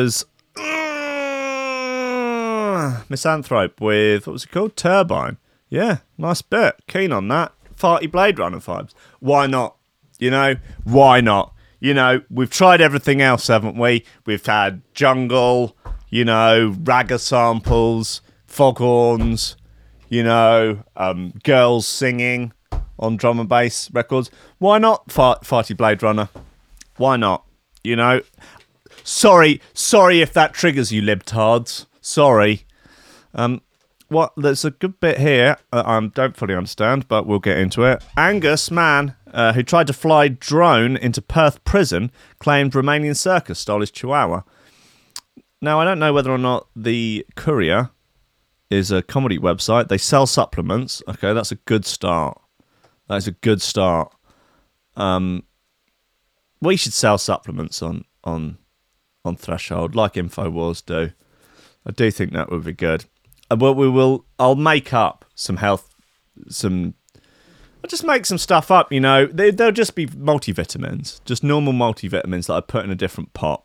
Was 0.05 0.23
Misanthrope 3.09 3.81
with 3.81 4.27
what 4.27 4.33
was 4.33 4.43
it 4.43 4.51
called? 4.51 4.75
Turbine. 4.75 5.37
Yeah, 5.67 5.97
nice 6.15 6.43
bit. 6.43 6.75
Keen 6.87 7.11
on 7.11 7.27
that. 7.29 7.53
Farty 7.75 8.11
Blade 8.11 8.37
Runner 8.37 8.59
vibes. 8.59 8.93
Why 9.19 9.47
not? 9.47 9.77
You 10.19 10.29
know, 10.29 10.55
why 10.83 11.21
not? 11.21 11.55
You 11.79 11.95
know, 11.95 12.21
we've 12.29 12.51
tried 12.51 12.81
everything 12.81 13.19
else, 13.19 13.47
haven't 13.47 13.77
we? 13.77 14.05
We've 14.27 14.45
had 14.45 14.83
jungle, 14.93 15.75
you 16.09 16.23
know, 16.23 16.75
ragga 16.83 17.19
samples, 17.19 18.21
foghorns, 18.45 19.57
you 20.07 20.21
know, 20.21 20.83
um, 20.95 21.33
girls 21.43 21.87
singing 21.87 22.53
on 22.99 23.17
drum 23.17 23.39
and 23.39 23.49
bass 23.49 23.89
records. 23.91 24.29
Why 24.59 24.77
not 24.77 25.11
Fart- 25.11 25.41
Farty 25.41 25.75
Blade 25.75 26.03
Runner? 26.03 26.29
Why 26.97 27.17
not? 27.17 27.43
You 27.83 27.95
know, 27.95 28.21
sorry, 29.05 29.61
sorry 29.73 30.21
if 30.21 30.33
that 30.33 30.53
triggers 30.53 30.91
you 30.91 31.01
libtards. 31.01 31.85
Sorry. 32.01 32.65
Um, 33.33 33.61
what? 34.09 34.33
There's 34.35 34.65
a 34.65 34.71
good 34.71 34.99
bit 34.99 35.19
here. 35.19 35.57
Uh, 35.71 35.83
I 35.85 36.05
don't 36.07 36.35
fully 36.35 36.55
understand, 36.55 37.07
but 37.07 37.25
we'll 37.25 37.39
get 37.39 37.57
into 37.57 37.83
it. 37.83 38.03
Angus 38.17 38.69
man, 38.69 39.15
uh, 39.33 39.53
who 39.53 39.63
tried 39.63 39.87
to 39.87 39.93
fly 39.93 40.27
drone 40.27 40.97
into 40.97 41.21
Perth 41.21 41.63
prison, 41.63 42.11
claimed 42.39 42.73
Romanian 42.73 43.15
circus 43.15 43.59
stole 43.59 43.81
his 43.81 43.91
chihuahua. 43.91 44.41
Now 45.61 45.79
I 45.79 45.85
don't 45.85 45.99
know 45.99 46.13
whether 46.13 46.31
or 46.31 46.37
not 46.37 46.67
the 46.75 47.25
Courier 47.35 47.89
is 48.69 48.91
a 48.91 49.01
comedy 49.01 49.39
website. 49.39 49.87
They 49.87 49.97
sell 49.97 50.27
supplements. 50.27 51.01
Okay, 51.07 51.33
that's 51.33 51.51
a 51.51 51.55
good 51.55 51.85
start. 51.85 52.39
That's 53.07 53.27
a 53.27 53.31
good 53.31 53.61
start. 53.61 54.13
Um, 54.95 55.43
we 56.61 56.75
should 56.75 56.93
sell 56.93 57.17
supplements 57.17 57.81
on 57.81 58.05
on 58.23 58.57
on 59.25 59.35
Threshold, 59.35 59.95
like 59.95 60.13
Infowars 60.13 60.85
do. 60.85 61.11
I 61.85 61.91
do 61.91 62.09
think 62.11 62.33
that 62.33 62.49
would 62.49 62.63
be 62.63 62.73
good. 62.73 63.05
Uh, 63.49 63.57
Well, 63.59 63.75
we 63.75 63.89
will. 63.89 64.25
I'll 64.39 64.55
make 64.55 64.93
up 64.93 65.25
some 65.35 65.57
health, 65.57 65.89
some. 66.49 66.93
I'll 67.83 67.89
just 67.89 68.03
make 68.03 68.25
some 68.25 68.39
stuff 68.39 68.71
up. 68.71 68.91
You 68.91 68.99
know, 68.99 69.27
they, 69.27 69.51
they'll 69.51 69.71
just 69.71 69.93
be 69.95 70.07
multivitamins, 70.07 71.23
just 71.25 71.43
normal 71.43 71.73
multivitamins 71.73 72.47
that 72.47 72.53
I 72.53 72.61
put 72.61 72.83
in 72.83 72.89
a 72.91 72.95
different 72.95 73.33
pot, 73.33 73.63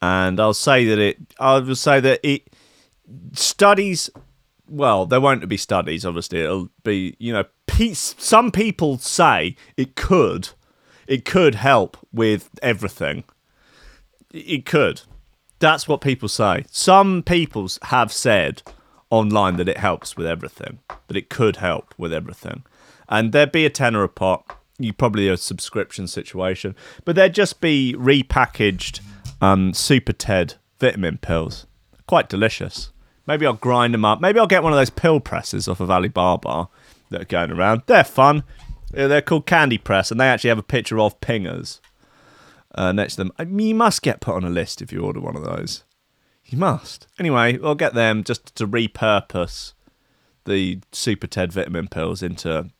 and 0.00 0.40
I'll 0.40 0.54
say 0.54 0.86
that 0.86 0.98
it. 0.98 1.18
I 1.38 1.58
will 1.58 1.76
say 1.76 2.00
that 2.00 2.20
it 2.26 2.48
studies. 3.32 4.08
Well, 4.68 5.06
there 5.06 5.20
won't 5.20 5.46
be 5.48 5.56
studies. 5.56 6.04
Obviously, 6.04 6.40
it'll 6.40 6.70
be 6.84 7.16
you 7.18 7.32
know. 7.32 7.44
Pe- 7.66 7.92
some 7.92 8.50
people 8.50 8.96
say 8.96 9.54
it 9.76 9.96
could, 9.96 10.48
it 11.06 11.26
could 11.26 11.56
help 11.56 11.98
with 12.10 12.48
everything. 12.62 13.24
It 14.36 14.66
could. 14.66 15.02
That's 15.58 15.88
what 15.88 16.00
people 16.00 16.28
say. 16.28 16.64
Some 16.70 17.22
people 17.22 17.68
have 17.82 18.12
said 18.12 18.62
online 19.08 19.56
that 19.56 19.68
it 19.68 19.78
helps 19.78 20.16
with 20.16 20.26
everything, 20.26 20.80
that 21.08 21.16
it 21.16 21.30
could 21.30 21.56
help 21.56 21.94
with 21.96 22.12
everything. 22.12 22.64
And 23.08 23.32
there'd 23.32 23.52
be 23.52 23.64
a 23.64 23.70
tenner 23.70 24.02
a 24.02 24.08
pot, 24.08 24.44
you 24.78 24.92
probably 24.92 25.28
a 25.28 25.36
subscription 25.36 26.06
situation, 26.06 26.74
but 27.04 27.16
there'd 27.16 27.34
just 27.34 27.60
be 27.60 27.94
repackaged 27.96 29.00
um, 29.40 29.72
Super 29.72 30.12
Ted 30.12 30.54
vitamin 30.78 31.18
pills. 31.18 31.66
Quite 32.06 32.28
delicious. 32.28 32.90
Maybe 33.26 33.46
I'll 33.46 33.54
grind 33.54 33.94
them 33.94 34.04
up. 34.04 34.20
Maybe 34.20 34.38
I'll 34.38 34.46
get 34.46 34.62
one 34.62 34.72
of 34.72 34.78
those 34.78 34.90
pill 34.90 35.20
presses 35.20 35.66
off 35.66 35.80
of 35.80 35.90
Alibaba 35.90 36.68
that 37.10 37.22
are 37.22 37.26
going 37.26 37.50
around. 37.50 37.82
They're 37.86 38.04
fun. 38.04 38.44
They're 38.90 39.22
called 39.22 39.46
Candy 39.46 39.78
Press, 39.78 40.10
and 40.10 40.20
they 40.20 40.28
actually 40.28 40.48
have 40.50 40.58
a 40.58 40.62
picture 40.62 41.00
of 41.00 41.18
pingers 41.20 41.80
uh, 42.74 42.92
next 42.92 43.14
to 43.14 43.22
them. 43.22 43.32
I 43.38 43.44
mean, 43.44 43.68
you 43.68 43.74
must 43.74 44.02
get 44.02 44.20
put 44.20 44.34
on 44.34 44.44
a 44.44 44.50
list 44.50 44.82
if 44.82 44.92
you 44.92 45.00
order 45.00 45.20
one 45.20 45.36
of 45.36 45.44
those. 45.44 45.84
You 46.44 46.58
must. 46.58 47.06
Anyway, 47.18 47.58
I'll 47.62 47.74
get 47.74 47.94
them 47.94 48.22
just 48.22 48.54
to 48.56 48.68
repurpose 48.68 49.72
the 50.44 50.80
Super 50.92 51.26
Ted 51.26 51.52
vitamin 51.52 51.88
pills 51.88 52.22
into. 52.22 52.70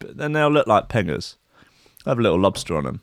Then 0.00 0.32
they'll 0.32 0.50
look 0.50 0.66
like 0.66 0.88
pingers. 0.88 1.36
Have 2.04 2.18
a 2.18 2.22
little 2.22 2.40
lobster 2.40 2.76
on 2.76 2.84
them. 2.84 3.00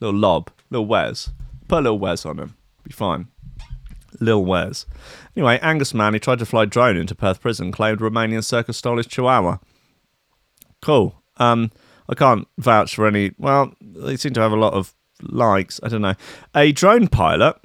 Little 0.00 0.18
lob. 0.18 0.50
Little 0.70 0.86
Wes. 0.86 1.30
Put 1.68 1.78
a 1.78 1.82
little 1.82 1.98
Wes 1.98 2.26
on 2.26 2.36
them. 2.36 2.56
Be 2.84 2.92
fine. 2.92 3.28
Lil 4.20 4.44
Wes. 4.44 4.86
Anyway, 5.36 5.58
Angus 5.62 5.94
man 5.94 6.12
who 6.12 6.18
tried 6.18 6.38
to 6.38 6.46
fly 6.46 6.64
drone 6.64 6.96
into 6.96 7.14
Perth 7.14 7.40
prison 7.40 7.72
claimed 7.72 8.00
Romanian 8.00 8.44
circus 8.44 8.76
stole 8.76 8.98
his 8.98 9.06
chihuahua. 9.06 9.58
Cool. 10.82 11.22
Um, 11.38 11.70
I 12.08 12.14
can't 12.14 12.46
vouch 12.58 12.94
for 12.94 13.06
any. 13.06 13.32
Well, 13.38 13.72
they 13.80 14.16
seem 14.16 14.34
to 14.34 14.40
have 14.40 14.52
a 14.52 14.56
lot 14.56 14.74
of 14.74 14.94
likes. 15.22 15.80
I 15.82 15.88
don't 15.88 16.02
know. 16.02 16.14
A 16.54 16.72
drone 16.72 17.08
pilot 17.08 17.56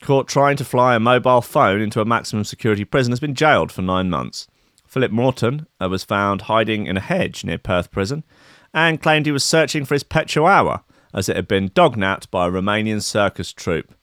caught 0.00 0.28
trying 0.28 0.56
to 0.56 0.64
fly 0.64 0.94
a 0.94 1.00
mobile 1.00 1.40
phone 1.40 1.80
into 1.80 2.00
a 2.00 2.04
maximum 2.04 2.44
security 2.44 2.84
prison 2.84 3.12
has 3.12 3.20
been 3.20 3.34
jailed 3.34 3.72
for 3.72 3.82
nine 3.82 4.10
months. 4.10 4.46
Philip 4.86 5.10
Morton 5.12 5.66
uh, 5.80 5.88
was 5.88 6.04
found 6.04 6.42
hiding 6.42 6.86
in 6.86 6.96
a 6.96 7.00
hedge 7.00 7.44
near 7.44 7.58
Perth 7.58 7.90
prison 7.90 8.24
and 8.72 9.02
claimed 9.02 9.26
he 9.26 9.32
was 9.32 9.44
searching 9.44 9.84
for 9.84 9.94
his 9.94 10.02
pet 10.02 10.28
chihuahua 10.28 10.78
as 11.12 11.28
it 11.28 11.36
had 11.36 11.48
been 11.48 11.70
dognapped 11.74 12.30
by 12.30 12.46
a 12.46 12.50
Romanian 12.50 13.02
circus 13.02 13.52
troupe. 13.52 13.94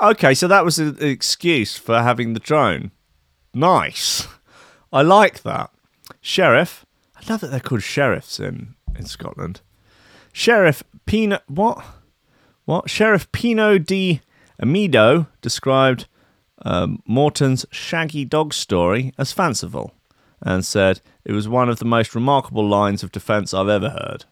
Okay, 0.00 0.34
so 0.34 0.46
that 0.46 0.64
was 0.64 0.78
an 0.78 0.96
excuse 1.00 1.76
for 1.76 2.02
having 2.02 2.32
the 2.32 2.40
drone. 2.40 2.92
Nice. 3.52 4.26
I 4.92 5.02
like 5.02 5.42
that. 5.42 5.70
Sheriff. 6.20 6.86
I 7.16 7.30
love 7.30 7.40
that 7.40 7.48
they're 7.48 7.60
called 7.60 7.82
sheriffs 7.82 8.38
in, 8.38 8.74
in 8.96 9.06
Scotland. 9.06 9.60
Sheriff 10.32 10.84
Peanut. 11.04 11.42
What? 11.48 11.84
What? 12.68 12.90
Sheriff 12.90 13.32
Pino 13.32 13.78
Di 13.78 14.20
Emidio 14.62 15.28
described 15.40 16.06
um, 16.60 17.02
Morton's 17.06 17.64
shaggy 17.70 18.26
dog 18.26 18.52
story 18.52 19.14
as 19.16 19.32
fanciful 19.32 19.94
and 20.42 20.62
said 20.66 21.00
it 21.24 21.32
was 21.32 21.48
one 21.48 21.70
of 21.70 21.78
the 21.78 21.86
most 21.86 22.14
remarkable 22.14 22.68
lines 22.68 23.02
of 23.02 23.10
defence 23.10 23.54
I've 23.54 23.70
ever 23.70 23.88
heard. 23.88 24.26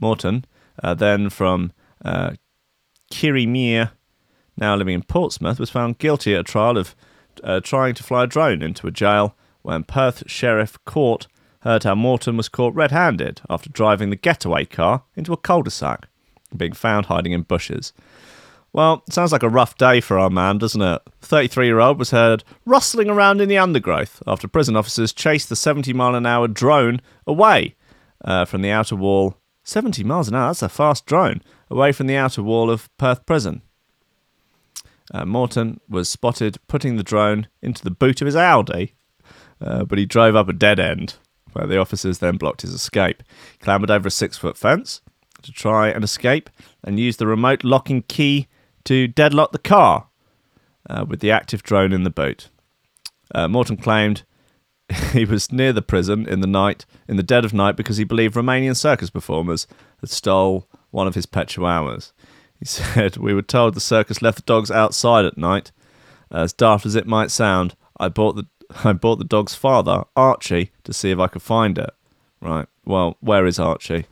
Morton, 0.00 0.44
uh, 0.82 0.94
then 0.94 1.30
from 1.30 1.70
uh, 2.04 2.32
now 3.22 4.74
living 4.74 4.94
in 4.94 5.04
Portsmouth, 5.04 5.60
was 5.60 5.70
found 5.70 5.98
guilty 5.98 6.34
at 6.34 6.40
a 6.40 6.42
trial 6.42 6.78
of 6.78 6.96
uh, 7.44 7.60
trying 7.60 7.94
to 7.94 8.02
fly 8.02 8.24
a 8.24 8.26
drone 8.26 8.60
into 8.60 8.88
a 8.88 8.90
jail 8.90 9.36
when 9.62 9.84
Perth 9.84 10.24
Sheriff 10.26 10.84
Court 10.84 11.28
heard 11.60 11.84
how 11.84 11.94
Morton 11.94 12.36
was 12.36 12.48
caught 12.48 12.74
red 12.74 12.90
handed 12.90 13.40
after 13.48 13.70
driving 13.70 14.10
the 14.10 14.16
getaway 14.16 14.64
car 14.64 15.04
into 15.14 15.32
a 15.32 15.36
cul 15.36 15.62
de 15.62 15.70
sac, 15.70 16.07
being 16.56 16.72
found 16.72 17.06
hiding 17.06 17.32
in 17.32 17.42
bushes. 17.42 17.92
Well, 18.72 19.02
sounds 19.10 19.32
like 19.32 19.42
a 19.42 19.48
rough 19.48 19.76
day 19.76 20.00
for 20.00 20.18
our 20.18 20.30
man, 20.30 20.58
doesn't 20.58 20.80
it? 20.80 21.02
33 21.22 21.66
year 21.66 21.80
old 21.80 21.98
was 21.98 22.10
heard 22.10 22.44
rustling 22.66 23.08
around 23.08 23.40
in 23.40 23.48
the 23.48 23.58
undergrowth 23.58 24.22
after 24.26 24.46
prison 24.46 24.76
officers 24.76 25.12
chased 25.12 25.48
the 25.48 25.56
70 25.56 25.92
mile 25.94 26.14
an 26.14 26.26
hour 26.26 26.48
drone 26.48 27.00
away 27.26 27.74
uh, 28.24 28.44
from 28.44 28.62
the 28.62 28.70
outer 28.70 28.96
wall. 28.96 29.36
70 29.64 30.04
miles 30.04 30.28
an 30.28 30.34
hour, 30.34 30.48
that's 30.48 30.62
a 30.62 30.68
fast 30.68 31.06
drone, 31.06 31.42
away 31.70 31.92
from 31.92 32.06
the 32.06 32.16
outer 32.16 32.42
wall 32.42 32.70
of 32.70 32.88
Perth 32.96 33.26
prison. 33.26 33.62
Uh, 35.12 35.24
Morton 35.24 35.80
was 35.88 36.08
spotted 36.08 36.58
putting 36.68 36.96
the 36.96 37.02
drone 37.02 37.48
into 37.62 37.84
the 37.84 37.90
boot 37.90 38.20
of 38.20 38.26
his 38.26 38.36
Audi, 38.36 38.94
uh, 39.60 39.84
but 39.84 39.98
he 39.98 40.06
drove 40.06 40.36
up 40.36 40.48
a 40.48 40.52
dead 40.52 40.78
end 40.78 41.16
where 41.52 41.66
the 41.66 41.78
officers 41.78 42.18
then 42.18 42.36
blocked 42.36 42.62
his 42.62 42.72
escape. 42.72 43.22
Clambered 43.60 43.90
over 43.90 44.08
a 44.08 44.10
six 44.10 44.36
foot 44.36 44.56
fence 44.56 45.00
to 45.42 45.52
try 45.52 45.88
and 45.88 46.04
escape 46.04 46.50
and 46.84 46.98
use 46.98 47.16
the 47.16 47.26
remote 47.26 47.64
locking 47.64 48.02
key 48.02 48.48
to 48.84 49.06
deadlock 49.08 49.52
the 49.52 49.58
car 49.58 50.08
uh, 50.88 51.04
with 51.06 51.20
the 51.20 51.30
active 51.30 51.62
drone 51.62 51.92
in 51.92 52.04
the 52.04 52.10
boat. 52.10 52.48
Uh, 53.34 53.48
Morton 53.48 53.76
claimed 53.76 54.22
he 55.12 55.24
was 55.24 55.52
near 55.52 55.72
the 55.72 55.82
prison 55.82 56.26
in 56.26 56.40
the 56.40 56.46
night, 56.46 56.86
in 57.06 57.16
the 57.16 57.22
dead 57.22 57.44
of 57.44 57.52
night, 57.52 57.76
because 57.76 57.98
he 57.98 58.04
believed 58.04 58.34
Romanian 58.34 58.76
circus 58.76 59.10
performers 59.10 59.66
had 60.00 60.10
stole 60.10 60.66
one 60.90 61.06
of 61.06 61.14
his 61.14 61.26
pet 61.26 61.48
chihuahuas. 61.48 62.12
He 62.58 62.64
said, 62.66 63.16
"We 63.16 63.34
were 63.34 63.42
told 63.42 63.74
the 63.74 63.80
circus 63.80 64.22
left 64.22 64.36
the 64.36 64.42
dogs 64.42 64.70
outside 64.70 65.24
at 65.24 65.38
night. 65.38 65.72
As 66.30 66.52
daft 66.52 66.84
as 66.86 66.94
it 66.94 67.06
might 67.06 67.30
sound, 67.30 67.74
I 67.98 68.08
bought 68.08 68.36
the 68.36 68.46
I 68.84 68.92
bought 68.92 69.18
the 69.18 69.24
dog's 69.24 69.54
father, 69.54 70.04
Archie, 70.16 70.70
to 70.84 70.92
see 70.92 71.10
if 71.10 71.18
I 71.18 71.26
could 71.28 71.42
find 71.42 71.78
it. 71.78 71.90
Right. 72.40 72.66
Well, 72.84 73.16
where 73.20 73.46
is 73.46 73.58
Archie? 73.58 74.06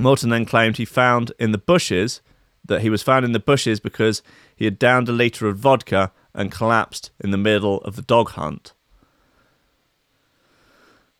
Morton 0.00 0.30
then 0.30 0.44
claimed 0.44 0.76
he 0.76 0.84
found 0.84 1.32
in 1.38 1.52
the 1.52 1.58
bushes 1.58 2.20
that 2.64 2.82
he 2.82 2.90
was 2.90 3.02
found 3.02 3.24
in 3.24 3.32
the 3.32 3.38
bushes 3.38 3.80
because 3.80 4.22
he 4.54 4.64
had 4.64 4.78
downed 4.78 5.08
a 5.08 5.12
litre 5.12 5.48
of 5.48 5.58
vodka 5.58 6.12
and 6.34 6.52
collapsed 6.52 7.10
in 7.20 7.30
the 7.30 7.38
middle 7.38 7.78
of 7.78 7.96
the 7.96 8.02
dog 8.02 8.30
hunt. 8.30 8.72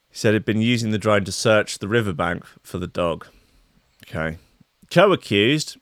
He 0.08 0.16
said 0.16 0.34
he'd 0.34 0.44
been 0.44 0.62
using 0.62 0.90
the 0.90 0.98
drone 0.98 1.24
to 1.24 1.32
search 1.32 1.78
the 1.78 1.88
riverbank 1.88 2.44
for 2.62 2.78
the 2.78 2.86
dog. 2.86 3.26
Okay. 4.06 4.38
Co 4.90 5.12
accused, 5.12 5.76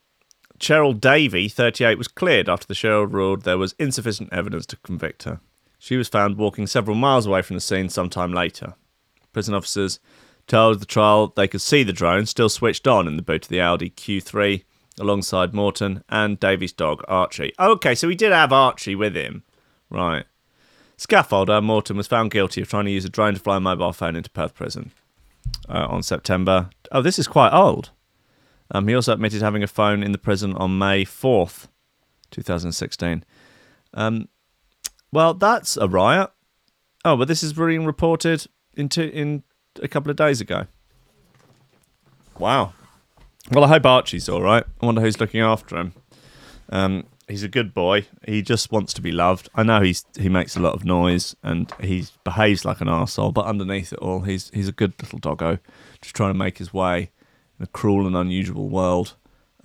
Cheryl 0.58 0.98
Davey, 0.98 1.48
38, 1.48 1.96
was 1.96 2.08
cleared 2.08 2.48
after 2.48 2.66
the 2.66 2.74
sheriff 2.74 3.12
ruled 3.12 3.42
there 3.42 3.58
was 3.58 3.74
insufficient 3.78 4.32
evidence 4.32 4.66
to 4.66 4.76
convict 4.76 5.22
her. 5.22 5.40
She 5.78 5.96
was 5.96 6.08
found 6.08 6.36
walking 6.36 6.66
several 6.66 6.96
miles 6.96 7.26
away 7.26 7.42
from 7.42 7.56
the 7.56 7.60
scene 7.60 7.88
sometime 7.88 8.32
later. 8.32 8.74
Prison 9.32 9.54
officers 9.54 10.00
told 10.48 10.80
the 10.80 10.86
trial 10.86 11.28
they 11.28 11.46
could 11.46 11.60
see 11.60 11.82
the 11.82 11.92
drone 11.92 12.26
still 12.26 12.48
switched 12.48 12.88
on 12.88 13.06
in 13.06 13.16
the 13.16 13.22
boot 13.22 13.44
of 13.44 13.48
the 13.48 13.60
Audi 13.60 13.90
Q3 13.90 14.64
alongside 14.98 15.54
Morton 15.54 16.02
and 16.08 16.40
Davey's 16.40 16.72
dog 16.72 17.04
Archie. 17.06 17.52
Okay, 17.58 17.94
so 17.94 18.08
he 18.08 18.16
did 18.16 18.32
have 18.32 18.52
Archie 18.52 18.96
with 18.96 19.14
him. 19.14 19.44
Right. 19.90 20.24
Scaffolder 20.96 21.62
Morton 21.62 21.96
was 21.96 22.08
found 22.08 22.32
guilty 22.32 22.60
of 22.60 22.68
trying 22.68 22.86
to 22.86 22.90
use 22.90 23.04
a 23.04 23.08
drone 23.08 23.34
to 23.34 23.40
fly 23.40 23.58
a 23.58 23.60
mobile 23.60 23.92
phone 23.92 24.16
into 24.16 24.30
Perth 24.30 24.54
prison 24.54 24.90
uh, 25.68 25.86
on 25.88 26.02
September. 26.02 26.70
Oh, 26.90 27.02
this 27.02 27.18
is 27.18 27.28
quite 27.28 27.52
old. 27.52 27.90
Um, 28.70 28.88
he 28.88 28.94
also 28.94 29.12
admitted 29.12 29.40
having 29.40 29.62
a 29.62 29.68
phone 29.68 30.02
in 30.02 30.12
the 30.12 30.18
prison 30.18 30.54
on 30.56 30.76
May 30.76 31.04
4th, 31.04 31.68
2016. 32.30 33.24
Um, 33.94 34.28
well, 35.12 35.34
that's 35.34 35.76
a 35.76 35.88
riot. 35.88 36.30
Oh, 37.04 37.16
but 37.16 37.28
this 37.28 37.42
is 37.42 37.52
being 37.52 37.86
reported 37.86 38.46
into 38.74 39.10
in 39.10 39.44
a 39.78 39.88
couple 39.88 40.10
of 40.10 40.16
days 40.16 40.40
ago. 40.40 40.66
Wow. 42.38 42.72
Well, 43.50 43.64
I 43.64 43.68
hope 43.68 43.86
Archie's 43.86 44.28
all 44.28 44.42
right. 44.42 44.64
I 44.80 44.86
wonder 44.86 45.00
who's 45.00 45.20
looking 45.20 45.40
after 45.40 45.76
him. 45.76 45.94
Um, 46.70 47.04
he's 47.28 47.42
a 47.42 47.48
good 47.48 47.72
boy. 47.72 48.06
He 48.26 48.42
just 48.42 48.70
wants 48.70 48.92
to 48.94 49.02
be 49.02 49.10
loved. 49.10 49.48
I 49.54 49.62
know 49.62 49.80
he's 49.80 50.04
he 50.18 50.28
makes 50.28 50.56
a 50.56 50.60
lot 50.60 50.74
of 50.74 50.84
noise 50.84 51.34
and 51.42 51.72
he 51.80 52.06
behaves 52.24 52.64
like 52.64 52.80
an 52.80 52.88
arsehole, 52.88 53.32
but 53.32 53.46
underneath 53.46 53.92
it 53.92 53.98
all, 54.00 54.20
he's 54.20 54.50
he's 54.52 54.68
a 54.68 54.72
good 54.72 54.94
little 55.02 55.18
doggo, 55.18 55.58
just 56.02 56.14
trying 56.14 56.30
to 56.30 56.38
make 56.38 56.58
his 56.58 56.72
way 56.72 57.10
in 57.58 57.64
a 57.64 57.66
cruel 57.66 58.06
and 58.06 58.16
unusual 58.16 58.68
world 58.68 59.14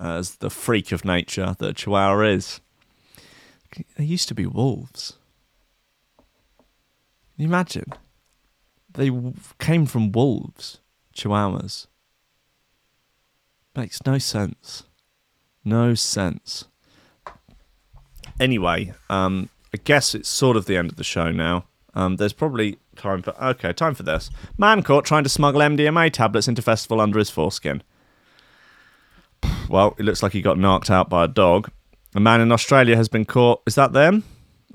as 0.00 0.36
the 0.36 0.50
freak 0.50 0.92
of 0.92 1.04
nature 1.04 1.54
that 1.58 1.76
Chihuahua 1.76 2.20
is. 2.22 2.60
They 3.96 4.04
used 4.04 4.28
to 4.28 4.34
be 4.34 4.46
wolves. 4.46 5.18
Can 6.16 7.42
you 7.42 7.48
imagine? 7.48 7.92
They 8.94 9.10
came 9.58 9.86
from 9.86 10.12
wolves, 10.12 10.80
Chihuahuas. 11.14 11.86
Makes 13.76 14.06
no 14.06 14.18
sense. 14.18 14.84
No 15.64 15.94
sense. 15.94 16.66
Anyway, 18.38 18.92
um, 19.10 19.48
I 19.72 19.78
guess 19.82 20.14
it's 20.14 20.28
sort 20.28 20.56
of 20.56 20.66
the 20.66 20.76
end 20.76 20.90
of 20.90 20.96
the 20.96 21.04
show 21.04 21.30
now. 21.30 21.64
Um, 21.94 22.16
there's 22.16 22.32
probably 22.32 22.78
time 22.96 23.22
for 23.22 23.34
okay, 23.42 23.72
time 23.72 23.94
for 23.94 24.02
this. 24.02 24.30
Man 24.58 24.82
caught 24.82 25.04
trying 25.04 25.24
to 25.24 25.30
smuggle 25.30 25.60
MDMA 25.60 26.12
tablets 26.12 26.48
into 26.48 26.62
festival 26.62 27.00
under 27.00 27.18
his 27.18 27.30
foreskin. 27.30 27.82
Well, 29.68 29.94
it 29.98 30.04
looks 30.04 30.22
like 30.22 30.32
he 30.32 30.42
got 30.42 30.58
knocked 30.58 30.90
out 30.90 31.08
by 31.08 31.24
a 31.24 31.28
dog. 31.28 31.70
A 32.14 32.20
man 32.20 32.40
in 32.40 32.52
Australia 32.52 32.96
has 32.96 33.08
been 33.08 33.24
caught. 33.24 33.62
Is 33.66 33.74
that 33.74 33.92
them, 33.92 34.24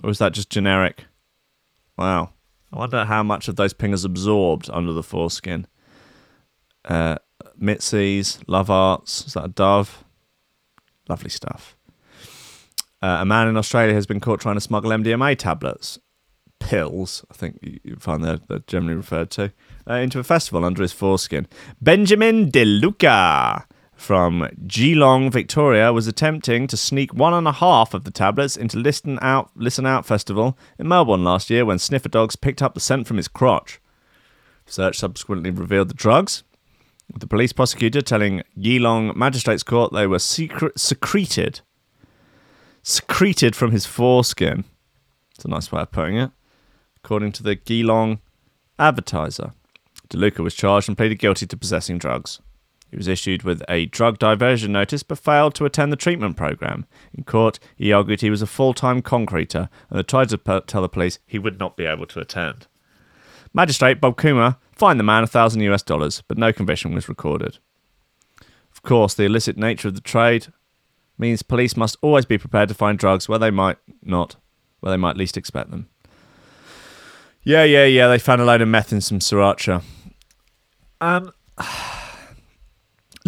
or 0.03 0.09
is 0.09 0.17
that 0.19 0.33
just 0.33 0.49
generic? 0.49 1.05
Wow. 1.97 2.31
I 2.71 2.77
wonder 2.77 3.05
how 3.05 3.23
much 3.23 3.47
of 3.47 3.55
those 3.55 3.73
pingers 3.73 4.05
absorbed 4.05 4.69
under 4.71 4.93
the 4.93 5.03
foreskin. 5.03 5.67
Uh, 6.85 7.17
Mitzi's, 7.59 8.39
Love 8.47 8.69
Arts, 8.69 9.25
is 9.25 9.33
that 9.33 9.45
a 9.45 9.49
dove? 9.49 10.03
Lovely 11.07 11.29
stuff. 11.29 11.75
Uh, 13.01 13.17
a 13.21 13.25
man 13.25 13.47
in 13.47 13.57
Australia 13.57 13.93
has 13.93 14.05
been 14.05 14.19
caught 14.19 14.41
trying 14.41 14.55
to 14.55 14.61
smuggle 14.61 14.91
MDMA 14.91 15.37
tablets, 15.37 15.99
pills, 16.59 17.25
I 17.31 17.33
think 17.33 17.59
you 17.61 17.95
find 17.97 18.23
they're, 18.23 18.39
they're 18.47 18.59
generally 18.67 18.95
referred 18.95 19.31
to, 19.31 19.53
uh, 19.89 19.95
into 19.95 20.19
a 20.19 20.23
festival 20.23 20.65
under 20.65 20.81
his 20.81 20.91
foreskin. 20.91 21.47
Benjamin 21.81 22.49
De 22.49 22.65
Luca 22.65 23.65
from 23.99 24.49
Geelong, 24.65 25.29
Victoria, 25.29 25.91
was 25.91 26.07
attempting 26.07 26.67
to 26.67 26.77
sneak 26.77 27.13
one 27.13 27.33
and 27.33 27.47
a 27.47 27.51
half 27.51 27.93
of 27.93 28.05
the 28.05 28.11
tablets 28.11 28.55
into 28.55 28.77
Listen 28.77 29.19
Out, 29.21 29.51
Listen 29.55 29.85
Out 29.85 30.05
Festival 30.05 30.57
in 30.77 30.87
Melbourne 30.87 31.23
last 31.23 31.49
year 31.49 31.65
when 31.65 31.79
sniffer 31.79 32.09
dogs 32.09 32.35
picked 32.35 32.61
up 32.61 32.73
the 32.73 32.79
scent 32.79 33.07
from 33.07 33.17
his 33.17 33.27
crotch. 33.27 33.79
Search 34.65 34.97
subsequently 34.97 35.51
revealed 35.51 35.89
the 35.89 35.93
drugs, 35.93 36.43
the 37.17 37.27
police 37.27 37.53
prosecutor 37.53 38.01
telling 38.01 38.43
Geelong 38.59 39.17
Magistrates 39.17 39.63
Court 39.63 39.91
they 39.91 40.07
were 40.07 40.19
secret- 40.19 40.79
secreted 40.79 41.61
secreted 42.83 43.55
from 43.55 43.71
his 43.71 43.85
foreskin. 43.85 44.63
It's 45.35 45.45
a 45.45 45.49
nice 45.49 45.71
way 45.71 45.81
of 45.81 45.91
putting 45.91 46.17
it. 46.17 46.31
According 47.03 47.33
to 47.33 47.43
the 47.43 47.55
Geelong 47.55 48.19
Advertiser, 48.77 49.53
DeLuca 50.09 50.39
was 50.39 50.55
charged 50.55 50.87
and 50.87 50.97
pleaded 50.97 51.19
guilty 51.19 51.45
to 51.45 51.57
possessing 51.57 51.97
drugs. 51.97 52.39
He 52.89 52.97
was 52.97 53.07
issued 53.07 53.43
with 53.43 53.61
a 53.69 53.85
drug 53.85 54.17
diversion 54.17 54.71
notice 54.71 55.03
but 55.03 55.19
failed 55.19 55.53
to 55.55 55.65
attend 55.65 55.91
the 55.91 55.97
treatment 55.97 56.37
program. 56.37 56.85
In 57.13 57.23
court, 57.23 57.59
he 57.75 57.93
argued 57.93 58.21
he 58.21 58.29
was 58.29 58.41
a 58.41 58.47
full 58.47 58.73
time 58.73 59.01
concreter 59.01 59.69
and 59.89 60.07
tried 60.07 60.29
to 60.29 60.63
tell 60.65 60.81
the 60.81 60.89
police 60.89 61.19
he 61.25 61.39
would 61.39 61.59
not 61.59 61.77
be 61.77 61.85
able 61.85 62.07
to 62.07 62.19
attend. 62.19 62.67
Magistrate 63.53 64.01
Bob 64.01 64.17
Coomer 64.17 64.57
fined 64.71 64.99
the 64.99 65.03
man 65.03 65.23
a 65.23 65.27
thousand 65.27 65.61
US 65.61 65.83
dollars, 65.83 66.23
but 66.27 66.37
no 66.37 66.51
conviction 66.51 66.93
was 66.93 67.09
recorded. 67.09 67.57
Of 68.71 68.81
course, 68.81 69.13
the 69.13 69.23
illicit 69.23 69.57
nature 69.57 69.87
of 69.89 69.95
the 69.95 70.01
trade 70.01 70.47
means 71.17 71.41
police 71.43 71.75
must 71.75 71.97
always 72.01 72.25
be 72.25 72.37
prepared 72.37 72.69
to 72.69 72.75
find 72.75 72.97
drugs 72.97 73.27
where 73.27 73.39
they 73.39 73.51
might 73.51 73.77
not, 74.01 74.35
where 74.79 74.91
they 74.91 74.97
might 74.97 75.17
least 75.17 75.37
expect 75.37 75.69
them. 75.69 75.89
Yeah, 77.43 77.63
yeah, 77.63 77.85
yeah. 77.85 78.07
They 78.07 78.19
found 78.19 78.41
a 78.41 78.45
load 78.45 78.61
of 78.61 78.67
meth 78.67 78.93
in 78.93 79.01
some 79.01 79.19
sriracha. 79.19 79.83
Um, 81.01 81.31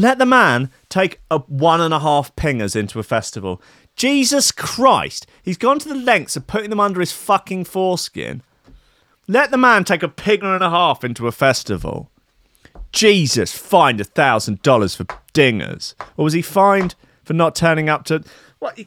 let 0.01 0.17
the 0.17 0.25
man 0.25 0.69
take 0.89 1.21
a 1.29 1.39
one 1.39 1.81
and 1.81 1.93
a 1.93 1.99
half 1.99 2.35
pingers 2.35 2.75
into 2.75 2.99
a 2.99 3.03
festival. 3.03 3.61
Jesus 3.95 4.51
Christ! 4.51 5.27
He's 5.43 5.57
gone 5.57 5.79
to 5.79 5.89
the 5.89 5.95
lengths 5.95 6.35
of 6.35 6.47
putting 6.47 6.69
them 6.69 6.79
under 6.79 6.99
his 6.99 7.11
fucking 7.11 7.65
foreskin. 7.65 8.41
Let 9.27 9.51
the 9.51 9.57
man 9.57 9.83
take 9.83 10.03
a 10.03 10.07
pinger 10.07 10.53
and 10.53 10.63
a 10.63 10.69
half 10.69 11.03
into 11.03 11.27
a 11.27 11.31
festival. 11.31 12.09
Jesus, 12.91 13.55
fined 13.55 14.01
a 14.01 14.03
thousand 14.03 14.61
dollars 14.61 14.95
for 14.95 15.05
dingers, 15.33 15.93
or 16.17 16.25
was 16.25 16.33
he 16.33 16.41
fined 16.41 16.95
for 17.23 17.33
not 17.33 17.55
turning 17.55 17.89
up 17.89 18.03
to? 18.05 18.23
What 18.59 18.77
you, 18.77 18.85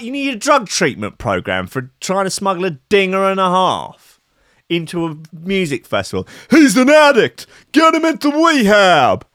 you 0.00 0.12
need 0.12 0.34
a 0.34 0.36
drug 0.36 0.68
treatment 0.68 1.18
program 1.18 1.66
for 1.66 1.90
trying 2.00 2.24
to 2.24 2.30
smuggle 2.30 2.64
a 2.64 2.70
dinger 2.70 3.24
and 3.24 3.40
a 3.40 3.48
half 3.48 4.20
into 4.68 5.06
a 5.06 5.16
music 5.32 5.86
festival. 5.86 6.26
He's 6.50 6.76
an 6.76 6.90
addict. 6.90 7.46
Get 7.72 7.94
him 7.94 8.04
into 8.04 8.30
rehab. 8.30 9.26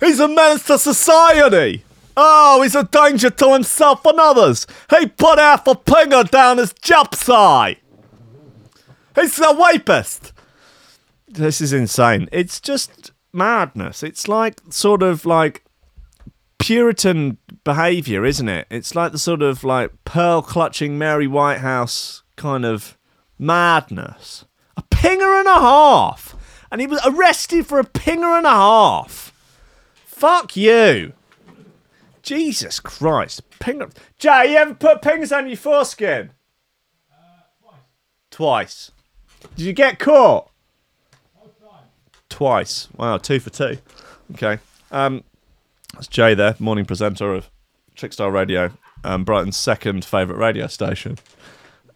He's 0.00 0.20
a 0.20 0.28
menace 0.28 0.64
to 0.64 0.78
society. 0.78 1.84
Oh, 2.16 2.62
he's 2.62 2.74
a 2.74 2.84
danger 2.84 3.30
to 3.30 3.52
himself 3.52 4.04
and 4.04 4.18
others. 4.18 4.66
He 4.90 5.06
put 5.06 5.38
half 5.38 5.66
a 5.66 5.74
pinger 5.74 6.28
down 6.28 6.58
his 6.58 6.72
japsai. 6.72 7.76
He's 9.14 9.38
a 9.38 9.54
rapist. 9.54 10.32
This 11.28 11.60
is 11.60 11.72
insane. 11.72 12.28
It's 12.32 12.60
just 12.60 13.12
madness. 13.32 14.02
It's 14.02 14.28
like 14.28 14.60
sort 14.70 15.02
of 15.02 15.26
like 15.26 15.64
Puritan 16.58 17.38
behaviour, 17.64 18.24
isn't 18.24 18.48
it? 18.48 18.66
It's 18.70 18.94
like 18.94 19.12
the 19.12 19.18
sort 19.18 19.42
of 19.42 19.62
like 19.62 19.92
pearl 20.04 20.42
clutching 20.42 20.98
Mary 20.98 21.26
Whitehouse 21.26 22.22
kind 22.36 22.64
of 22.64 22.98
madness. 23.38 24.44
A 24.76 24.82
pinger 24.82 25.38
and 25.38 25.48
a 25.48 25.54
half. 25.54 26.34
And 26.70 26.80
he 26.80 26.86
was 26.86 27.00
arrested 27.04 27.66
for 27.66 27.78
a 27.78 27.84
pinger 27.84 28.36
and 28.36 28.46
a 28.46 28.50
half. 28.50 29.32
Fuck 30.18 30.56
you. 30.56 31.12
Jesus 32.22 32.80
Christ. 32.80 33.48
Pinger. 33.60 33.94
Jay, 34.18 34.50
you 34.50 34.56
ever 34.56 34.74
put 34.74 35.00
pings 35.00 35.30
on 35.30 35.46
your 35.46 35.56
foreskin? 35.56 36.32
twice. 38.30 38.90
Did 39.56 39.66
you 39.66 39.72
get 39.72 39.98
caught? 39.98 40.50
Twice. 42.28 42.88
Wow, 42.96 43.18
two 43.18 43.38
for 43.40 43.50
two. 43.50 43.78
Okay. 44.32 44.58
Um, 44.90 45.22
that's 45.94 46.08
Jay 46.08 46.34
there, 46.34 46.56
morning 46.58 46.84
presenter 46.84 47.34
of 47.34 47.50
Trickstar 47.96 48.32
Radio, 48.32 48.72
um, 49.04 49.24
Brighton's 49.24 49.56
second 49.56 50.04
favourite 50.04 50.38
radio 50.38 50.66
station. 50.66 51.18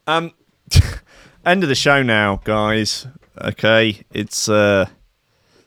Um, 0.06 0.32
end 1.46 1.62
of 1.62 1.68
the 1.68 1.74
show 1.74 2.02
now, 2.02 2.40
guys. 2.44 3.06
Okay, 3.40 4.02
it's 4.12 4.48
uh, 4.48 4.86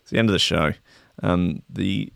it's 0.02 0.12
the 0.12 0.20
end 0.20 0.30
of 0.30 0.34
the 0.34 0.40
show. 0.40 0.74
Um, 1.24 1.62
the 1.70 2.12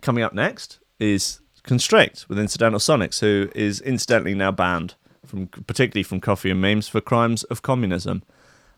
coming 0.00 0.24
up 0.24 0.32
next 0.32 0.78
is 0.98 1.40
Constrict 1.62 2.26
with 2.28 2.38
Incidental 2.38 2.80
Sonics, 2.80 3.20
who 3.20 3.50
is 3.54 3.80
incidentally 3.80 4.34
now 4.34 4.50
banned 4.50 4.94
from 5.24 5.46
particularly 5.46 6.02
from 6.02 6.20
Coffee 6.20 6.50
and 6.50 6.60
Memes 6.60 6.88
for 6.88 7.00
crimes 7.00 7.44
of 7.44 7.62
communism. 7.62 8.22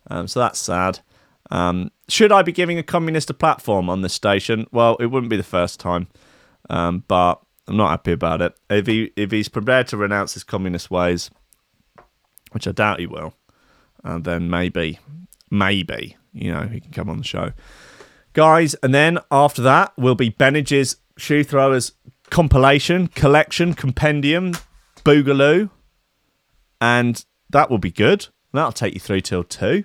Um, 0.08 0.28
so 0.28 0.40
that's 0.40 0.58
sad. 0.58 1.00
Um, 1.50 1.90
should 2.08 2.32
I 2.32 2.42
be 2.42 2.52
giving 2.52 2.78
a 2.78 2.82
communist 2.82 3.30
a 3.30 3.34
platform 3.34 3.88
on 3.88 4.02
this 4.02 4.12
station? 4.12 4.66
Well, 4.70 4.96
it 4.96 5.06
wouldn't 5.06 5.30
be 5.30 5.36
the 5.36 5.42
first 5.42 5.80
time, 5.80 6.08
um, 6.70 7.04
but 7.08 7.40
I'm 7.66 7.76
not 7.76 7.90
happy 7.90 8.12
about 8.12 8.42
it. 8.42 8.54
If 8.70 8.86
he 8.86 9.12
if 9.16 9.30
he's 9.30 9.48
prepared 9.48 9.88
to 9.88 9.96
renounce 9.96 10.34
his 10.34 10.44
communist 10.44 10.90
ways, 10.90 11.30
which 12.52 12.68
I 12.68 12.72
doubt 12.72 13.00
he 13.00 13.06
will, 13.06 13.34
uh, 14.04 14.18
then 14.18 14.50
maybe, 14.50 14.98
maybe 15.50 16.16
you 16.32 16.52
know 16.52 16.62
he 16.62 16.80
can 16.80 16.92
come 16.92 17.08
on 17.08 17.18
the 17.18 17.24
show, 17.24 17.52
guys. 18.34 18.74
And 18.74 18.94
then 18.94 19.18
after 19.30 19.62
that 19.62 19.96
will 19.96 20.14
be 20.14 20.28
Bennage's 20.28 20.96
shoe 21.16 21.42
throwers 21.44 21.92
compilation 22.30 23.06
collection 23.08 23.74
compendium 23.74 24.54
boogaloo, 25.04 25.70
and 26.80 27.24
that 27.50 27.70
will 27.70 27.78
be 27.78 27.90
good. 27.90 28.28
That'll 28.52 28.72
take 28.72 28.94
you 28.94 29.00
through 29.00 29.22
till 29.22 29.44
two. 29.44 29.84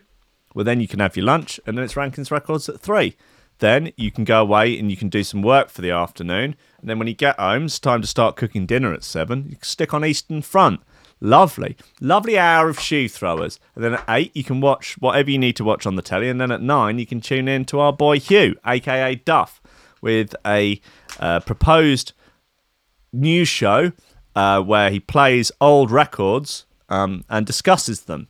Well, 0.53 0.65
then 0.65 0.81
you 0.81 0.87
can 0.87 0.99
have 0.99 1.15
your 1.15 1.25
lunch, 1.25 1.59
and 1.65 1.77
then 1.77 1.85
it's 1.85 1.95
Rankins 1.95 2.31
Records 2.31 2.67
at 2.67 2.79
three. 2.79 3.15
Then 3.59 3.91
you 3.97 4.09
can 4.09 4.23
go 4.23 4.41
away 4.41 4.79
and 4.79 4.89
you 4.89 4.97
can 4.97 5.09
do 5.09 5.23
some 5.23 5.41
work 5.41 5.69
for 5.69 5.81
the 5.81 5.91
afternoon. 5.91 6.55
And 6.79 6.89
then 6.89 6.97
when 6.97 7.09
you 7.09 7.13
get 7.13 7.37
home, 7.37 7.65
it's 7.65 7.77
time 7.77 8.01
to 8.01 8.07
start 8.07 8.37
cooking 8.37 8.65
dinner 8.65 8.93
at 8.93 9.03
seven. 9.03 9.45
You 9.49 9.57
can 9.57 9.63
stick 9.63 9.93
on 9.93 10.05
Eastern 10.05 10.41
Front. 10.41 10.81
Lovely, 11.21 11.75
lovely 11.99 12.37
hour 12.37 12.69
of 12.69 12.79
shoe 12.79 13.09
throwers. 13.09 13.59
And 13.75 13.83
then 13.83 13.93
at 13.95 14.05
eight, 14.07 14.35
you 14.35 14.43
can 14.43 14.61
watch 14.61 14.97
whatever 14.99 15.29
you 15.29 15.37
need 15.37 15.57
to 15.57 15.65
watch 15.65 15.85
on 15.85 15.95
the 15.95 16.01
telly. 16.01 16.29
And 16.29 16.39
then 16.39 16.51
at 16.51 16.61
nine, 16.61 16.97
you 16.97 17.05
can 17.05 17.19
tune 17.19 17.47
in 17.47 17.65
to 17.65 17.79
our 17.79 17.91
boy 17.91 18.19
Hugh, 18.19 18.55
aka 18.65 19.15
Duff, 19.15 19.61
with 20.01 20.33
a 20.45 20.79
uh, 21.19 21.41
proposed 21.41 22.13
news 23.11 23.49
show 23.49 23.91
uh, 24.35 24.61
where 24.61 24.89
he 24.91 24.99
plays 24.99 25.51
old 25.59 25.91
records 25.91 26.65
um, 26.87 27.25
and 27.29 27.45
discusses 27.45 28.03
them. 28.03 28.27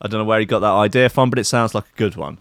I 0.00 0.08
don't 0.08 0.20
know 0.20 0.26
where 0.26 0.40
he 0.40 0.44
got 0.44 0.60
that 0.60 0.72
idea 0.72 1.08
from, 1.08 1.30
but 1.30 1.38
it 1.38 1.44
sounds 1.44 1.74
like 1.74 1.84
a 1.84 1.96
good 1.96 2.16
one. 2.16 2.38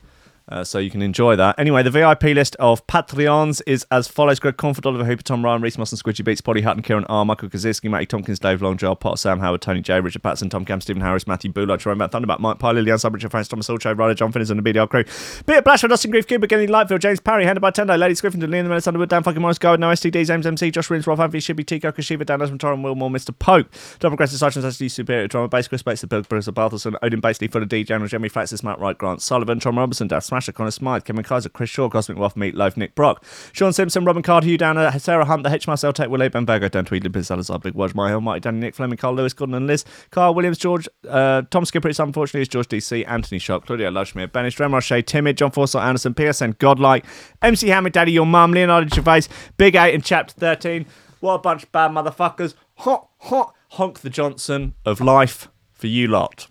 Uh, 0.48 0.64
so 0.64 0.78
you 0.78 0.92
can 0.92 1.02
enjoy 1.02 1.36
that. 1.36 1.58
Anyway, 1.58 1.82
the 1.84 1.90
VIP 1.90 2.24
list 2.24 2.56
of 2.58 2.86
Patreons 2.88 3.62
is 3.66 3.86
as 3.92 4.08
follows: 4.08 4.40
Greg 4.40 4.58
Comfort, 4.58 4.86
Oliver 4.86 5.06
Hooper, 5.06 5.24
Tom 5.24 5.44
Ryan, 5.44 5.62
Reese 5.62 5.78
Moss 5.78 5.92
and 5.92 6.02
Squidgy 6.02 6.24
Beats, 6.24 6.42
Polly 6.42 6.62
Hutton, 6.62 6.84
Kieran 6.84 7.06
R, 7.06 7.26
Michael 7.26 7.50
Kaczynski, 7.50 7.90
Matty 7.90 8.06
Tompkins, 8.06 8.40
Dave 8.40 8.62
Long, 8.62 8.78
Joel 8.78 8.96
Potter, 8.96 9.18
Sam 9.18 9.40
Howard, 9.40 9.62
Tony 9.62 9.82
J, 9.82 10.00
Richard 10.00 10.24
Patson, 10.24 10.50
Tom 10.50 10.66
Cam, 10.66 10.82
Stephen 10.82 11.02
Harris, 11.02 11.28
Matthew 11.28 11.52
Bullard, 11.52 11.80
Jerome 11.80 11.98
Matt 11.98 12.12
Thunderback, 12.12 12.40
Mike 12.40 12.60
Pye, 12.60 12.72
Lillian 12.72 12.98
Sub, 13.00 13.14
Richard 13.14 13.32
Francis, 13.32 13.50
Thomas 13.50 13.68
Ulcho, 13.68 13.98
Ryder, 13.98 14.14
John 14.14 14.32
Finners, 14.32 14.52
and 14.52 14.64
the 14.64 14.74
BDR 14.74 14.90
crew. 14.90 15.04
Peter 15.04 15.62
Blashford, 15.62 15.90
Dustin 15.90 16.12
Grief, 16.12 16.28
Cuba, 16.28 16.48
Kenny 16.48 16.68
Lightfield, 16.68 17.00
James 17.00 17.20
Parry, 17.20 17.46
Handed 17.46 17.62
by 17.62 17.72
Tendo, 17.72 17.98
Lady 17.98 18.16
Ladies 18.16 18.22
Griffin, 18.22 18.40
Liam 18.42 18.68
Menace, 18.68 18.88
Underwood, 18.88 19.10
Dan 19.10 19.24
fucking 19.24 19.42
Morris, 19.42 19.58
Gold, 19.58 19.80
No 19.80 19.90
STDs, 19.90 20.28
James 20.28 20.46
MC, 20.46 20.72
Josh 20.72 20.90
Rins, 20.90 21.08
Rob 21.08 21.20
Anthony, 21.20 21.42
Shibby, 21.42 21.66
Tico, 21.66 21.92
Kashiva, 21.92 22.26
Dan 22.26 22.40
Desmond, 22.40 22.62
Torren, 22.62 22.84
Wilmore, 22.84 23.10
Mr. 23.10 23.38
Pope, 23.38 23.68
Double 24.00 24.14
Aggressive 24.14 24.40
Sergeant, 24.40 24.66
SD 24.66 24.90
Superior, 24.90 25.28
Drama 25.28 25.48
Bass, 25.48 25.68
Chris 25.68 25.82
Bates, 25.82 26.02
The 26.02 26.08
Bill, 26.08 26.22
Bruce 26.22 26.48
Barthelson, 26.48 26.96
Odin 27.02 27.20
Basley, 27.20 27.48
Fuller 27.48 27.66
D, 27.66 27.84
General, 27.84 28.08
Jeremy 28.08 28.30
Francis, 28.30 28.64
Matt 28.64 28.80
Wright, 28.80 28.98
Grant 28.98 29.22
Sullivan, 29.22 29.60
Tom 29.60 29.78
Robertson, 29.78 30.08
Daff 30.08 30.24
Smasher, 30.36 30.52
Connor 30.52 30.72
Smythe, 30.72 31.06
Kevin 31.06 31.24
Kaiser, 31.24 31.48
Chris 31.48 31.70
Shaw, 31.70 31.88
Cosmic 31.88 32.18
Waff, 32.18 32.36
Meat 32.36 32.56
Loaf, 32.56 32.76
Nick 32.76 32.94
Brock, 32.94 33.24
Sean 33.54 33.72
Simpson, 33.72 34.04
Robin 34.04 34.22
Card, 34.22 34.44
Hugh 34.44 34.58
Downer, 34.58 34.92
Sarah 35.00 35.24
Hunt, 35.24 35.44
The 35.44 35.50
Hitch, 35.50 35.66
Marcel 35.66 35.94
Tech, 35.94 36.10
Willie, 36.10 36.28
Ben 36.28 36.44
Berger, 36.44 36.68
Dan 36.68 36.84
Tweedley, 36.84 37.10
Ben 37.10 37.24
Salazar, 37.24 37.58
Big 37.60 37.74
Wodge, 37.74 37.96
My 37.96 38.10
Hill, 38.10 38.20
Danny, 38.42 38.60
Nick 38.60 38.76
Fleming, 38.76 38.98
Carl 38.98 39.14
Lewis, 39.14 39.32
Gordon 39.32 39.56
and 39.56 39.66
Liz, 39.66 39.86
Carl 40.12 40.36
Williams, 40.36 40.58
George, 40.58 40.90
uh, 41.08 41.44
Tom 41.52 41.64
Skipper, 41.64 41.88
it's 41.88 42.00
unfortunately 42.00 42.42
is 42.42 42.50
George 42.50 42.68
DC, 42.68 43.08
Anthony 43.08 43.40
Shock, 43.40 43.66
Claudia 43.66 43.90
Lushmere, 43.90 44.28
Benish, 44.28 44.60
Rem 44.60 44.74
Roche, 44.74 45.06
Timid, 45.06 45.38
John 45.38 45.52
Forsyth, 45.52 45.82
Anderson, 45.82 46.14
PSN, 46.14 46.58
Godlike, 46.58 47.06
MC 47.42 47.70
Hammer, 47.70 47.90
Daddy, 47.90 48.12
Your 48.12 48.26
Mum, 48.26 48.52
Leonardo 48.52 48.94
Gervais, 48.94 49.30
Big 49.56 49.76
8 49.76 49.94
in 49.94 50.02
Chapter 50.02 50.34
13. 50.34 50.86
What 51.22 51.36
a 51.36 51.40
bunch 51.40 51.64
of 51.64 51.72
bad 51.72 51.92
motherfuckers. 51.92 52.56
Hot, 52.80 53.08
hot, 53.20 53.56
honk 53.70 54.02
the 54.02 54.10
Johnson 54.10 54.74
of 54.84 55.00
life 55.00 55.48
for 55.72 55.88
you 55.88 56.10
lot. 56.10 56.48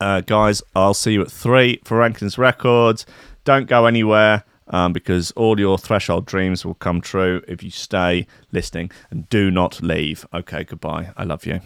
Uh, 0.00 0.22
guys, 0.22 0.62
I'll 0.74 0.94
see 0.94 1.12
you 1.12 1.22
at 1.22 1.30
three 1.30 1.80
for 1.84 1.98
Rankins 1.98 2.38
Records. 2.38 3.04
Don't 3.44 3.66
go 3.66 3.86
anywhere 3.86 4.44
um, 4.68 4.92
because 4.92 5.30
all 5.32 5.60
your 5.60 5.76
threshold 5.78 6.26
dreams 6.26 6.64
will 6.64 6.74
come 6.74 7.00
true 7.00 7.42
if 7.46 7.62
you 7.62 7.70
stay 7.70 8.26
listening 8.50 8.90
and 9.10 9.28
do 9.28 9.50
not 9.50 9.82
leave. 9.82 10.26
Okay, 10.32 10.64
goodbye. 10.64 11.10
I 11.16 11.24
love 11.24 11.44
you. 11.44 11.60